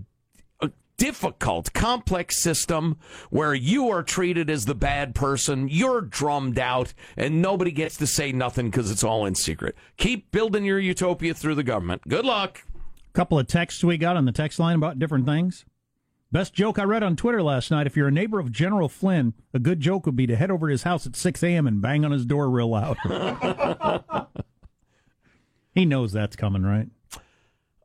a 0.62 0.72
difficult, 0.98 1.74
complex 1.74 2.38
system 2.38 2.98
where 3.30 3.54
you 3.54 3.90
are 3.90 4.02
treated 4.02 4.50
as 4.50 4.66
the 4.66 4.74
bad 4.74 5.14
person, 5.14 5.68
you're 5.68 6.02
drummed 6.02 6.58
out, 6.58 6.94
and 7.18 7.42
nobody 7.42 7.72
gets 7.72 7.98
to 7.98 8.08
say 8.08 8.32
nothing 8.32 8.70
because 8.70 8.90
it's 8.90 9.04
all 9.04 9.26
in 9.26 9.36
secret. 9.36 9.76
Keep 9.98 10.32
building 10.32 10.66
your 10.66 10.80
utopia 10.80 11.34
through 11.34 11.56
the 11.56 11.64
government. 11.64 12.02
Good 12.08 12.26
luck. 12.26 12.64
A 13.10 13.14
couple 13.14 13.38
of 13.38 13.46
texts 13.46 13.84
we 13.84 13.98
got 13.98 14.18
on 14.18 14.26
the 14.26 14.32
text 14.32 14.58
line 14.58 14.76
about 14.76 14.98
different 14.98 15.26
things. 15.26 15.66
Best 16.34 16.56
joke 16.56 16.80
I 16.80 16.84
read 16.84 17.04
on 17.04 17.16
Twitter 17.16 17.44
last 17.44 17.70
night. 17.70 17.86
If 17.86 17.96
you're 17.96 18.08
a 18.08 18.12
neighbor 18.12 18.40
of 18.40 18.52
General 18.52 18.90
Flynn, 18.90 19.36
a 19.54 19.60
good 19.60 19.80
joke 19.80 20.08
would 20.08 20.16
be 20.16 20.26
to 20.26 20.36
head 20.36 20.50
over 20.50 20.68
to 20.68 20.72
his 20.72 20.82
house 20.82 21.06
at 21.06 21.16
6 21.16 21.44
a.m. 21.44 21.68
and 21.68 21.80
bang 21.80 22.04
on 22.04 22.10
his 22.10 22.26
door 22.26 22.50
real 22.50 22.70
loud. 22.70 22.98
he 25.76 25.86
knows 25.86 26.12
that's 26.12 26.36
coming, 26.36 26.64
right? 26.64 26.88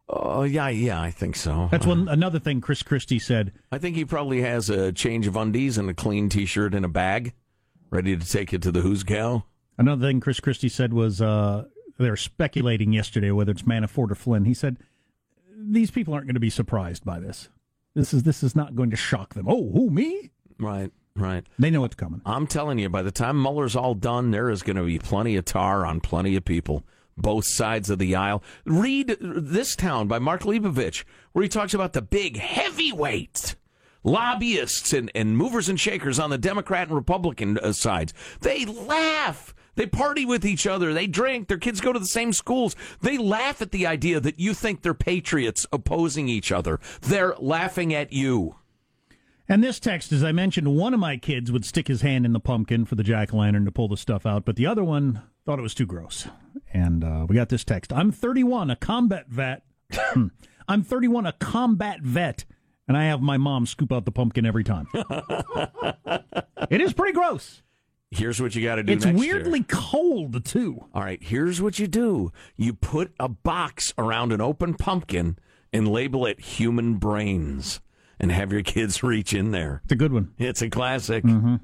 Oh, 0.08 0.44
yeah, 0.44 0.68
yeah, 0.68 0.98
I 0.98 1.11
think 1.11 1.37
so. 1.37 1.68
That's 1.70 1.84
one 1.84 2.08
another 2.08 2.38
thing 2.38 2.62
Chris 2.62 2.82
Christie 2.82 3.18
said. 3.18 3.52
I 3.70 3.76
think 3.76 3.96
he 3.96 4.06
probably 4.06 4.40
has 4.40 4.70
a 4.70 4.92
change 4.92 5.26
of 5.26 5.37
undies 5.37 5.76
and 5.76 5.90
a 5.90 5.94
clean 5.94 6.30
t 6.30 6.46
shirt 6.46 6.72
in 6.72 6.87
a 6.87 6.88
bag, 6.88 7.34
ready 7.90 8.16
to 8.16 8.26
take 8.26 8.54
it 8.54 8.62
to 8.62 8.72
the 8.72 8.80
Who's 8.80 9.02
Gal. 9.02 9.46
Another 9.76 10.06
thing 10.06 10.20
Chris 10.20 10.40
Christie 10.40 10.70
said 10.70 10.94
was 10.94 11.20
uh, 11.20 11.66
they 11.98 12.08
were 12.08 12.16
speculating 12.16 12.94
yesterday 12.94 13.30
whether 13.30 13.52
it's 13.52 13.64
Manafort 13.64 14.11
or 14.11 14.14
Flynn. 14.14 14.46
He 14.46 14.54
said 14.54 14.78
these 15.54 15.90
people 15.90 16.14
aren't 16.14 16.26
going 16.26 16.32
to 16.32 16.40
be 16.40 16.48
surprised 16.48 17.04
by 17.04 17.20
this. 17.20 17.50
This 17.94 18.14
is 18.14 18.22
this 18.22 18.42
is 18.42 18.55
not 18.55 18.77
going 18.77 18.90
to 18.90 18.96
shock 18.96 19.35
them. 19.35 19.46
Oh, 19.48 19.70
who 19.72 19.90
me? 19.90 20.31
Right, 20.59 20.90
right. 21.16 21.44
They 21.59 21.70
know 21.70 21.81
what's 21.81 21.94
coming. 21.94 22.20
I'm 22.24 22.46
telling 22.46 22.79
you, 22.79 22.88
by 22.88 23.03
the 23.03 23.11
time 23.11 23.40
Mueller's 23.40 23.77
all 23.77 23.94
done, 23.94 24.31
there 24.31 24.51
is 24.51 24.62
going 24.62 24.77
to 24.77 24.85
be 24.85 24.98
plenty 24.98 25.37
of 25.37 25.44
tar 25.44 25.85
on 25.87 26.01
plenty 26.01 26.37
of 26.37 26.44
people, 26.44 26.85
both 27.16 27.44
sides 27.44 27.90
of 27.90 27.98
the 27.98 28.14
aisle. 28.14 28.42
Read 28.64 29.16
This 29.20 29.74
Town 29.74 30.07
by 30.09 30.18
Mark 30.18 30.42
Leibovich, 30.42 31.05
where 31.33 31.42
he 31.42 31.48
talks 31.48 31.74
about 31.74 31.92
the 31.92 32.03
big 32.03 32.37
heavyweights, 32.37 33.57
lobbyists 34.05 34.92
and, 34.92 35.11
and 35.14 35.37
movers 35.37 35.68
and 35.68 35.81
shakers 35.81 36.18
on 36.18 36.31
the 36.31 36.38
Democrat 36.38 36.88
and 36.88 36.96
Republican 36.96 37.59
uh, 37.59 37.72
sides. 37.72 38.12
They 38.40 38.64
laugh. 38.64 39.55
They 39.79 39.87
party 39.87 40.27
with 40.27 40.45
each 40.45 40.67
other. 40.67 40.93
They 40.93 41.07
drink. 41.07 41.47
Their 41.47 41.57
kids 41.57 41.81
go 41.81 41.93
to 41.93 42.01
the 42.01 42.05
same 42.05 42.33
schools. 42.33 42.75
They 43.01 43.17
laugh 43.17 43.62
at 43.62 43.71
the 43.71 43.87
idea 43.87 44.19
that 44.19 44.41
you 44.41 44.53
think 44.53 44.83
they're 44.83 44.93
patriots 44.93 45.69
opposing 45.73 46.29
each 46.29 46.51
other. 46.51 46.81
They're 47.01 47.37
laughing 47.38 47.95
at 47.95 48.12
you. 48.12 48.57
And 49.49 49.62
this 49.62 49.79
text, 49.79 50.11
as 50.11 50.25
I 50.25 50.33
mentioned, 50.33 50.77
one 50.77 50.95
of 50.95 51.01
my 51.01 51.17
kids 51.17 51.53
would 51.53 51.64
stick 51.64 51.87
his 51.87 52.03
hand 52.03 52.27
in 52.27 52.33
the 52.33 52.41
pumpkin 52.41 52.87
for 52.87 52.97
the 52.97 53.05
jack 53.05 53.33
o' 53.33 53.37
lantern 53.37 53.67
to 53.67 53.71
pull 53.71 53.87
the 53.87 53.97
stuff 53.97 54.27
out, 54.27 54.45
but 54.45 54.57
the 54.57 54.67
other 54.67 54.83
one 54.83 55.23
thought 55.47 55.61
it 55.61 55.62
was 55.62 55.75
too 55.75 55.87
gross. 55.87 56.27
And 56.75 57.05
uh, 57.05 57.27
we 57.29 57.37
got 57.37 57.49
this 57.49 57.62
text 57.62 57.93
I'm 57.93 58.11
31, 58.11 58.73
a 58.73 58.77
combat 58.77 59.29
vet. 59.29 59.62
I'm 60.69 60.83
31, 60.83 61.25
a 61.25 61.33
combat 61.35 62.01
vet, 62.03 62.45
and 62.88 62.97
I 62.97 63.05
have 63.05 63.23
my 63.23 63.37
mom 63.37 63.64
scoop 63.64 63.93
out 63.93 64.07
the 64.07 64.11
pumpkin 64.11 64.45
every 64.45 64.64
time. 64.64 64.88
it 66.69 66.81
is 66.81 66.93
pretty 66.93 67.12
gross. 67.12 67.62
Here's 68.11 68.40
what 68.40 68.55
you 68.55 68.64
got 68.64 68.77
to 68.77 68.83
do 68.83 68.92
It's 68.94 69.05
weirdly 69.05 69.59
year. 69.61 69.66
cold, 69.68 70.44
too. 70.44 70.87
All 70.94 71.03
right, 71.03 71.23
here's 71.23 71.61
what 71.61 71.79
you 71.79 71.87
do. 71.87 72.33
You 72.57 72.73
put 72.73 73.12
a 73.21 73.29
box 73.29 73.92
around 73.99 74.33
an 74.33 74.40
open 74.40 74.75
pumpkin 74.75 75.38
and 75.75 75.87
label 75.87 76.25
it 76.25 76.40
human 76.40 76.94
brains 76.94 77.81
and 78.18 78.33
have 78.33 78.51
your 78.51 78.62
kids 78.62 79.03
reach 79.03 79.35
in 79.35 79.51
there. 79.51 79.83
It's 79.85 79.92
a 79.92 79.97
good 79.97 80.12
one. 80.12 80.33
It's 80.38 80.62
a 80.62 80.71
classic. 80.71 81.23
Mm-hmm. 81.25 81.57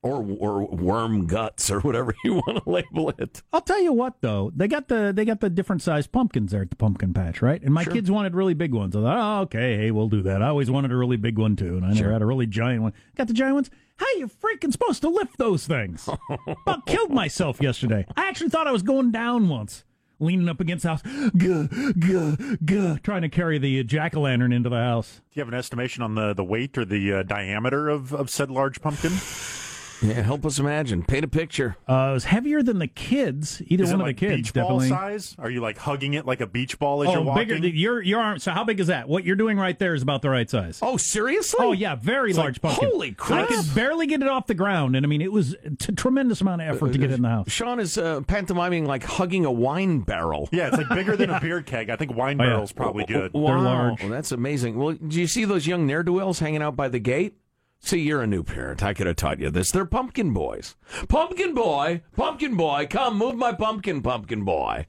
Or, 0.00 0.24
or 0.38 0.64
worm 0.68 1.26
guts 1.26 1.72
or 1.72 1.80
whatever 1.80 2.14
you 2.24 2.34
want 2.34 2.62
to 2.64 2.70
label 2.70 3.10
it. 3.18 3.42
I'll 3.52 3.60
tell 3.60 3.82
you 3.82 3.92
what, 3.92 4.14
though 4.20 4.52
they 4.54 4.68
got 4.68 4.86
the 4.86 5.12
they 5.14 5.24
got 5.24 5.40
the 5.40 5.50
different 5.50 5.82
sized 5.82 6.12
pumpkins 6.12 6.52
there 6.52 6.62
at 6.62 6.70
the 6.70 6.76
pumpkin 6.76 7.12
patch, 7.12 7.42
right? 7.42 7.60
And 7.62 7.74
my 7.74 7.82
Sure. 7.82 7.92
kids 7.94 8.08
wanted 8.10 8.34
really 8.36 8.54
big 8.54 8.72
ones. 8.72 8.94
I 8.94 9.00
thought, 9.00 9.18
oh, 9.18 9.42
okay, 9.42 9.76
hey, 9.76 9.90
we'll 9.90 10.08
do 10.08 10.22
that. 10.22 10.40
I 10.40 10.48
always 10.48 10.70
wanted 10.70 10.92
a 10.92 10.96
really 10.96 11.16
big 11.16 11.36
one 11.36 11.56
too, 11.56 11.76
and 11.76 11.84
I 11.84 11.88
never 11.88 11.98
Sure. 11.98 12.12
had 12.12 12.22
a 12.22 12.26
really 12.26 12.46
giant 12.46 12.82
one. 12.82 12.92
Got 13.16 13.26
the 13.26 13.32
giant 13.34 13.54
ones. 13.56 13.70
How 13.98 14.06
you 14.16 14.28
freaking 14.28 14.72
supposed 14.72 15.02
to 15.02 15.08
lift 15.08 15.38
those 15.38 15.66
things? 15.66 16.08
About 16.66 16.86
killed 16.86 17.10
myself 17.10 17.60
yesterday. 17.60 18.06
I 18.16 18.28
actually 18.28 18.50
thought 18.50 18.66
I 18.66 18.72
was 18.72 18.82
going 18.82 19.10
down 19.10 19.48
once, 19.48 19.84
leaning 20.20 20.48
up 20.48 20.60
against 20.60 20.84
the 20.84 20.90
house, 20.90 21.02
guh, 21.36 21.68
guh, 21.98 22.58
guh, 22.64 23.02
trying 23.02 23.22
to 23.22 23.28
carry 23.28 23.58
the 23.58 23.82
jack 23.84 24.16
o' 24.16 24.20
lantern 24.20 24.52
into 24.52 24.68
the 24.68 24.76
house. 24.76 25.16
Do 25.16 25.22
you 25.38 25.40
have 25.40 25.48
an 25.48 25.58
estimation 25.58 26.02
on 26.02 26.14
the, 26.14 26.32
the 26.32 26.44
weight 26.44 26.78
or 26.78 26.84
the 26.84 27.12
uh, 27.12 27.22
diameter 27.24 27.88
of, 27.88 28.14
of 28.14 28.30
said 28.30 28.50
large 28.50 28.80
pumpkin? 28.80 29.12
Yeah, 30.02 30.22
help 30.22 30.46
us 30.46 30.58
imagine. 30.58 31.02
Paint 31.02 31.24
a 31.24 31.28
picture. 31.28 31.76
Uh, 31.88 32.08
it 32.10 32.12
was 32.14 32.24
heavier 32.24 32.62
than 32.62 32.78
the 32.78 32.86
kids. 32.86 33.60
Either 33.66 33.82
Is 33.84 33.90
one 33.90 34.00
it 34.00 34.04
like 34.04 34.14
of 34.16 34.20
the 34.20 34.26
kids, 34.26 34.36
beach 34.36 34.54
ball 34.54 34.78
definitely. 34.78 34.88
size? 34.90 35.36
Are 35.38 35.50
you 35.50 35.60
like 35.60 35.76
hugging 35.78 36.14
it 36.14 36.24
like 36.26 36.40
a 36.40 36.46
beach 36.46 36.78
ball 36.78 37.02
as 37.02 37.08
you're 37.10 37.18
Oh, 37.18 37.22
walking? 37.22 37.48
bigger. 37.48 37.60
than- 37.60 37.74
Your 37.76 38.00
your 38.02 38.20
arm. 38.20 38.38
So 38.38 38.52
how 38.52 38.62
big 38.64 38.78
is 38.80 38.86
that? 38.86 39.08
What 39.08 39.24
you're 39.24 39.34
doing 39.36 39.58
right 39.58 39.76
there 39.78 39.94
is 39.94 40.02
about 40.02 40.22
the 40.22 40.30
right 40.30 40.48
size. 40.48 40.78
Oh, 40.82 40.96
seriously? 40.96 41.58
Oh 41.60 41.72
yeah, 41.72 41.96
very 41.96 42.30
It's 42.30 42.38
large 42.38 42.56
like, 42.62 42.62
pumpkin. 42.74 42.90
holy 42.90 43.12
crap! 43.12 43.50
I 43.50 43.54
could 43.56 43.74
barely 43.74 44.06
get 44.06 44.22
it 44.22 44.28
off 44.28 44.46
the 44.46 44.54
ground, 44.54 44.94
and 44.94 45.04
I 45.04 45.08
mean 45.08 45.20
it 45.22 45.32
was 45.32 45.54
a 45.64 45.70
t- 45.70 45.92
tremendous 45.94 46.40
amount 46.40 46.62
of 46.62 46.68
effort 46.76 46.92
to 46.92 46.98
get 46.98 47.10
it 47.10 47.14
in 47.14 47.22
the 47.22 47.28
house. 47.28 47.50
Sean 47.50 47.80
is 47.80 47.98
uh, 47.98 48.20
pantomiming 48.22 48.84
like 48.86 49.02
hugging 49.04 49.44
a 49.44 49.52
wine 49.52 50.00
barrel. 50.00 50.48
Yeah, 50.52 50.68
it's 50.68 50.76
like 50.76 50.88
bigger 50.90 51.16
than 51.16 51.30
a 51.30 51.40
beer 51.42 51.60
keg. 51.62 51.90
I 51.90 51.96
think 51.96 52.14
wine 52.14 52.40
Oh, 52.40 52.44
yeah. 52.44 52.50
barrel's 52.50 52.72
probably 52.72 53.04
good. 53.04 53.32
Wow, 53.34 53.60
large. 53.62 54.02
that's 54.08 54.30
amazing. 54.32 54.76
Well, 54.78 54.92
do 54.92 55.20
you 55.20 55.26
see 55.26 55.44
those 55.44 55.66
young 55.66 55.86
ne'er 55.86 56.02
do 56.04 56.12
wells 56.12 56.38
hanging 56.38 56.62
out 56.62 56.76
by 56.76 56.88
the 56.88 57.00
gate? 57.00 57.34
See, 57.80 58.00
you're 58.00 58.22
a 58.22 58.26
new 58.26 58.42
parent. 58.42 58.82
I 58.82 58.92
could 58.92 59.06
have 59.06 59.16
taught 59.16 59.38
you 59.40 59.50
this. 59.50 59.70
They're 59.70 59.86
pumpkin 59.86 60.32
boys. 60.32 60.76
Pumpkin 61.08 61.54
boy, 61.54 62.02
pumpkin 62.16 62.56
boy, 62.56 62.86
come 62.90 63.16
move 63.16 63.36
my 63.36 63.52
pumpkin, 63.52 64.02
pumpkin 64.02 64.44
boy. 64.44 64.86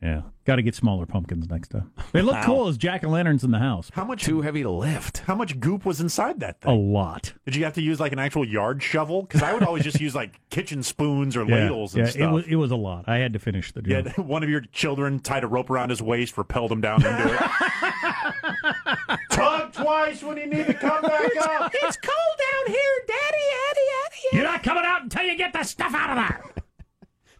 Yeah, 0.00 0.22
got 0.44 0.56
to 0.56 0.62
get 0.62 0.76
smaller 0.76 1.04
pumpkins 1.06 1.50
next 1.50 1.68
time. 1.70 1.90
They 2.12 2.22
look 2.22 2.34
Wow. 2.36 2.44
cool 2.46 2.68
as 2.68 2.76
jack 2.78 3.02
o' 3.02 3.08
lanterns 3.08 3.42
in 3.42 3.50
the 3.50 3.58
house. 3.58 3.90
How 3.92 4.04
much 4.04 4.22
Too 4.22 4.42
heavy 4.42 4.62
to 4.62 4.70
lift. 4.70 5.18
How 5.26 5.34
much 5.34 5.58
goop 5.58 5.84
was 5.84 6.00
inside 6.00 6.38
that 6.38 6.60
thing? 6.60 6.70
A 6.70 6.76
thing? 6.76 6.92
lot. 6.92 7.32
Did 7.44 7.56
you 7.56 7.64
have 7.64 7.72
to 7.74 7.82
use 7.82 7.98
like 7.98 8.12
an 8.12 8.20
actual 8.20 8.46
yard 8.46 8.80
shovel? 8.80 9.22
Because 9.22 9.42
I 9.42 9.52
would 9.52 9.64
always 9.64 9.82
just 9.82 10.00
use 10.00 10.14
like 10.14 10.38
kitchen 10.50 10.84
spoons 10.84 11.36
or 11.36 11.44
Yeah, 11.48 11.54
ladles 11.56 11.96
and 11.96 12.04
yeah, 12.04 12.10
stuff. 12.10 12.22
it 12.22 12.30
was 12.32 12.44
it 12.46 12.54
was 12.54 12.70
a 12.70 12.76
lot. 12.76 13.08
I 13.08 13.16
had 13.16 13.32
to 13.32 13.40
finish 13.40 13.72
the 13.72 13.82
job. 13.82 13.90
yeah, 14.06 14.12
job. 14.16 14.24
one 14.24 14.44
of 14.44 14.48
your 14.48 14.60
children 14.60 15.18
tied 15.18 15.42
a 15.42 15.48
rope 15.48 15.68
around 15.68 15.88
his 15.90 16.00
waist, 16.00 16.38
repelled 16.38 16.70
him 16.70 16.80
down 16.80 17.04
into 17.04 17.34
it. 17.34 17.40
Tug 19.32 19.67
twice 19.82 20.22
when 20.22 20.36
you 20.36 20.46
need 20.46 20.66
to 20.66 20.74
come 20.74 21.02
back 21.02 21.36
up. 21.36 21.72
It's 21.74 21.96
cold 21.96 22.38
down 22.38 22.74
here, 22.74 22.98
Daddy, 23.06 23.44
Daddy, 23.50 23.80
Daddy. 23.86 24.36
You're 24.36 24.44
not 24.44 24.62
coming 24.62 24.84
out 24.84 25.02
until 25.02 25.24
you 25.24 25.36
get 25.36 25.52
the 25.52 25.62
stuff 25.62 25.94
out 25.94 26.10
of 26.10 26.16
there. 26.16 26.64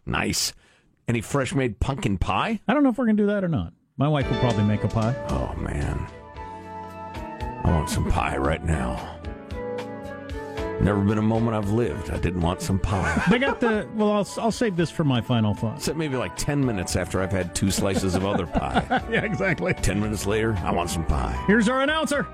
Nice. 0.05 0.53
Any 1.07 1.21
fresh 1.21 1.53
made 1.53 1.79
pumpkin 1.79 2.17
pie? 2.17 2.59
I 2.67 2.73
don't 2.73 2.83
know 2.83 2.89
if 2.89 2.97
we're 2.97 3.05
gonna 3.05 3.17
do 3.17 3.27
that 3.27 3.43
or 3.43 3.47
not. 3.47 3.73
My 3.97 4.07
wife 4.07 4.29
will 4.29 4.39
probably 4.39 4.63
make 4.63 4.83
a 4.83 4.87
pie. 4.87 5.15
Oh, 5.29 5.53
man. 5.59 6.07
I 7.63 7.71
want 7.71 7.89
some 7.89 8.09
pie 8.09 8.37
right 8.37 8.63
now. 8.63 9.19
Never 10.81 11.01
been 11.01 11.17
a 11.17 11.21
moment 11.21 11.57
I've 11.57 11.71
lived. 11.71 12.09
I 12.09 12.17
didn't 12.17 12.41
want 12.41 12.61
some 12.61 12.79
pie. 12.79 13.23
They 13.29 13.37
got 13.37 13.59
the 13.59 13.87
well. 13.95 14.11
I'll 14.11 14.27
I'll 14.37 14.51
save 14.51 14.77
this 14.77 14.89
for 14.89 15.03
my 15.03 15.19
final 15.19 15.53
thoughts. 15.53 15.81
Except 15.81 15.97
maybe 15.97 16.15
like 16.15 16.35
10 16.37 16.65
minutes 16.65 16.95
after 16.95 17.21
I've 17.21 17.31
had 17.31 17.53
two 17.53 17.69
slices 17.69 18.15
of 18.15 18.25
other 18.25 18.45
pie. 18.45 18.85
yeah, 19.11 19.25
exactly. 19.25 19.73
10 19.73 19.99
minutes 19.99 20.25
later, 20.25 20.55
I 20.63 20.71
want 20.71 20.89
some 20.89 21.05
pie. 21.05 21.41
Here's 21.47 21.67
our 21.67 21.81
announcer. 21.81 22.25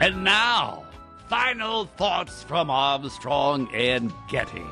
And 0.00 0.22
now, 0.22 0.84
final 1.28 1.86
thoughts 1.86 2.42
from 2.42 2.68
Armstrong 2.68 3.68
and 3.74 4.12
Getty. 4.28 4.62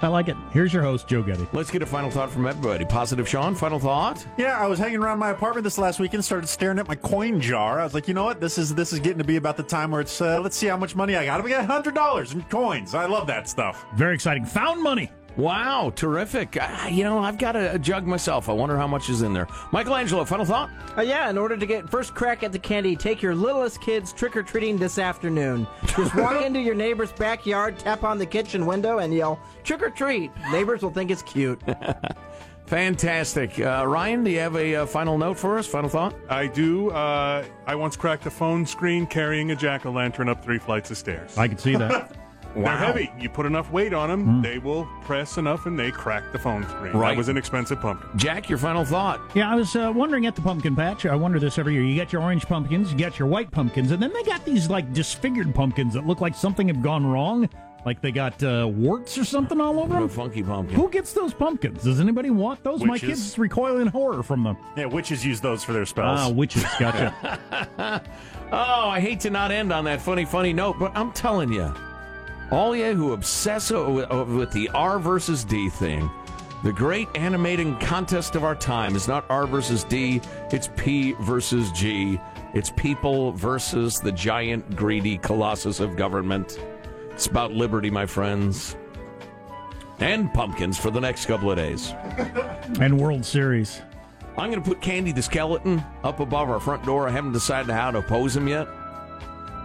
I 0.00 0.08
like 0.08 0.28
it. 0.28 0.36
Here's 0.52 0.72
your 0.72 0.82
host, 0.82 1.08
Joe 1.08 1.22
Getty. 1.22 1.48
Let's 1.52 1.70
get 1.70 1.82
a 1.82 1.86
final 1.86 2.10
thought 2.10 2.30
from 2.30 2.46
everybody. 2.46 2.84
Positive 2.84 3.28
Sean, 3.28 3.54
final 3.54 3.78
thought? 3.78 4.24
Yeah, 4.36 4.58
I 4.58 4.66
was 4.66 4.78
hanging 4.78 4.98
around 4.98 5.18
my 5.18 5.30
apartment 5.30 5.64
this 5.64 5.78
last 5.78 5.98
weekend, 5.98 6.24
started 6.24 6.46
staring 6.46 6.78
at 6.78 6.86
my 6.86 6.94
coin 6.94 7.40
jar. 7.40 7.80
I 7.80 7.84
was 7.84 7.94
like, 7.94 8.06
you 8.06 8.14
know 8.14 8.24
what? 8.24 8.40
This 8.40 8.58
is 8.58 8.74
this 8.74 8.92
is 8.92 9.00
getting 9.00 9.18
to 9.18 9.24
be 9.24 9.36
about 9.36 9.56
the 9.56 9.62
time 9.62 9.90
where 9.90 10.00
it's 10.00 10.20
uh, 10.20 10.40
let's 10.40 10.56
see 10.56 10.66
how 10.68 10.76
much 10.76 10.94
money 10.94 11.16
I 11.16 11.24
got. 11.24 11.42
We 11.42 11.50
got 11.50 11.66
hundred 11.66 11.94
dollars 11.94 12.32
in 12.32 12.42
coins. 12.44 12.94
I 12.94 13.06
love 13.06 13.26
that 13.26 13.48
stuff. 13.48 13.84
Very 13.96 14.14
exciting. 14.14 14.44
Found 14.44 14.82
money. 14.82 15.10
Wow, 15.36 15.92
terrific. 15.94 16.56
Uh, 16.60 16.88
you 16.90 17.04
know, 17.04 17.18
I've 17.18 17.38
got 17.38 17.54
a, 17.54 17.74
a 17.74 17.78
jug 17.78 18.06
myself. 18.06 18.48
I 18.48 18.52
wonder 18.52 18.76
how 18.76 18.88
much 18.88 19.08
is 19.08 19.22
in 19.22 19.32
there. 19.32 19.46
Michelangelo, 19.72 20.24
final 20.24 20.44
thought? 20.44 20.70
Uh, 20.96 21.02
yeah, 21.02 21.30
in 21.30 21.38
order 21.38 21.56
to 21.56 21.66
get 21.66 21.88
first 21.88 22.14
crack 22.14 22.42
at 22.42 22.50
the 22.50 22.58
candy, 22.58 22.96
take 22.96 23.22
your 23.22 23.34
littlest 23.34 23.80
kids 23.80 24.12
trick 24.12 24.36
or 24.36 24.42
treating 24.42 24.78
this 24.78 24.98
afternoon. 24.98 25.66
Just 25.96 26.14
walk 26.16 26.42
into 26.44 26.60
your 26.60 26.74
neighbor's 26.74 27.12
backyard, 27.12 27.78
tap 27.78 28.02
on 28.02 28.18
the 28.18 28.26
kitchen 28.26 28.66
window, 28.66 28.98
and 28.98 29.14
yell, 29.14 29.40
trick 29.62 29.82
or 29.82 29.90
treat. 29.90 30.32
Neighbors 30.50 30.82
will 30.82 30.90
think 30.90 31.10
it's 31.10 31.22
cute. 31.22 31.60
Fantastic. 32.66 33.58
Uh, 33.58 33.84
Ryan, 33.86 34.24
do 34.24 34.30
you 34.30 34.40
have 34.40 34.54
a 34.54 34.74
uh, 34.74 34.86
final 34.86 35.16
note 35.16 35.38
for 35.38 35.56
us? 35.56 35.66
Final 35.66 35.88
thought? 35.88 36.14
I 36.28 36.48
do. 36.48 36.90
Uh, 36.90 37.42
I 37.66 37.74
once 37.74 37.96
cracked 37.96 38.26
a 38.26 38.30
phone 38.30 38.66
screen 38.66 39.06
carrying 39.06 39.52
a 39.52 39.56
jack 39.56 39.86
o' 39.86 39.90
lantern 39.90 40.28
up 40.28 40.44
three 40.44 40.58
flights 40.58 40.90
of 40.90 40.98
stairs. 40.98 41.38
I 41.38 41.48
can 41.48 41.56
see 41.56 41.76
that. 41.76 42.14
They're 42.54 42.76
heavy. 42.76 43.10
You 43.20 43.28
put 43.28 43.46
enough 43.46 43.70
weight 43.70 43.92
on 43.92 44.08
them, 44.08 44.42
they 44.42 44.58
will 44.58 44.88
press 45.02 45.36
enough, 45.38 45.66
and 45.66 45.78
they 45.78 45.90
crack 45.90 46.32
the 46.32 46.38
phone 46.38 46.66
screen. 46.68 46.92
Right. 46.92 47.10
That 47.10 47.16
was 47.18 47.28
an 47.28 47.36
expensive 47.36 47.80
pumpkin. 47.80 48.08
Jack, 48.16 48.48
your 48.48 48.58
final 48.58 48.84
thought? 48.84 49.20
Yeah, 49.34 49.50
I 49.50 49.54
was 49.54 49.76
uh, 49.76 49.92
wondering 49.94 50.26
at 50.26 50.34
the 50.34 50.42
pumpkin 50.42 50.74
patch. 50.74 51.06
I 51.06 51.14
wonder 51.14 51.38
this 51.38 51.58
every 51.58 51.74
year. 51.74 51.82
You 51.84 51.96
got 51.96 52.12
your 52.12 52.22
orange 52.22 52.46
pumpkins, 52.46 52.90
you 52.92 52.98
got 52.98 53.18
your 53.18 53.28
white 53.28 53.50
pumpkins, 53.50 53.90
and 53.92 54.02
then 54.02 54.12
they 54.12 54.22
got 54.24 54.44
these 54.44 54.68
like 54.68 54.92
disfigured 54.92 55.54
pumpkins 55.54 55.94
that 55.94 56.06
look 56.06 56.20
like 56.20 56.34
something 56.34 56.66
had 56.66 56.82
gone 56.82 57.06
wrong. 57.06 57.48
Like 57.86 58.02
they 58.02 58.10
got 58.10 58.42
uh, 58.42 58.66
warts 58.68 59.16
or 59.16 59.24
something 59.24 59.60
all 59.60 59.78
over 59.78 59.96
A 59.96 60.00
them. 60.00 60.08
funky 60.08 60.42
pumpkin. 60.42 60.74
Who 60.74 60.90
gets 60.90 61.12
those 61.12 61.32
pumpkins? 61.32 61.84
Does 61.84 62.00
anybody 62.00 62.28
want 62.28 62.62
those? 62.64 62.82
My 62.82 62.98
kids 62.98 63.38
recoil 63.38 63.78
in 63.78 63.86
horror 63.86 64.22
from 64.24 64.42
them. 64.42 64.56
Yeah, 64.76 64.86
witches 64.86 65.24
use 65.24 65.40
those 65.40 65.62
for 65.62 65.72
their 65.72 65.86
spells. 65.86 66.18
Ah, 66.20 66.28
witches. 66.28 66.64
Gotcha. 66.78 68.02
Oh, 68.50 68.88
I 68.88 68.98
hate 69.00 69.20
to 69.20 69.30
not 69.30 69.50
end 69.50 69.72
on 69.74 69.84
that 69.84 70.00
funny, 70.00 70.24
funny 70.24 70.54
note, 70.54 70.78
but 70.78 70.90
I'm 70.96 71.12
telling 71.12 71.52
you, 71.52 71.70
all 72.50 72.74
you 72.74 72.94
who 72.94 73.12
obsess 73.12 73.70
with, 73.70 74.10
with 74.10 74.52
the 74.52 74.68
R 74.70 74.98
versus 74.98 75.44
D 75.44 75.68
thing, 75.68 76.10
the 76.64 76.72
great 76.72 77.08
animating 77.14 77.78
contest 77.78 78.34
of 78.34 78.42
our 78.42 78.56
time 78.56 78.96
is 78.96 79.06
not 79.06 79.24
R 79.30 79.46
versus 79.46 79.84
D, 79.84 80.20
it's 80.50 80.68
P 80.76 81.12
versus 81.20 81.70
G. 81.72 82.20
It's 82.54 82.70
people 82.70 83.32
versus 83.32 84.00
the 84.00 84.10
giant, 84.10 84.74
greedy 84.74 85.18
colossus 85.18 85.80
of 85.80 85.96
government. 85.96 86.58
It's 87.12 87.26
about 87.26 87.52
liberty, 87.52 87.90
my 87.90 88.06
friends. 88.06 88.76
And 90.00 90.32
pumpkins 90.32 90.78
for 90.78 90.90
the 90.90 91.00
next 91.00 91.26
couple 91.26 91.50
of 91.50 91.58
days. 91.58 91.92
and 92.80 92.98
World 92.98 93.24
Series. 93.24 93.82
I'm 94.38 94.50
going 94.50 94.62
to 94.62 94.68
put 94.68 94.80
Candy 94.80 95.12
the 95.12 95.22
skeleton 95.22 95.84
up 96.04 96.20
above 96.20 96.48
our 96.48 96.60
front 96.60 96.84
door. 96.84 97.08
I 97.08 97.10
haven't 97.10 97.32
decided 97.32 97.70
how 97.72 97.90
to 97.90 98.00
pose 98.00 98.36
him 98.36 98.48
yet, 98.48 98.68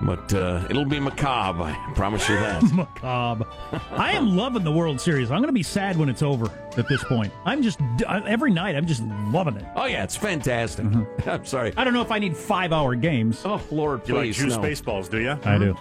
but 0.06 0.34
uh, 0.34 0.66
it'll 0.70 0.86
be 0.86 1.00
macabre. 1.00 1.64
I 1.64 1.92
promise 1.96 2.28
you 2.28 2.36
that. 2.36 2.64
Macabre. 2.74 3.46
I 3.92 4.12
am 4.12 4.36
loving 4.36 4.64
the 4.64 4.72
World 4.72 5.00
Series. 5.00 5.32
I'm 5.32 5.40
going 5.40 5.48
to 5.48 5.54
be 5.54 5.64
sad 5.64 5.98
when 5.98 6.10
it's 6.10 6.22
over 6.22 6.50
at 6.78 6.88
this 6.88 7.04
point. 7.04 7.32
I'm 7.46 7.62
just, 7.62 7.80
every 8.08 8.52
night, 8.52 8.76
I'm 8.76 8.86
just 8.86 9.04
loving 9.04 9.56
it. 9.58 9.66
oh 9.76 9.86
yeah, 9.86 10.04
it's 10.04 10.16
fantastic. 10.16 10.86
I'm 11.26 11.46
sorry. 11.46 11.74
I 11.78 11.84
don't 11.84 11.94
know 11.94 12.02
if 12.02 12.12
I 12.12 12.20
need 12.20 12.36
five 12.36 12.74
hour 12.74 12.96
games. 12.96 13.42
Oh 13.46 13.62
Lord, 13.72 14.08
you 14.08 14.16
like 14.16 14.24
please 14.24 14.38
juice 14.38 14.56
no. 14.56 14.62
baseballs, 14.62 15.10
do 15.10 15.20
you? 15.20 15.38
I 15.46 15.58
do. 15.58 15.78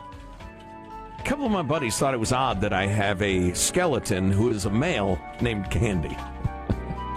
A 1.19 1.23
couple 1.25 1.47
of 1.47 1.53
my 1.53 1.63
buddies 1.63 1.97
thought 1.97 2.15
it 2.15 2.21
was 2.21 2.33
odd 2.33 2.61
that 2.63 2.73
I 2.73 2.87
have 2.87 3.23
a 3.23 3.53
skeleton 3.55 4.31
who 4.31 4.51
is 4.51 4.67
a 4.67 4.71
male 4.71 5.21
named 5.41 5.71
Candy. 5.71 6.17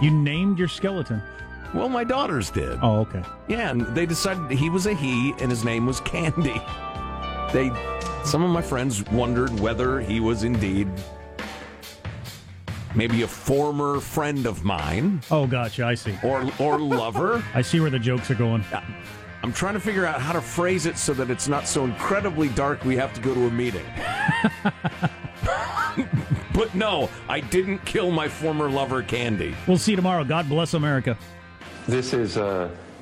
You 0.00 0.10
named 0.10 0.58
your 0.58 0.68
skeleton. 0.68 1.22
Well, 1.74 1.88
my 1.88 2.04
daughters 2.04 2.50
did. 2.50 2.78
Oh, 2.82 3.00
okay. 3.00 3.22
Yeah, 3.48 3.70
and 3.70 3.82
they 3.94 4.06
decided 4.06 4.50
he 4.56 4.70
was 4.70 4.86
a 4.86 4.94
he 4.94 5.34
and 5.40 5.50
his 5.50 5.64
name 5.64 5.86
was 5.86 6.00
Candy. 6.00 6.60
They, 7.56 7.72
some 8.22 8.42
of 8.42 8.50
my 8.50 8.60
friends 8.60 9.02
wondered 9.04 9.48
whether 9.60 9.98
he 9.98 10.20
was 10.20 10.44
indeed 10.44 10.90
maybe 12.94 13.22
a 13.22 13.26
former 13.26 13.98
friend 13.98 14.44
of 14.44 14.62
mine 14.62 15.22
Oh, 15.30 15.46
gotcha. 15.46 15.86
I 15.86 15.94
see. 15.94 16.18
or 16.22 16.44
or 16.58 16.78
lover. 16.78 17.42
I 17.54 17.62
see 17.62 17.80
where 17.80 17.88
the 17.88 17.98
jokes 17.98 18.30
are 18.30 18.34
going. 18.34 18.62
I'm 19.42 19.54
trying 19.54 19.72
to 19.72 19.80
figure 19.80 20.04
out 20.04 20.20
how 20.20 20.34
to 20.34 20.42
phrase 20.42 20.84
it 20.84 20.98
so 20.98 21.14
that 21.14 21.30
it's 21.30 21.48
not 21.48 21.66
so 21.66 21.84
incredibly 21.84 22.50
dark 22.50 22.84
we 22.84 22.94
have 22.96 23.14
to 23.14 23.22
go 23.22 23.32
to 23.32 23.46
a 23.46 23.50
meeting. 23.50 23.86
but 26.52 26.74
no, 26.74 27.08
I 27.26 27.40
didn't 27.40 27.86
kill 27.86 28.10
my 28.10 28.28
former 28.28 28.68
lover 28.68 29.02
Candy. 29.02 29.54
We'll 29.66 29.78
see 29.78 29.92
you 29.92 29.96
tomorrow. 29.96 30.24
God 30.24 30.46
bless 30.50 30.74
America. 30.74 31.16
This 31.88 32.12
is 32.12 32.36
a 32.36 32.70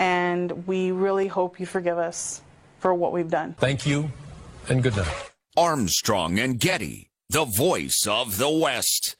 and 0.00 0.66
we 0.66 0.90
really 0.92 1.28
hope 1.28 1.60
you 1.60 1.66
forgive 1.66 1.98
us 1.98 2.40
for 2.78 2.94
what 2.94 3.12
we've 3.12 3.30
done. 3.30 3.54
Thank 3.58 3.86
you 3.86 4.10
and 4.68 4.82
good 4.82 4.96
night. 4.96 5.30
Armstrong 5.56 6.38
and 6.38 6.58
Getty, 6.58 7.10
the 7.28 7.44
voice 7.44 8.06
of 8.06 8.38
the 8.38 8.48
West. 8.48 9.16